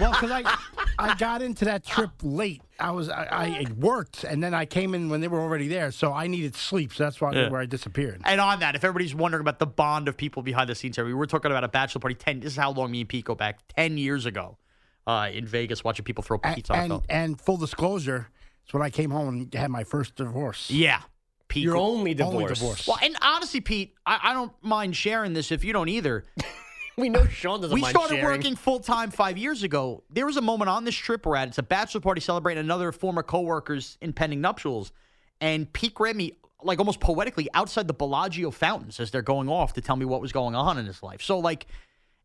[0.00, 0.42] Well, because I,
[0.98, 2.62] I got into that trip late.
[2.80, 5.90] I was I, I worked and then I came in when they were already there,
[5.92, 6.92] so I needed sleep.
[6.92, 7.48] So that's why Yeah.
[7.48, 8.20] where I disappeared.
[8.24, 11.04] And on that, if everybody's wondering about the bond of people behind the scenes, here,
[11.04, 12.14] we were talking about a bachelor party.
[12.16, 12.40] Ten.
[12.40, 13.60] This is how long me and Pete go back.
[13.76, 14.58] Ten years ago,
[15.06, 16.74] uh, in Vegas, watching people throw pizza.
[16.74, 18.28] on a and, and full disclosure,
[18.64, 20.70] it's when I came home and had my first divorce.
[20.70, 21.02] Yeah.
[21.48, 21.64] Pete.
[21.64, 22.58] Your only Only divorce.
[22.58, 22.86] divorce.
[22.86, 26.24] Well, and honestly, Pete, I, I don't mind sharing this if you don't either.
[26.96, 28.24] we know Sean doesn't we mind started sharing.
[28.24, 30.02] working full time five years ago.
[30.10, 31.48] There was a moment on this trip we're at.
[31.48, 34.92] It's a bachelor party celebrating another former coworker's impending nuptials,
[35.40, 36.32] and Pete grabbed me
[36.62, 40.20] like almost poetically outside the Bellagio fountains as they're going off to tell me what
[40.22, 41.22] was going on in his life.
[41.22, 41.66] So like.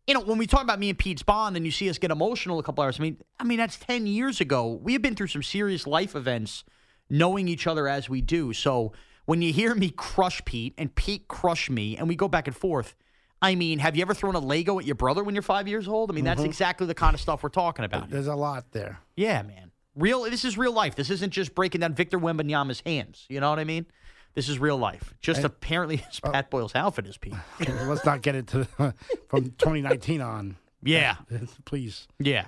[0.07, 2.09] You know, when we talk about me and Pete's bond, and you see us get
[2.09, 2.99] emotional a couple hours.
[2.99, 4.79] I mean, I mean that's ten years ago.
[4.81, 6.63] We have been through some serious life events,
[7.07, 8.51] knowing each other as we do.
[8.51, 8.93] So
[9.25, 12.55] when you hear me crush Pete and Pete crush me, and we go back and
[12.55, 12.95] forth,
[13.41, 15.87] I mean, have you ever thrown a Lego at your brother when you're five years
[15.87, 16.11] old?
[16.11, 16.45] I mean, that's Mhm.
[16.45, 18.09] exactly the kind of stuff we're talking about.
[18.09, 18.99] There's a lot there.
[19.15, 19.71] Yeah, man.
[19.95, 20.23] Real.
[20.23, 20.95] This is real life.
[20.95, 23.25] This isn't just breaking down Victor Wembanyama's hands.
[23.29, 23.87] You know what I mean?
[24.35, 25.13] This is real life.
[25.21, 27.33] Just And- apparently, as Pat Boyle's outfit is Pete.
[27.67, 28.63] Let's not get into
[29.27, 30.55] from 2019 on.
[30.83, 31.15] Yeah.
[31.65, 32.07] Please.
[32.19, 32.45] Yeah.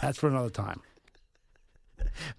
[0.00, 0.80] That's for another time.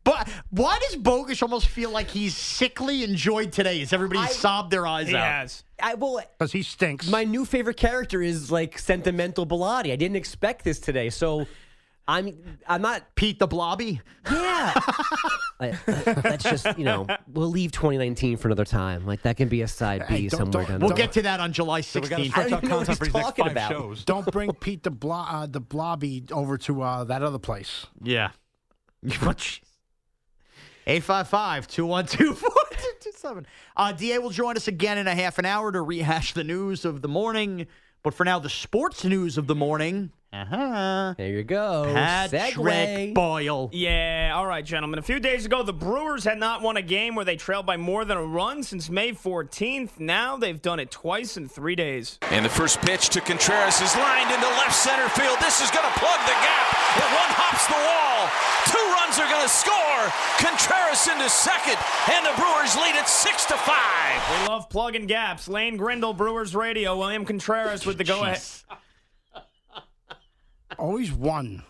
[0.03, 4.85] But why does Bogusch almost feel like he's sickly enjoyed today as everybody sobbed their
[4.87, 5.63] eyes out?
[5.81, 7.09] I well, because he stinks.
[7.09, 9.91] My new favorite character is like sentimental Bellotti.
[9.91, 11.45] I didn't expect this today, so
[12.07, 13.99] I'm I'm not Pete the Blobby.
[14.29, 14.73] Yeah,
[15.59, 19.05] I- that's just you know we'll leave 2019 for another time.
[19.05, 20.79] Like that can be a side B Hey, don't- somewhere don't- down.
[20.87, 22.29] We'll get to that on July we gotta 16th.
[22.29, 23.71] stretch I don't out even know what content for he's these next talking about.
[23.71, 24.05] shows.
[24.05, 27.87] Don't bring Pete the blo- uh, the blobby over to uh, that other place.
[28.01, 28.29] Yeah.
[29.21, 29.59] What, jeez.
[30.85, 33.47] 855 212 4227.
[33.77, 36.83] Uh, DA will join us again in a half an hour to rehash the news
[36.83, 37.67] of the morning.
[38.03, 40.11] But for now, the sports news of the morning.
[40.33, 41.13] Uh-huh.
[41.15, 41.89] There you go.
[41.93, 43.13] Patrick Segue.
[43.13, 43.69] Boyle.
[43.71, 44.97] Yeah, all right, gentlemen.
[44.97, 47.77] A few days ago, the Brewers had not won a game where they trailed by
[47.77, 49.99] more than a run since May 14th.
[49.99, 52.17] Now they've done it twice in three days.
[52.23, 55.37] And the first pitch to Contreras is lined into left center field.
[55.39, 56.82] This is going to plug the gap.
[56.97, 58.29] It one hops the wall.
[58.69, 59.73] Two runs are going to score.
[60.03, 60.13] score.
[60.37, 61.77] Contreras into second,
[62.11, 64.41] and the Brewers lead it six to five.
[64.41, 65.47] We love plugging gaps.
[65.47, 66.97] Lane Grindle, Brewers Radio.
[66.97, 68.41] William Contreras with the go ahead.
[70.79, 71.63] Always one.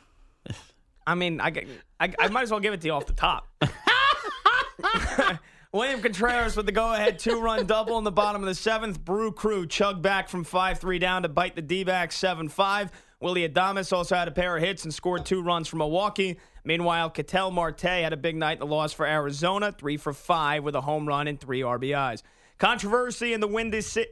[1.05, 1.51] I mean, I,
[1.99, 3.47] I, I might as well give it to you off the top.
[5.73, 9.03] William Contreras with the go ahead two run double in the bottom of the seventh.
[9.03, 12.91] Brew Crew chug back from 5 3 down to bite the D backs 7 5.
[13.23, 16.37] Willy Adames also had a pair of hits and scored two runs for Milwaukee.
[16.65, 20.61] Meanwhile, Ketel Marte had a big night in the loss for Arizona, 3 for 5
[20.61, 22.21] with a home run and three RBIs.
[22.57, 24.11] Controversy in the windy city.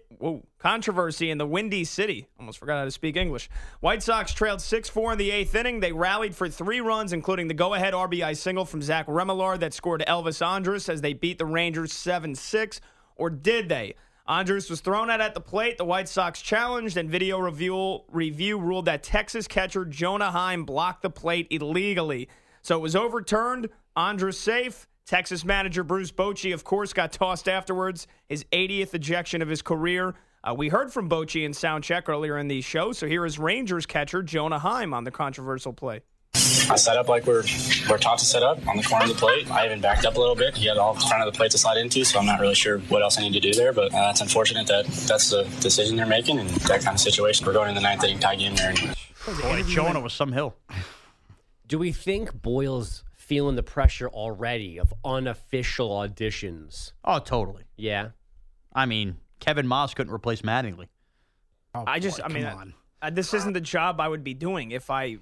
[0.59, 2.27] Controversy in the windy city.
[2.39, 3.49] Almost forgot how to speak English.
[3.81, 5.81] White Sox trailed 6-4 in the eighth inning.
[5.81, 10.05] They rallied for three runs, including the go-ahead RBI single from Zach Remillard that scored
[10.07, 12.79] Elvis Andrus as they beat the Rangers 7-6.
[13.17, 13.95] Or did they?
[14.31, 15.77] Andrus was thrown out at the plate.
[15.77, 21.01] The White Sox challenged, and video review, review ruled that Texas catcher Jonah Heim blocked
[21.01, 22.29] the plate illegally.
[22.61, 23.67] So it was overturned.
[23.97, 24.87] Andrus safe.
[25.05, 30.15] Texas manager Bruce Bochy, of course, got tossed afterwards, his 80th ejection of his career.
[30.45, 33.85] Uh, we heard from Bochy in soundcheck earlier in the show, so here is Rangers
[33.85, 35.99] catcher Jonah Heim on the controversial play.
[36.33, 37.43] I set up like we're
[37.89, 39.51] we're taught to set up on the corner of the plate.
[39.51, 40.55] I even backed up a little bit.
[40.55, 42.55] He had all the front of the plate to slide into, so I'm not really
[42.55, 43.73] sure what else I need to do there.
[43.73, 47.45] But uh, it's unfortunate that that's the decision they're making, and that kind of situation.
[47.45, 48.69] We're going in the ninth inning tie game there.
[48.69, 48.95] And
[49.41, 50.55] Boy, Jonah was some hill.
[51.67, 56.93] Do we think Boyle's feeling the pressure already of unofficial auditions?
[57.03, 57.63] Oh, totally.
[57.75, 58.09] Yeah.
[58.73, 60.87] I mean, Kevin Maas couldn't replace Mattingly.
[61.73, 62.45] I just, I mean,
[63.01, 65.17] uh, this isn't the job I would be doing if I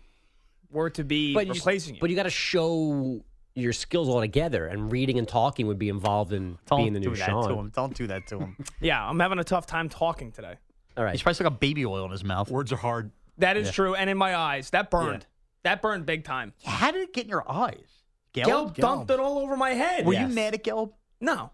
[0.71, 2.01] were to be But you, replacing you.
[2.01, 3.23] but you got to show
[3.55, 7.09] your skills altogether, and reading and talking would be involved in Don't being the new
[7.11, 7.47] do that Sean.
[7.49, 7.71] to him.
[7.75, 8.55] Don't do that to him.
[8.79, 10.55] Yeah, I'm having a tough time talking today.
[10.95, 11.11] All right.
[11.11, 12.49] He's probably still got baby oil in his mouth.
[12.49, 13.11] Words are hard.
[13.37, 13.71] That is Yeah.
[13.73, 15.25] true, and in my eyes, that burned.
[15.63, 16.53] That burned big time.
[16.63, 18.03] How did it get in your eyes?
[18.33, 20.05] Gelb, dumped it all over my head.
[20.05, 20.91] Were you mad at Gelb?
[21.19, 21.51] No.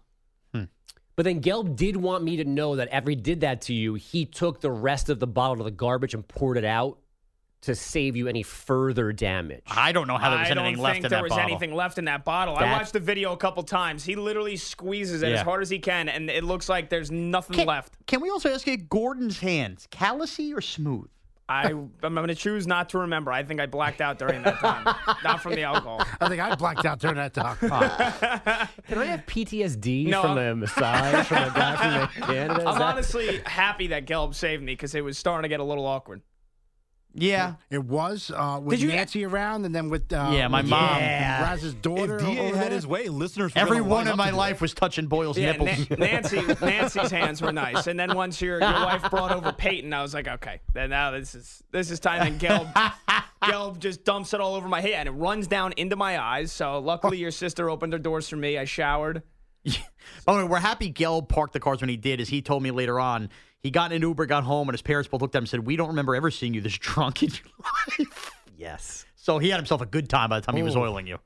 [0.54, 0.64] Hmm.
[1.16, 3.94] But then Gelb did want me to know that after he did that to you,
[3.94, 6.98] he took the rest of the bottle to the garbage and poured it out
[7.66, 9.62] to save you any further damage.
[9.68, 11.30] I don't know how there was I anything don't left think in there that was
[11.30, 11.44] bottle.
[11.44, 12.56] anything left in that bottle.
[12.56, 14.04] I That- watched the video a couple times.
[14.04, 15.36] He literally squeezes it Yeah.
[15.36, 17.94] as hard as he can, and it looks like there's nothing left.
[18.06, 21.08] Can we also ask you Gordon's hands, callousy or smooth?
[21.48, 23.30] I, I'm going to choose not to remember.
[23.30, 24.84] I think I blacked out during that time,
[25.22, 26.02] not from the alcohol.
[26.20, 27.60] I think I blacked out during that talk.
[27.60, 27.70] Can
[28.98, 32.60] I have PTSD No, from I'm- the massage from the guy from Canada?
[32.62, 35.60] Is I'm that- honestly happy that Gelb saved me because it was starting to get
[35.60, 36.20] a little awkward.
[37.16, 37.54] Yeah.
[37.70, 40.70] It was uh, with Did you- Nancy around, and then with uh, Yeah, my with,
[40.70, 40.98] mom.
[40.98, 41.42] Yeah.
[41.42, 42.16] Raz's daughter.
[42.18, 42.70] If DA over had there.
[42.72, 43.54] his way, listeners.
[43.54, 45.52] were Every gonna one line in up my to do life was touching Boyle's Yeah,
[45.52, 45.90] nipples.
[45.90, 49.92] Na- Nancy, Nancy's hands were nice, and then once your, your wife brought over Peyton,
[49.92, 52.26] I was like, okay, then now this is this is time.
[52.26, 52.72] And Gelb,
[53.42, 56.52] Gelb just dumps it all over my head, and it runs down into my eyes.
[56.52, 58.58] So luckily, your sister opened her doors for me.
[58.58, 59.22] I showered.
[60.28, 62.70] Oh, the we're happy Gelb parked the cars when he did, as he told me
[62.70, 63.28] later on.
[63.66, 65.48] He got in an Uber, got home, and his parents both looked at him and
[65.48, 68.30] said, We don't remember ever seeing you this drunk in your life.
[68.56, 69.04] yes.
[69.16, 70.82] So he had himself a good time by the time he was Oh.
[70.82, 71.18] oiling you.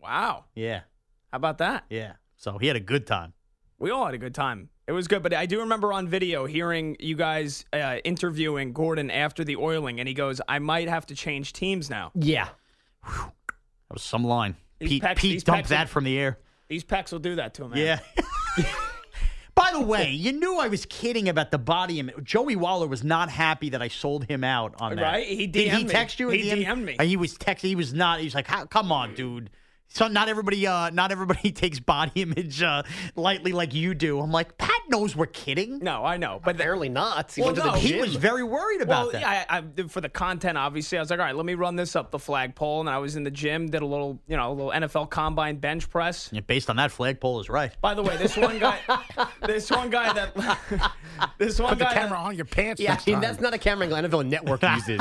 [0.00, 0.82] Wow, Yeah.
[1.32, 1.84] how about that?
[1.90, 2.12] Yeah.
[2.36, 3.32] So he had a good time.
[3.80, 4.68] We all had a good time.
[4.86, 9.10] It was good, but I do remember on video hearing you guys uh, interviewing Gordon
[9.10, 12.48] after the oiling, and he goes, "I might have to change teams now." Yeah.
[13.04, 13.32] That
[13.92, 14.54] was some line.
[14.78, 16.38] These Pete, pecs- Pete dumped that from the air.
[16.68, 17.70] These pecs will do that to him.
[17.72, 17.78] Man.
[17.80, 17.98] Yeah.
[19.56, 22.14] By the way, you knew I was kidding about the body image.
[22.22, 25.02] Joey Waller was not happy that I sold him out on that.
[25.02, 25.26] Right?
[25.26, 25.92] He Did he DM'd me.
[25.92, 26.28] text you?
[26.28, 26.64] He DM?
[26.64, 26.96] DM'd me.
[26.98, 27.62] Uh, He was texting.
[27.68, 28.20] He was not.
[28.20, 29.50] He was like, "Come on, dude."
[29.88, 32.82] So not everybody, uh, not everybody takes body image uh,
[33.14, 34.20] lightly like you do.
[34.20, 35.78] I'm like, Pat knows we're kidding.
[35.78, 37.32] No, I know, but Apparently not.
[37.32, 39.20] He Well, went to no, the He was very worried about well, that.
[39.22, 41.76] yeah, I, I, for the content, obviously, I was like, all right, let me run
[41.76, 44.50] this up the flagpole, and I was in the gym, did a little, you know,
[44.50, 46.28] a little NFL combine bench press.
[46.30, 47.72] Yeah, based on that, flagpole is right.
[47.80, 48.78] By the way, this one guy,
[49.46, 50.92] this one guy that,
[51.38, 52.80] this one Put the guy, camera that, on your pants.
[52.82, 55.00] Yeah, next I mean, that's not a camera angle NFL Network uses.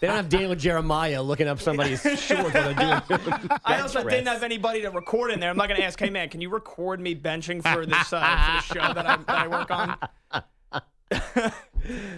[0.00, 4.10] they don't have Daniel Jeremiah looking up somebody's shorts while they're doing I also bench
[4.10, 5.50] didn't have anybody to record in there.
[5.50, 8.20] I'm not going to ask, hey man, can you record me benching for this uh,
[8.20, 11.52] for the show that I, that I work on?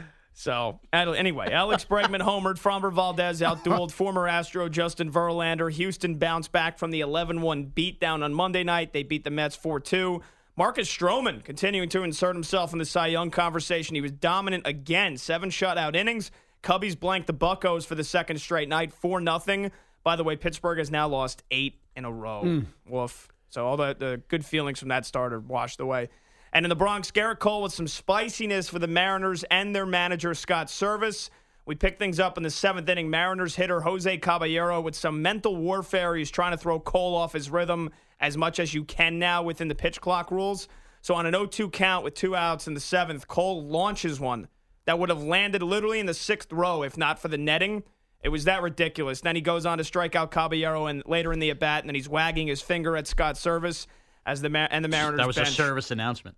[0.33, 2.59] so anyway, Alex Bregman homered.
[2.59, 5.71] Framber Valdez outdueled former Astro Justin Verlander.
[5.73, 8.93] Houston bounced back from the 11-1 beatdown on Monday night.
[8.93, 10.23] They beat the Mets 4-2.
[10.55, 13.95] Marcus Stroman continuing to insert himself in the Cy Young conversation.
[13.95, 16.31] He was dominant again, seven shutout innings.
[16.63, 19.73] Cubbies blanked the Buckos for the second straight night, four nothing.
[20.05, 22.43] By the way, Pittsburgh has now lost eight in a row.
[22.45, 22.67] Mm.
[22.89, 23.29] Woof.
[23.49, 26.09] So all the, the good feelings from that start are washed away.
[26.53, 30.35] And in the Bronx, Gerrit Cole with some spiciness for the Mariners and their manager,
[30.35, 31.31] Scott Servais.
[31.65, 33.09] We pick things up in the seventh inning.
[33.09, 36.17] Mariners hitter Jose Caballero with some mental warfare.
[36.17, 37.91] He's trying to throw Cole off his rhythm
[38.21, 40.69] as much as you can now within the pitch clock rules.
[41.01, 44.49] So on an 0-2 count with two outs in the seventh, Cole launches one
[44.85, 47.83] that would have landed literally in the sixth row if not for the netting.
[48.23, 49.21] It was that ridiculous.
[49.21, 51.89] Then he goes on to strike out Caballero and later in the at bat, and
[51.89, 53.87] then he's wagging his finger at Scott Servais
[54.25, 55.19] as the Mar- and the Mariners.
[55.19, 55.49] That was bench.
[55.49, 56.37] a service announcement.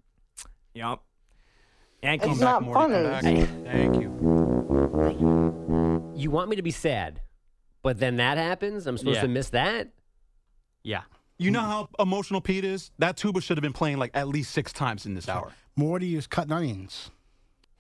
[0.75, 1.01] Yep.
[2.03, 2.33] Yankees.
[2.33, 3.45] It's not more funny.
[3.65, 4.11] Thank you.
[6.17, 7.21] You want me to be sad,
[7.83, 8.87] but then that happens.
[8.87, 9.23] I'm supposed Yeah.
[9.23, 9.91] to miss that.
[10.83, 11.03] Yeah.
[11.39, 12.93] You know how emotional Pete is?
[12.99, 15.53] That tuba should have been playing like at least six times in this hour.
[15.77, 17.11] Morty is cutting onions.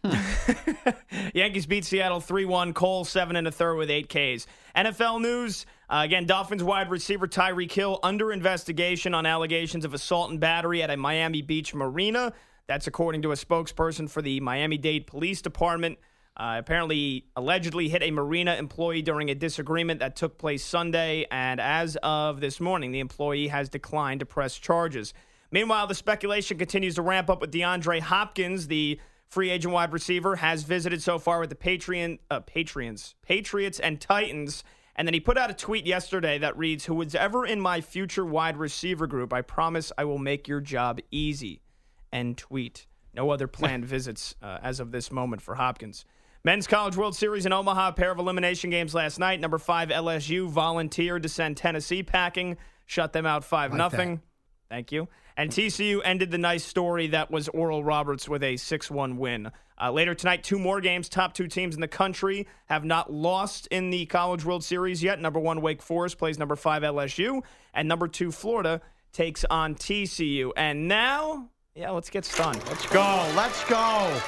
[1.34, 2.72] Yankees beat Seattle 3 1.
[2.74, 4.46] Cole, 7 and a third with 8 Ks.
[4.76, 5.66] NFL news.
[5.88, 10.82] Uh, again, Dolphins wide receiver Tyreek Hill under investigation on allegations of assault and battery
[10.82, 12.32] at a Miami Beach marina.
[12.66, 15.98] That's according to a spokesperson for the Miami Dade Police Department.
[16.36, 21.26] Uh, apparently, allegedly hit a marina employee during a disagreement that took place Sunday.
[21.30, 25.14] And as of this morning, the employee has declined to press charges.
[25.52, 28.98] Meanwhile, the speculation continues to ramp up with DeAndre Hopkins, the
[29.34, 34.00] free agent wide receiver, has visited so far with the Patreon, uh, Patriots, Patriots and
[34.00, 34.62] Titans.
[34.94, 37.80] And then he put out a tweet yesterday that reads, "Who was ever in my
[37.80, 41.62] future wide receiver group, I promise I will make your job easy."
[42.12, 42.86] End tweet.
[43.12, 46.04] No other planned visits uh, as of this moment for Hopkins.
[46.44, 49.40] Men's College World Series in Omaha, pair of elimination games last night.
[49.40, 52.56] Number five LSU volunteered to send Tennessee packing,
[52.86, 54.20] shut them out five Like nothing.
[54.68, 55.08] Thank you.
[55.36, 59.50] And TCU ended the nice story that was Oral Roberts with a 6 1 win.
[59.80, 61.08] Uh, later tonight, two more games.
[61.08, 65.20] Top two teams in the country have not lost in the College World Series yet.
[65.20, 67.42] Number one, Wake Forest plays number five, LSU.
[67.72, 68.80] And number two, Florida
[69.12, 70.52] takes on TCU.
[70.56, 72.62] And now, yeah, let's get stunned.
[72.68, 73.32] Let's go.
[73.34, 74.20] Let's go.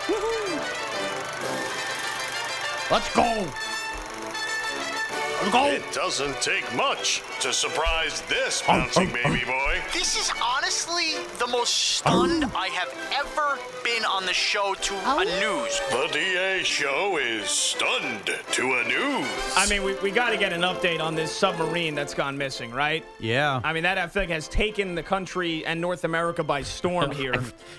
[2.90, 3.75] Let's go.
[5.38, 9.32] It doesn't take much to surprise this um, bouncing um, um.
[9.32, 9.80] baby boy.
[9.92, 12.56] This is honestly the most stunned oh.
[12.56, 15.80] I have ever been on the show to a news.
[15.90, 19.28] The DA show is stunned to a news.
[19.56, 22.70] I mean, we, we got to get an update on this submarine that's gone missing,
[22.70, 23.04] right?
[23.20, 23.60] Yeah.
[23.62, 27.34] I mean, that I feel has taken the country and North America by storm here.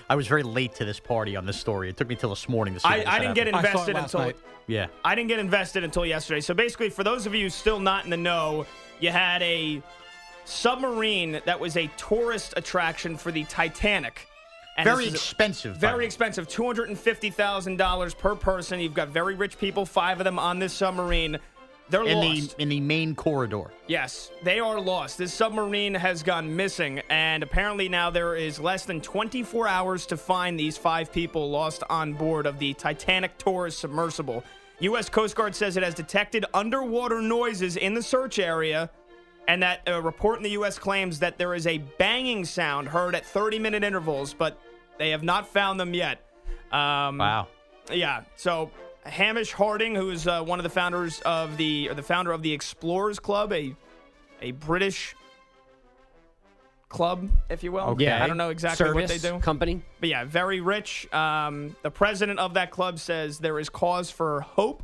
[0.08, 1.90] I was very late to this party on this story.
[1.90, 3.66] It took me till this morning to see I, I didn't get happen.
[3.66, 4.32] invested until
[4.68, 4.86] Yeah.
[5.04, 6.40] I didn't get invested until yesterday.
[6.40, 8.66] So basically, for those of you still not in the know,
[9.00, 9.82] you had a
[10.44, 14.28] submarine that was a tourist attraction for the Titanic.
[14.76, 15.76] And Very expensive.
[15.76, 18.78] Very expensive, two hundred and fifty thousand dollars per person.
[18.78, 21.40] You've got very rich people, five of them on this submarine.
[21.90, 22.56] They're in lost.
[22.56, 23.72] the in the main corridor.
[23.88, 25.18] Yes, they are lost.
[25.18, 30.16] This submarine has gone missing, and apparently now there is less than 24 hours to
[30.16, 34.44] find these five people lost on board of the Titanic tourist submersible.
[34.80, 35.08] U.S.
[35.08, 38.90] Coast Guard says it has detected underwater noises in the search area,
[39.48, 40.78] and that a report in the U.S.
[40.78, 44.60] claims that there is a banging sound heard at 30 minute intervals, but
[44.98, 46.20] they have not found them yet.
[46.70, 47.48] Um, Wow.
[47.90, 48.22] yeah.
[48.36, 48.70] So
[49.04, 52.42] Hamish Harding, who is uh, one of the founders of the or the founder of
[52.42, 53.74] the Explorers Club, a
[54.42, 55.16] a British
[56.88, 57.84] club, if you will.
[57.90, 58.10] Okay.
[58.10, 59.38] I don't know exactly what they Service do.
[59.40, 59.82] company.
[60.00, 61.12] But yeah, very rich.
[61.12, 64.82] Um, the president of that club says there is cause for hope.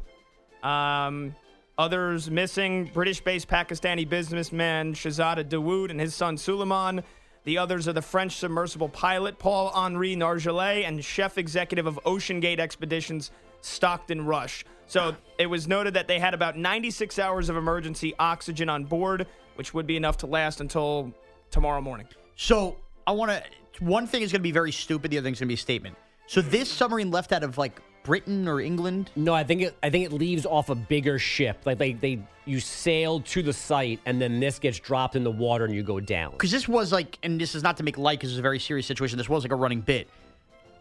[0.63, 1.35] Um,
[1.77, 7.03] others missing British-based Pakistani businessman Shahzada Dawood and his son Suleman.
[7.45, 12.59] The others are the French submersible pilot Paul Henri Nargeolet and chef executive of OceanGate
[12.59, 14.65] Expeditions Stockton Rush.
[14.87, 19.27] So it was noted that they had about 96 hours of emergency oxygen on board,
[19.57, 21.13] which would be enough to last until
[21.55, 22.07] tomorrow morning.
[22.37, 22.77] So
[23.07, 23.43] I want to.
[23.83, 25.11] One thing is going to be very stupid.
[25.11, 25.97] The other thing is going to be a statement.
[26.27, 29.11] So this submarine left out of like Britain or England.
[29.17, 29.77] No, I think it.
[29.83, 31.61] I think it leaves off a bigger ship.
[31.65, 35.31] Like they, they, you sail to the site, and then this gets dropped in the
[35.31, 36.33] water, and you go down.
[36.33, 38.59] Because this was like, and this is not to make light, because it's a very
[38.59, 39.17] serious situation.
[39.17, 40.09] This was like a running bit.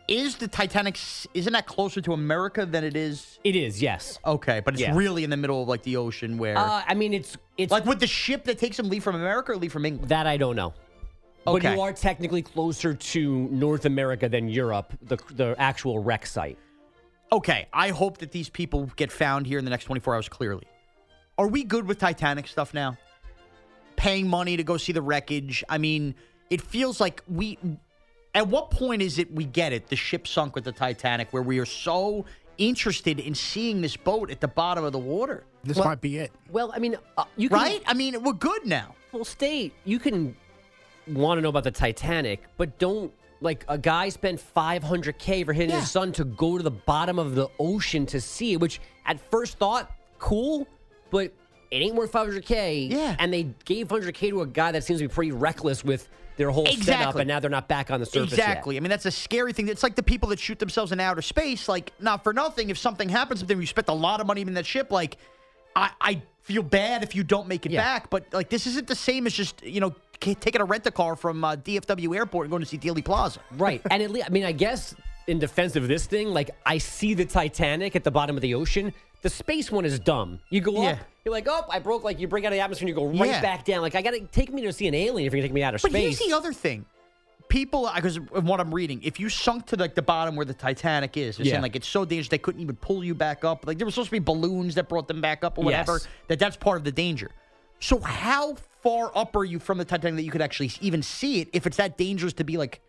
[0.07, 0.99] Is the Titanic?
[1.33, 3.39] Isn't that closer to America than it is?
[3.43, 4.19] It is, yes.
[4.25, 4.95] Okay, but it's Yeah.
[4.95, 6.57] really in the middle of like the ocean where.
[6.57, 9.53] Uh, I mean, it's it's like would the ship that takes them leave from America
[9.53, 10.09] or leave from England?
[10.09, 10.73] That I don't know.
[11.47, 11.67] Okay.
[11.69, 16.57] But you are technically closer to North America than Europe, the the actual wreck site.
[17.31, 20.65] Okay, I hope that these people get found here in the next 24 hours clearly.
[21.37, 22.97] Are we good with Titanic stuff now?
[23.95, 25.63] Paying money to go see the wreckage.
[25.69, 26.13] I mean,
[26.49, 27.57] it feels like we.
[28.35, 29.87] At what point is it we get it?
[29.87, 32.25] The ship sunk with the Titanic, where we are so
[32.57, 35.43] interested in seeing this boat at the bottom of the water.
[35.63, 36.31] This Well- might be it.
[36.51, 37.83] Well, I mean, uh, you can, Right?
[37.85, 38.95] I mean, we're good now.
[39.11, 40.35] Well, state you can
[41.07, 43.11] want to know about the Titanic, but don't
[43.41, 47.35] like a guy spent 500k for hitting his son to go to the bottom of
[47.35, 50.65] the ocean to see it, which at first thought, cool,
[51.11, 51.25] but
[51.69, 52.89] it ain't worth 500k.
[52.89, 53.15] Yeah.
[53.19, 56.07] And they gave 100k to a guy that seems to be pretty reckless with
[56.37, 57.21] their whole setup, Exactly.
[57.21, 58.39] and now they're not back on the surface yet.
[58.49, 58.77] Exactly.
[58.77, 59.67] I mean, that's a scary thing.
[59.67, 61.67] It's like the people that shoot themselves in outer space.
[61.69, 62.69] Like, not for nothing.
[62.69, 64.91] If something happens to them, you spent a lot of money in that ship.
[64.91, 65.17] Like,
[65.75, 67.81] I, I feel bad if you don't make it Yeah.
[67.81, 68.09] back.
[68.09, 71.15] But like, this isn't the same as just you know taking a rent a car
[71.15, 73.39] from uh, DFW Airport and going to see Dealey Plaza.
[73.51, 73.81] Right.
[73.91, 74.95] And at least, I mean, I guess
[75.27, 78.53] in defense of this thing, like I see the Titanic at the bottom of the
[78.55, 78.93] ocean.
[79.23, 80.39] The space one is dumb.
[80.49, 80.89] You go Yeah.
[80.91, 82.03] up, you're like, oh, I broke.
[82.03, 83.41] Like you break out of the atmosphere, and you go right Yeah.
[83.41, 83.81] back down.
[83.81, 85.73] Like I gotta take me to see an alien if you're gonna take me out
[85.73, 85.93] of But space.
[85.93, 86.85] But here's the other thing.
[87.49, 91.15] People, because what I'm reading, if you sunk to like the bottom where the Titanic
[91.17, 91.53] is, they're Yeah.
[91.53, 93.65] saying like it's so dangerous they couldn't even pull you back up.
[93.67, 95.93] Like there were supposed to be balloons that brought them back up or whatever.
[95.93, 96.07] Yes.
[96.27, 97.31] That that's part of the danger.
[97.79, 101.41] So how far up are you from the Titanic that you could actually even see
[101.41, 101.49] it?
[101.53, 102.81] If it's that dangerous to be like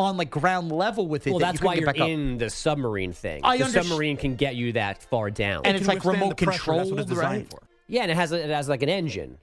[0.00, 2.04] on like ground level with it, well, that that's you why couldn't you're get back
[2.04, 2.08] up?
[2.10, 3.40] in the submarine thing.
[3.44, 6.78] I the underst- submarine can get you that far down, And it's like remote control,
[6.78, 7.50] that's what it's designed right?
[7.50, 7.60] for.
[7.86, 9.38] Yeah, and it has a, it has like an engine.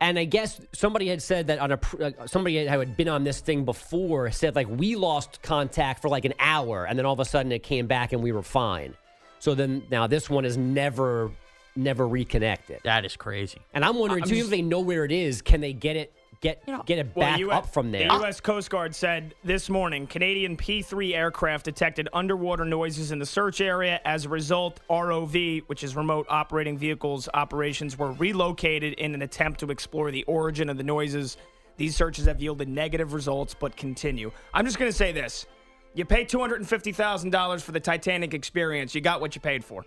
[0.00, 3.08] And I guess somebody had said that on a pr- uh, somebody had- had been
[3.08, 7.06] on this thing before said like we lost contact for like an hour, and then
[7.06, 8.94] all of a sudden it came back and we were fine.
[9.38, 11.30] So then now this one is never
[11.76, 12.80] never reconnected.
[12.84, 13.58] That is crazy.
[13.72, 15.96] And I'm wondering I'm too just- if they know where it is, can they get
[15.96, 18.08] it get you know, get it Well, back up from there?
[18.08, 18.40] The U.S.
[18.40, 24.00] Coast Guard said this morning Canadian P-3 aircraft detected underwater noises in the search area.
[24.04, 29.60] As a result, ROV, which is Remote Operating Vehicles operations, were relocated in an attempt
[29.60, 31.36] to explore the origin of the noises.
[31.76, 34.30] These searches have yielded negative results, but continue.
[34.52, 35.46] I'm just going to say this:
[35.94, 38.94] you pay two hundred and fifty thousand dollars for the Titanic experience.
[38.94, 39.84] You got what you paid for.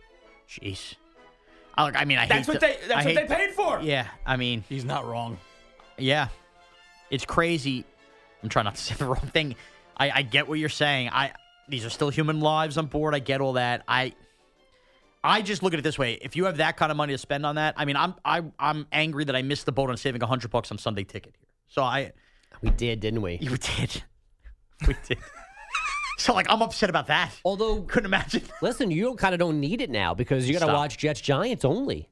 [0.49, 0.95] Jeez.
[1.75, 2.77] I, look, I mean, I That's hate what to- they.
[2.87, 3.79] That's I what hate- they paid for.
[3.81, 5.37] Yeah, I mean, He's not wrong.
[5.97, 6.29] Yeah.
[7.09, 7.85] It's crazy.
[8.43, 9.55] I'm trying not to say the wrong thing.
[9.95, 11.09] I, I get what you're saying.
[11.11, 11.31] I
[11.69, 13.13] these are still human lives on board.
[13.13, 13.83] I get all that.
[13.87, 14.13] I
[15.23, 16.13] I just look at it this way.
[16.21, 18.43] If you have that kind of money to spend on that, I mean, I'm I
[18.59, 21.47] I'm angry that I missed the boat on saving hundred bucks on Sunday ticket here.
[21.67, 22.13] So I
[22.61, 23.37] we did, didn't we?
[23.41, 24.03] You did.
[24.87, 25.17] We did.
[26.17, 27.31] so like I'm upset about that.
[27.43, 28.43] Although couldn't imagine.
[28.61, 31.65] Listen, you kind of don't need it now because you got to watch Jets Giants
[31.65, 32.09] only.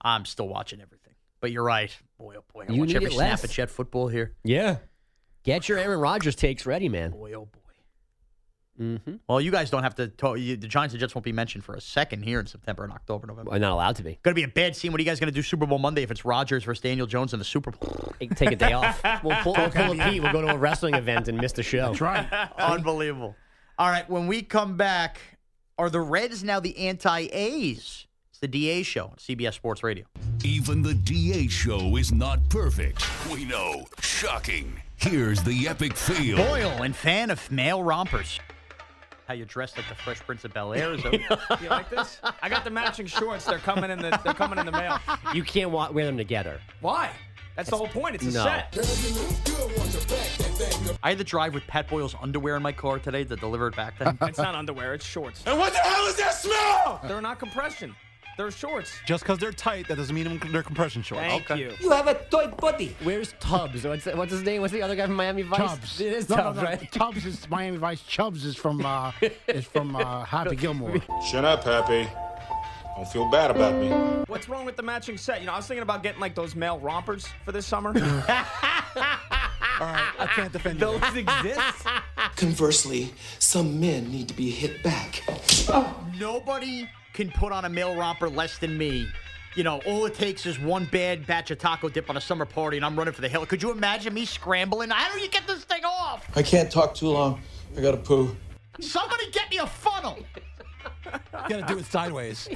[0.00, 1.03] I'm still watching everything.
[1.44, 1.94] But you're right.
[2.18, 2.64] Boy, oh boy.
[2.66, 3.52] I You watch need every snap less.
[3.52, 4.32] Jet football here.
[4.44, 4.78] Yeah.
[5.42, 7.10] Get your Aaron Rodgers takes ready, man.
[7.10, 7.60] Boy, oh boy.
[8.80, 9.16] Mm-hmm.
[9.28, 10.08] Well, you guys don't have to.
[10.08, 12.82] Talk, you, the Giants and Jets won't be mentioned for a second here in September
[12.82, 13.52] and October, November.
[13.52, 14.18] I'm not allowed to be.
[14.22, 14.90] Going to be a bad scene.
[14.90, 17.06] What are you guys going to do Super Bowl Monday if it's Rodgers versus Daniel
[17.06, 18.14] Jones in the Super Bowl?
[18.36, 19.04] Take a day off.
[19.22, 20.22] We'll pull, we'll pull a Pete.
[20.22, 21.88] We'll go to a wrestling event and miss the show.
[21.88, 22.26] That's right.
[22.58, 23.36] Unbelievable.
[23.78, 25.20] All right, when we come back,
[25.76, 28.03] are the Reds now the anti-A's?
[28.34, 30.06] It's the DA show on CBS Sports Radio.
[30.42, 33.06] Even the DA show is not perfect.
[33.30, 33.86] We know.
[34.00, 34.82] Shocking.
[34.96, 36.38] Here's the epic fail.
[36.38, 38.40] Boyle and fan of male rompers.
[39.28, 40.94] How you dressed like the Fresh Prince of Bel Air?
[40.94, 41.12] Is that-
[41.62, 42.18] you like this?
[42.42, 43.44] I got the matching shorts.
[43.44, 44.18] They're coming in the.
[44.24, 44.98] They're coming in the mail.
[45.32, 46.60] You can't wa- wear them together.
[46.80, 47.12] Why?
[47.54, 48.16] That's the whole point.
[48.16, 48.42] It's a No.
[48.42, 48.76] set.
[51.04, 53.76] I had to drive with Pat Boyle's underwear in my car today to deliver it
[53.76, 54.18] back to him.
[54.22, 54.92] It's not underwear.
[54.94, 55.40] It's shorts.
[55.46, 57.00] And what the hell is that smell?
[57.06, 57.94] They're not compression.
[58.36, 58.92] They're shorts.
[59.06, 61.24] Just because they're tight, that doesn't mean they're compression shorts.
[61.24, 61.72] Thank you.
[61.80, 62.96] You have a toy body.
[63.02, 63.84] Where's Tubbs?
[63.84, 64.60] What's, what's his name?
[64.60, 65.58] What's the other guy from Miami Vice?
[65.58, 66.00] Chubbs.
[66.00, 66.68] It is no, Tubbs, no, no.
[66.68, 66.92] right?
[66.92, 68.02] Tubbs is Miami Vice.
[68.02, 69.12] Chubbs is from uh,
[69.48, 71.00] is from uh, Happy Gilmore.
[71.30, 72.08] Shut up, Happy.
[72.96, 73.88] Don't feel bad about me.
[74.26, 75.40] What's wrong with the matching set?
[75.40, 77.88] You know, I was thinking about getting like those male rompers for this summer.
[79.80, 80.86] All right, I can't defend you.
[80.86, 81.86] Those exist.
[82.36, 85.22] Conversely, some men need to be hit back.
[85.68, 85.96] Oh.
[86.18, 89.08] Nobody can put on a male romper less than me.
[89.54, 92.44] You know, all it takes is one bad batch of taco dip on a summer
[92.44, 93.46] party, and I'm running for the hill.
[93.46, 94.90] Could you imagine me scrambling?
[94.90, 96.26] How do you get this thing off?
[96.36, 97.40] I can't talk too long.
[97.78, 98.36] I gotta poo.
[98.80, 100.18] Somebody get me a funnel.
[101.06, 102.48] You gotta do it sideways.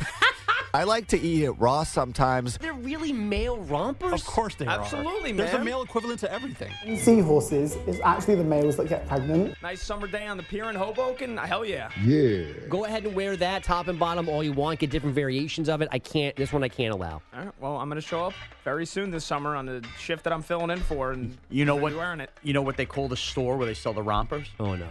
[0.75, 2.59] I like to eat it raw sometimes.
[2.59, 4.13] They're really male rompers?
[4.13, 4.81] Of course they are.
[4.81, 5.47] Absolutely, man.
[5.47, 6.73] There's a male equivalent to everything.
[6.99, 9.55] Seahorses is actually the males that get pregnant.
[9.63, 11.39] nice summer day on the pier in Hoboken.
[11.39, 11.91] Hell yeah.
[12.05, 12.45] Yeah.
[12.69, 14.79] Go ahead and wear that top and bottom all you want.
[14.81, 15.89] Get different variations of it.
[15.91, 16.37] I can't.
[16.37, 17.23] This one I can't allow.
[17.35, 17.55] All right.
[17.61, 20.69] Well, I'm gonna show up very soon this summer on the shift that I'm filling
[20.71, 21.91] in for, and You know what?
[21.91, 22.31] gonna be Wearing it.
[22.43, 24.49] You know what they call the store where they sell the rompers?
[24.61, 24.89] Oh no.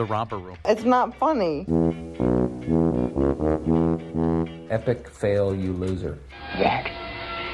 [0.00, 0.56] The romper room.
[0.64, 1.66] It's not funny.
[4.70, 6.18] Epic fail, you loser.
[6.58, 6.90] That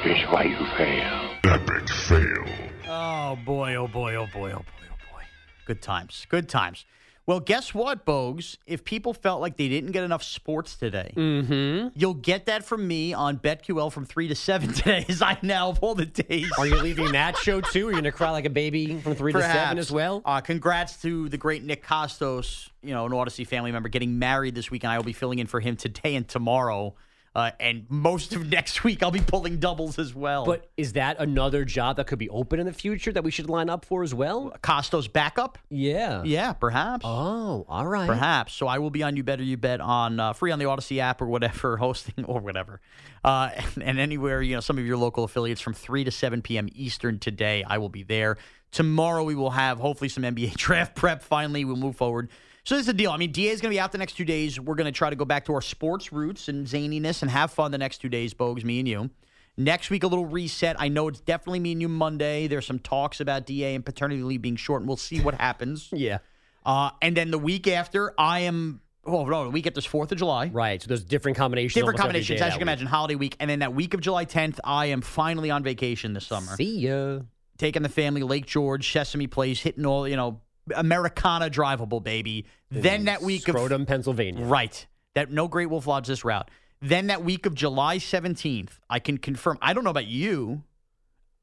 [0.05, 1.31] is why you fail.
[1.43, 2.47] Epic fail.
[2.89, 5.23] Oh boy, oh boy, oh boy, oh boy, oh boy.
[5.67, 6.25] Good times.
[6.29, 6.87] Good times.
[7.27, 8.57] Well, guess what, Bogues?
[8.69, 11.89] If people felt like they didn't get enough sports today, Mm-hmm.
[11.99, 15.71] you'll get that from me on BetQL from 3 to 7 today, as I now
[15.71, 16.49] of all the days.
[16.57, 17.89] Are you leaving that show too?
[17.89, 20.23] Are you gonna cry like a baby from three to seven as well?
[20.25, 24.55] Uh, congrats to the great Nick Kostos, you know, an Audacy family member, getting married
[24.55, 26.95] this week, and I will be filling in for him today and tomorrow.
[27.37, 30.47] Uh, and most of next week, I'll be pulling doubles as well.
[30.47, 33.51] But is that another job that could be open in the future that we should
[33.51, 34.57] line up for as well?
[34.63, 35.59] Kostos backup?
[35.69, 36.23] Yeah.
[36.25, 37.05] Yeah, perhaps.
[37.07, 38.07] Oh, all right.
[38.07, 38.55] Perhaps.
[38.55, 40.97] So I will be on You Better You Bet on uh, free on the Audacy
[40.97, 42.81] app or whatever, hosting or whatever.
[43.23, 46.41] Uh, and, and anywhere, you know, some of your local affiliates from 3 to 7
[46.41, 46.71] p.m.
[46.75, 48.39] Eastern today, I will be there.
[48.73, 51.23] Tomorrow we will have hopefully some NBA draft prep.
[51.23, 52.31] Finally, we'll move forward.
[52.67, 53.13] So this is the deal.
[53.13, 54.59] I mean, DA is going to be out the next two days.
[54.59, 57.53] We're going to try to go back to our sports roots and zaniness and have
[57.53, 59.11] fun the next two days, Bogues, me and you.
[59.57, 60.75] Next week, a little reset.
[60.77, 62.49] I know it's definitely me and you Monday.
[62.49, 65.91] There's some talks about DA and paternity leave being short, and we'll see what happens.
[65.97, 66.19] Yeah.
[66.65, 68.81] Uh, and then the week after, I am.
[69.05, 70.49] Oh no, the week after is Fourth of July.
[70.49, 70.83] Right.
[70.83, 71.75] So there's different combinations.
[71.75, 72.89] Different combinations, as you can imagine.
[72.89, 76.27] Holiday week, and then that week of July 10th, I am finally on vacation this
[76.27, 76.57] summer.
[76.57, 77.21] See ya.
[77.59, 80.41] Taking the family, Lake George, Sesame Place, hitting all you know,
[80.75, 82.47] Americana drivable, baby.
[82.71, 84.45] Then that week of Scrotum, Pennsylvania.
[84.45, 84.87] Right.
[85.15, 86.51] That no Great Wolf Lodge this route.
[86.83, 89.59] Then that week of July 17th, I can confirm.
[89.63, 90.63] I don't know about you.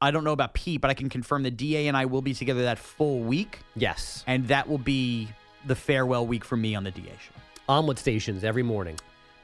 [0.00, 2.34] I don't know about Pete, but I can confirm the DA and I will be
[2.34, 3.60] together that full week.
[3.74, 4.22] Yes.
[4.26, 5.28] And that will be
[5.66, 7.34] the farewell week for me on the DA show.
[7.68, 8.96] Omelet stations every morning.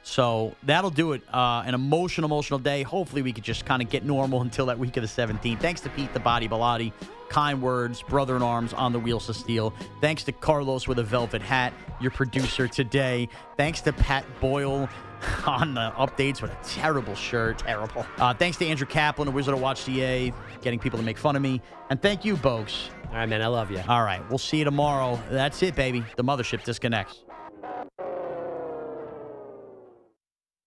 [0.03, 1.21] So that'll do it.
[1.33, 2.83] Uh, an emotional, emotional day.
[2.83, 5.59] Hopefully, we could just kind of get normal until that week of the 17th.
[5.59, 6.91] Thanks to Pete the Body Bellotti.
[7.29, 9.73] Kind words, brother in arms on the wheels of steel.
[10.01, 13.29] Thanks to Carlos with a velvet hat, your producer today.
[13.55, 14.89] Thanks to Pat Boyle
[15.47, 17.59] on the updates with a terrible shirt.
[17.59, 18.05] Terrible.
[18.17, 21.37] Uh, thanks to Andrew Kaplan, the Wizard of Watch DA, getting people to make fun
[21.37, 21.61] of me.
[21.89, 22.89] And thank you, Bogues.
[23.11, 23.41] All right, man.
[23.41, 23.81] I love you.
[23.87, 24.21] All right.
[24.29, 25.17] We'll see you tomorrow.
[25.29, 26.03] That's it, baby.
[26.17, 27.23] The mothership disconnects.